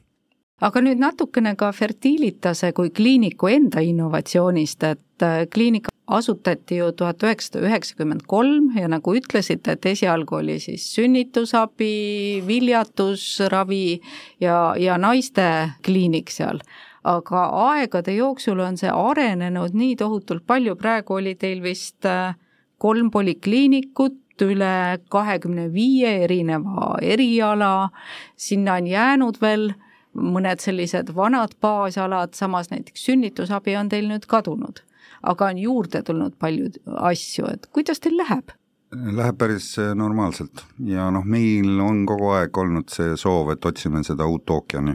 Aga 0.63 0.79
nüüd 0.79 1.01
natukene 1.01 1.51
ka 1.59 1.73
Fertilitase 1.75 2.71
kui 2.75 2.91
kliiniku 2.95 3.49
enda 3.51 3.81
innovatsioonist, 3.83 4.85
et 4.87 5.23
äh, 5.23 5.41
kliinik 5.51 5.89
asutati 6.07 6.77
ju 6.77 6.91
tuhat 6.95 7.23
üheksasada 7.25 7.65
üheksakümmend 7.65 8.23
kolm 8.29 8.69
ja 8.77 8.87
nagu 8.87 9.15
ütlesite, 9.17 9.75
et 9.75 9.85
esialgu 9.89 10.37
oli 10.39 10.59
siis 10.63 10.85
sünnitusabi, 10.95 12.43
viljatusravi 12.47 13.99
ja, 14.39 14.57
ja 14.79 14.97
naistekliinik 15.01 16.31
seal 16.31 16.61
aga 17.05 17.45
aegade 17.69 18.15
jooksul 18.15 18.59
on 18.65 18.77
see 18.81 18.89
arenenud 18.89 19.77
nii 19.77 19.95
tohutult 19.99 20.45
palju, 20.47 20.75
praegu 20.79 21.19
oli 21.19 21.35
teil 21.37 21.61
vist 21.63 22.05
äh, 22.09 22.33
kolm 22.81 23.11
polikliinikut, 23.13 24.21
üle 24.43 24.99
kahekümne 25.13 25.69
viie 25.71 26.09
erineva 26.25 26.97
eriala, 27.05 27.89
sinna 28.35 28.79
on 28.81 28.89
jäänud 28.89 29.37
veel 29.39 29.69
mõned 30.15 30.59
sellised 30.63 31.13
vanad 31.15 31.55
baasalad, 31.63 32.33
samas 32.35 32.67
näiteks 32.71 33.05
sünnitusabi 33.07 33.77
on 33.79 33.91
teil 33.91 34.09
nüüd 34.11 34.27
kadunud. 34.27 34.81
aga 35.25 35.45
on 35.49 35.57
juurde 35.57 36.03
tulnud 36.05 36.35
palju 36.37 36.67
asju, 36.85 37.47
et 37.53 37.65
kuidas 37.73 37.99
teil 37.99 38.17
läheb? 38.17 38.51
Läheb 38.91 39.37
päris 39.37 39.71
äh, 39.79 39.95
normaalselt. 39.97 40.61
Ja 40.79 41.09
noh, 41.11 41.23
meil 41.25 41.79
on 41.81 42.05
kogu 42.05 42.29
aeg 42.35 42.57
olnud 42.57 42.91
see 42.93 43.15
soov, 43.17 43.49
et 43.55 43.65
otsime 43.65 44.03
seda 44.03 44.27
uut 44.29 44.49
ookeani 44.49 44.93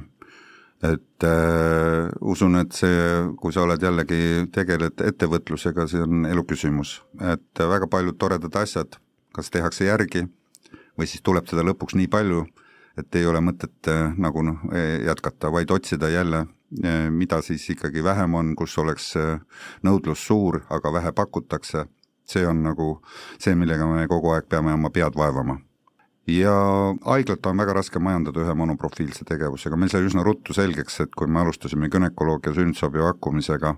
et 0.82 1.24
äh, 1.24 2.08
usun, 2.20 2.56
et 2.56 2.72
see, 2.72 2.96
kui 3.40 3.52
sa 3.52 3.66
oled 3.66 3.82
jällegi, 3.84 4.46
tegeled 4.54 5.02
ettevõtlusega, 5.04 5.86
see 5.90 6.00
on 6.06 6.24
eluküsimus, 6.28 7.00
et 7.32 7.64
väga 7.72 7.88
paljud 7.90 8.16
toredad 8.20 8.56
asjad, 8.62 8.96
kas 9.36 9.52
tehakse 9.52 9.90
järgi 9.90 10.24
või 10.98 11.08
siis 11.08 11.22
tuleb 11.24 11.48
seda 11.48 11.64
lõpuks 11.66 11.96
nii 12.00 12.08
palju, 12.12 12.46
et 12.98 13.20
ei 13.20 13.28
ole 13.28 13.42
mõtet 13.44 13.92
äh, 13.92 14.10
nagu 14.20 14.42
noh, 14.44 14.64
e, 14.72 15.04
jätkata, 15.06 15.52
vaid 15.52 15.70
otsida 15.70 16.10
jälle, 16.12 16.46
e, 16.82 16.96
mida 17.12 17.40
siis 17.44 17.68
ikkagi 17.76 18.04
vähem 18.04 18.34
on, 18.34 18.54
kus 18.56 18.76
oleks 18.80 19.14
äh, 19.20 19.38
nõudlus 19.86 20.26
suur, 20.26 20.62
aga 20.72 20.92
vähe 20.96 21.12
pakutakse, 21.16 21.86
see 22.24 22.46
on 22.46 22.64
nagu 22.64 22.92
see, 23.38 23.54
millega 23.54 23.88
me 23.88 24.08
kogu 24.08 24.32
aeg 24.34 24.48
peame 24.48 24.74
oma 24.76 24.92
pead 24.94 25.16
vaevama 25.16 25.60
ja 26.30 26.54
haiglat 27.04 27.46
on 27.46 27.60
väga 27.60 27.74
raske 27.80 28.00
majandada 28.02 28.42
ühe 28.44 28.54
monoprofiilse 28.56 29.24
tegevusega, 29.28 29.76
meil 29.76 29.92
sai 29.92 30.04
üsna 30.06 30.24
ruttu 30.26 30.54
selgeks, 30.56 31.00
et 31.04 31.14
kui 31.16 31.30
me 31.30 31.42
alustasime 31.42 31.90
günekoloogia 31.92 32.54
sünnitusabi 32.56 33.02
pakkumisega, 33.04 33.74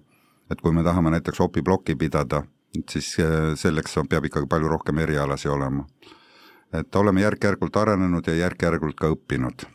et 0.51 0.61
kui 0.61 0.73
me 0.75 0.85
tahame 0.87 1.15
näiteks 1.15 1.41
opiplokki 1.45 1.97
pidada, 1.99 2.43
et 2.77 2.89
siis 2.89 3.15
eh, 3.23 3.53
selleks 3.59 3.99
peab 4.09 4.29
ikkagi 4.29 4.51
palju 4.51 4.73
rohkem 4.77 5.05
erialasi 5.05 5.49
olema. 5.49 5.87
et 6.73 6.97
oleme 6.97 7.21
järk-järgult 7.21 7.77
arenenud 7.77 8.27
ja 8.27 8.35
järk-järgult 8.35 8.97
ka 8.97 9.11
õppinud 9.13 9.67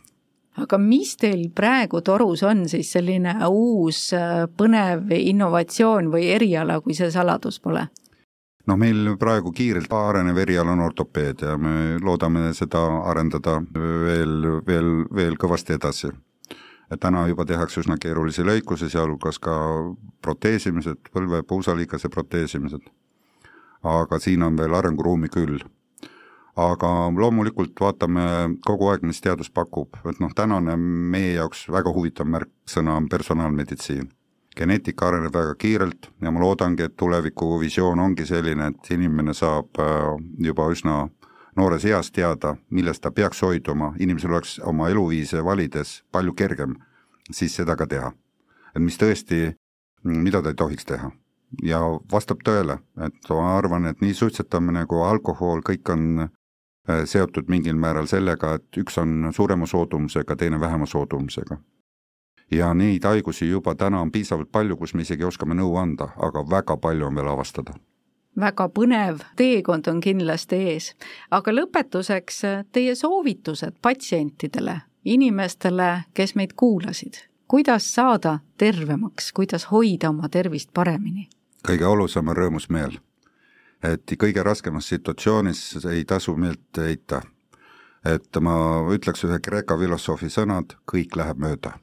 aga 0.58 0.78
mis 0.82 1.12
teil 1.22 1.52
praegu 1.54 2.02
torus 2.02 2.42
on 2.44 2.66
siis 2.70 2.90
selline 2.96 3.36
uus 3.46 4.12
eh, 4.18 4.46
põnev 4.58 5.12
innovatsioon 5.14 6.10
või 6.14 6.32
eriala, 6.34 6.82
kui 6.82 6.98
see 6.98 7.12
saladus 7.14 7.60
pole? 7.62 7.88
Noh, 8.68 8.78
meil 8.80 9.16
praegu 9.20 9.52
kiirelt 9.56 9.94
arenev 9.94 10.38
eriala 10.44 10.74
on 10.76 10.84
ortopeedia, 10.86 11.56
me 11.58 11.98
loodame 12.04 12.52
seda 12.58 12.82
arendada 13.10 13.58
veel, 13.74 14.62
veel, 14.68 14.92
veel 15.16 15.38
kõvasti 15.40 15.78
edasi. 15.78 16.12
et 16.88 17.00
täna 17.04 17.26
juba 17.28 17.44
tehakse 17.46 17.82
üsna 17.82 17.98
keerulisi 18.00 18.46
lõikusi, 18.48 18.88
sealhulgas 18.90 19.40
ka 19.44 19.56
proteesimised, 20.24 21.10
põlve 21.12 21.42
puusaliigese 21.44 22.10
proteesimised. 22.10 22.84
aga 23.84 24.20
siin 24.20 24.44
on 24.44 24.58
veel 24.58 24.74
arenguruumi 24.74 25.30
küll. 25.30 25.60
aga 26.56 26.88
loomulikult 27.16 27.80
vaatame 27.80 28.58
kogu 28.66 28.90
aeg, 28.90 29.04
mis 29.04 29.22
teadus 29.22 29.50
pakub, 29.50 29.96
et 30.06 30.20
noh, 30.20 30.34
tänane 30.36 30.76
meie 30.78 31.34
jaoks 31.34 31.68
väga 31.70 31.94
huvitav 31.94 32.28
märksõna 32.28 32.98
on 32.98 33.10
personaalmeditsiin 33.10 34.17
geneetika 34.58 35.08
areneb 35.08 35.34
väga 35.34 35.56
kiirelt 35.56 36.10
ja 36.22 36.32
ma 36.32 36.42
loodangi, 36.42 36.84
et 36.84 36.96
tulevikuvisioon 36.98 38.00
ongi 38.00 38.26
selline, 38.26 38.72
et 38.72 38.92
inimene 38.92 39.34
saab 39.38 39.80
äh, 39.80 40.10
juba 40.50 40.68
üsna 40.74 41.06
noores 41.58 41.86
eas 41.86 42.12
teada, 42.12 42.56
millest 42.70 43.02
ta 43.02 43.12
peaks 43.12 43.42
hoiduma, 43.42 43.94
inimesel 44.00 44.34
oleks 44.34 44.58
oma 44.66 44.90
eluviise 44.90 45.44
valides 45.46 46.02
palju 46.12 46.34
kergem 46.38 46.76
siis 47.32 47.56
seda 47.56 47.76
ka 47.76 47.88
teha. 47.88 48.12
et 48.76 48.82
mis 48.82 48.98
tõesti, 48.98 49.56
mida 50.04 50.42
ta 50.42 50.50
ei 50.54 50.56
tohiks 50.56 50.86
teha. 50.86 51.12
ja 51.64 51.80
vastab 52.12 52.44
tõele, 52.44 52.80
et 53.06 53.30
ma 53.30 53.58
arvan, 53.58 53.86
et 53.86 54.02
nii 54.02 54.14
suitsetamine 54.14 54.86
kui 54.86 55.02
alkohol, 55.04 55.62
kõik 55.64 55.90
on 55.94 56.28
äh, 56.28 57.04
seotud 57.06 57.48
mingil 57.48 57.76
määral 57.76 58.08
sellega, 58.08 58.54
et 58.54 58.78
üks 58.78 58.98
on 58.98 59.32
suurema 59.34 59.66
soodumusega, 59.66 60.36
teine 60.36 60.60
vähema 60.60 60.86
soodumusega 60.86 61.58
ja 62.52 62.74
neid 62.74 63.04
haigusi 63.04 63.50
juba 63.50 63.76
täna 63.76 64.02
on 64.02 64.12
piisavalt 64.12 64.52
palju, 64.52 64.78
kus 64.78 64.94
me 64.94 65.02
isegi 65.02 65.24
oskame 65.24 65.56
nõu 65.56 65.76
anda, 65.78 66.10
aga 66.18 66.44
väga 66.50 66.78
palju 66.78 67.08
on 67.08 67.16
veel 67.16 67.28
avastada 67.28 67.74
väga 68.40 68.68
põnev 68.70 69.24
teekond 69.36 69.88
on 69.88 70.02
kindlasti 70.02 70.60
ees. 70.72 70.92
aga 71.32 71.52
lõpetuseks 71.52 72.42
teie 72.72 72.96
soovitused 72.96 73.80
patsientidele, 73.82 74.82
inimestele, 75.06 76.04
kes 76.14 76.36
meid 76.36 76.54
kuulasid, 76.56 77.18
kuidas 77.48 77.94
saada 77.94 78.40
tervemaks, 78.58 79.32
kuidas 79.34 79.72
hoida 79.72 80.10
oma 80.10 80.30
tervist 80.30 80.70
paremini? 80.74 81.30
kõige 81.68 81.86
olulisem 81.86 82.28
on 82.28 82.38
rõõmus 82.38 82.70
meel. 82.70 83.00
et 83.84 84.12
kõige 84.18 84.44
raskemas 84.44 84.88
situatsioonis 84.88 85.86
ei 85.86 86.06
tasu 86.06 86.36
meelt 86.36 86.78
heita. 86.78 87.22
et 88.06 88.42
ma 88.42 88.86
ütleks 88.94 89.24
ühe 89.26 89.40
Kreeka 89.40 89.78
filosoofi 89.78 90.30
sõnad, 90.30 90.78
kõik 90.86 91.16
läheb 91.16 91.38
mööda 91.38 91.80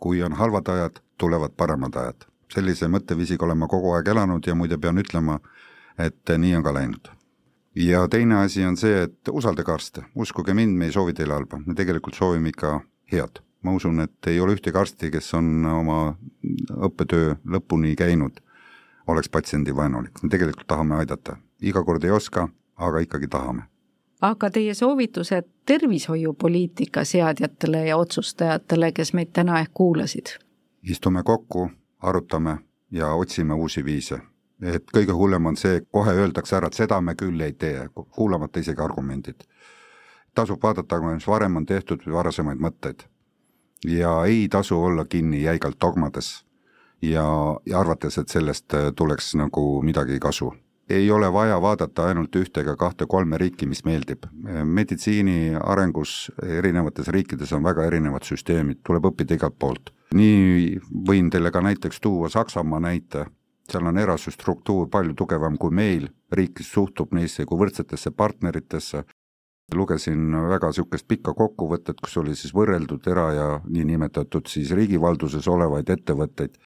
kui 0.00 0.22
on 0.22 0.32
halvad 0.32 0.68
ajad, 0.68 1.00
tulevad 1.18 1.56
paremad 1.56 1.96
ajad. 1.96 2.26
sellise 2.50 2.88
mõtteviisiga 2.90 3.46
olen 3.46 3.58
ma 3.60 3.68
kogu 3.70 3.92
aeg 3.94 4.08
elanud 4.10 4.46
ja 4.46 4.56
muide 4.58 4.74
pean 4.78 4.98
ütlema, 4.98 5.36
et 5.98 6.32
nii 6.38 6.56
on 6.56 6.64
ka 6.66 6.72
läinud. 6.74 7.10
ja 7.74 8.08
teine 8.08 8.40
asi 8.44 8.64
on 8.64 8.76
see, 8.76 9.02
et 9.02 9.28
usaldage 9.32 9.72
arste, 9.72 10.02
uskuge 10.14 10.54
mind, 10.54 10.76
me 10.76 10.88
ei 10.90 10.92
soovi 10.92 11.12
teile 11.14 11.34
halba, 11.34 11.60
me 11.66 11.74
tegelikult 11.74 12.14
soovime 12.14 12.48
ikka 12.48 12.80
head. 13.12 13.42
ma 13.62 13.72
usun, 13.72 14.00
et 14.00 14.26
ei 14.26 14.40
ole 14.40 14.56
ühtegi 14.56 14.78
arsti, 14.78 15.10
kes 15.10 15.34
on 15.34 15.66
oma 15.66 16.16
õppetöö 16.88 17.34
lõpuni 17.44 17.94
käinud, 17.96 18.40
oleks 19.06 19.28
patsiendivaenulik, 19.28 20.22
me 20.22 20.28
tegelikult 20.28 20.66
tahame 20.66 20.96
aidata, 20.96 21.36
iga 21.60 21.84
kord 21.84 22.04
ei 22.04 22.10
oska, 22.10 22.48
aga 22.76 23.04
ikkagi 23.04 23.28
tahame 23.28 23.68
aga 24.20 24.50
teie 24.50 24.74
soovitused 24.74 25.48
tervishoiupoliitika 25.66 27.04
seadjatele 27.04 27.86
ja 27.86 27.96
otsustajatele, 27.96 28.92
kes 28.92 29.12
meid 29.12 29.32
täna 29.32 29.60
ehk 29.60 29.70
kuulasid? 29.74 30.36
istume 30.82 31.22
kokku, 31.22 31.70
arutame 31.98 32.58
ja 32.90 33.12
otsime 33.12 33.54
uusi 33.54 33.84
viise. 33.84 34.18
et 34.62 34.84
kõige 34.96 35.12
hullem 35.12 35.46
on 35.46 35.56
see, 35.56 35.80
kohe 35.80 36.12
öeldakse 36.12 36.56
ära, 36.56 36.66
et 36.66 36.74
seda 36.74 37.00
me 37.00 37.14
küll 37.14 37.40
ei 37.40 37.52
tee, 37.52 37.88
kuulamata 37.94 38.60
isegi 38.60 38.82
argumendid. 38.82 39.44
tasub 40.34 40.62
vaadata, 40.62 41.00
mis 41.00 41.26
varem 41.26 41.56
on 41.56 41.66
tehtud 41.66 42.00
varasemaid 42.12 42.58
mõtteid. 42.58 43.02
ja 43.86 44.24
ei 44.24 44.48
tasu 44.48 44.82
olla 44.82 45.04
kinni 45.04 45.42
jäigalt 45.42 45.80
dogmades 45.80 46.44
ja, 47.02 47.24
ja 47.66 47.80
arvates, 47.80 48.18
et 48.18 48.28
sellest 48.28 48.74
äh, 48.74 48.92
tuleks 48.96 49.34
nagu 49.34 49.82
midagi 49.82 50.18
kasu. 50.20 50.52
Ei 50.90 51.10
ole 51.10 51.32
vaja 51.32 51.60
vaadata 51.62 52.06
ainult 52.10 52.36
ühte 52.36 52.64
ega 52.64 52.76
kahte-kolme 52.76 53.38
riiki, 53.38 53.66
mis 53.66 53.84
meeldib. 53.84 54.26
meditsiini 54.64 55.54
arengus 55.60 56.32
erinevates 56.42 57.08
riikides 57.08 57.52
on 57.52 57.62
väga 57.62 57.84
erinevad 57.86 58.26
süsteemid, 58.26 58.82
tuleb 58.86 59.10
õppida 59.12 59.38
igalt 59.38 59.58
poolt. 59.58 59.92
nii 60.14 60.78
võin 61.08 61.30
teile 61.30 61.50
ka 61.50 61.60
näiteks 61.60 62.00
tuua 62.00 62.28
Saksamaa 62.28 62.80
näite, 62.80 63.26
seal 63.70 63.86
on 63.86 63.98
erastruktuur 63.98 64.88
palju 64.90 65.14
tugevam 65.14 65.58
kui 65.58 65.70
meil, 65.70 66.08
riik 66.32 66.58
suhtub 66.66 67.12
neisse 67.14 67.44
kui 67.46 67.58
võrdsetesse 67.58 68.10
partneritesse, 68.10 69.04
lugesin 69.74 70.32
väga 70.50 70.72
niisugust 70.72 71.06
pikka 71.08 71.34
kokkuvõtet, 71.34 72.00
kus 72.02 72.16
oli 72.16 72.34
siis 72.34 72.54
võrreldud 72.54 73.06
era- 73.06 73.32
ja 73.32 73.60
niinimetatud 73.68 74.46
siis 74.46 74.70
riigivalduses 74.70 75.48
olevaid 75.48 75.90
ettevõtteid, 75.90 76.58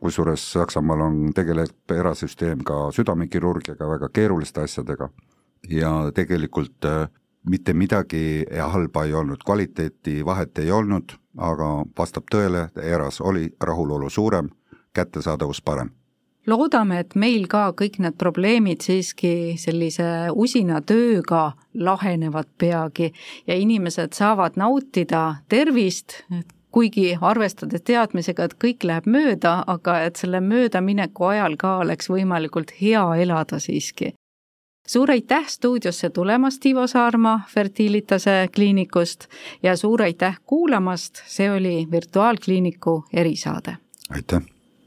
kusjuures 0.00 0.52
Saksamaal 0.52 1.00
on, 1.00 1.16
tegeleb 1.34 1.94
erasüsteem 1.94 2.62
ka 2.66 2.88
südamekirurgiaga, 2.94 3.88
väga 3.90 4.08
keeruliste 4.14 4.62
asjadega. 4.62 5.08
Ja 5.68 5.90
tegelikult 6.14 6.84
äh, 6.86 7.08
mitte 7.48 7.74
midagi 7.74 8.46
halba 8.60 9.04
ei 9.04 9.14
olnud, 9.14 9.42
kvaliteeti 9.44 10.24
vahet 10.24 10.58
ei 10.58 10.70
olnud, 10.70 11.16
aga 11.36 11.70
vastab 11.98 12.28
tõele, 12.32 12.68
eras 12.82 13.20
oli 13.20 13.48
rahulolu 13.60 14.10
suurem, 14.10 14.50
kättesaadavus 14.94 15.62
parem. 15.62 15.90
Loodame, 16.48 17.02
et 17.02 17.12
meil 17.12 17.44
ka 17.50 17.74
kõik 17.76 17.98
need 18.00 18.16
probleemid 18.16 18.80
siiski 18.80 19.58
sellise 19.60 20.30
usina 20.32 20.80
tööga 20.80 21.50
lahenevad 21.76 22.48
peagi 22.56 23.10
ja 23.46 23.56
inimesed 23.58 24.16
saavad 24.16 24.56
nautida 24.56 25.42
tervist, 25.52 26.22
kuigi 26.70 27.16
arvestades 27.20 27.82
teadmisega, 27.82 28.44
et 28.44 28.54
kõik 28.64 28.84
läheb 28.84 29.06
mööda, 29.06 29.64
aga 29.66 30.00
et 30.06 30.16
selle 30.16 30.40
möödamineku 30.40 31.30
ajal 31.32 31.56
ka 31.56 31.76
oleks 31.84 32.10
võimalikult 32.10 32.72
hea 32.80 33.04
elada 33.16 33.58
siiski. 33.58 34.14
suur 34.88 35.10
aitäh 35.10 35.46
stuudiosse 35.46 36.10
tulemast, 36.10 36.66
Ivo 36.66 36.86
Saarma 36.86 37.40
Fertilitase 37.48 38.48
kliinikust 38.54 39.26
ja 39.62 39.76
suur 39.76 40.02
aitäh 40.02 40.38
kuulamast, 40.46 41.22
see 41.26 41.50
oli 41.50 41.88
Virtuaalkliiniku 41.90 43.04
erisaade. 43.12 43.76
aitäh 44.10 44.57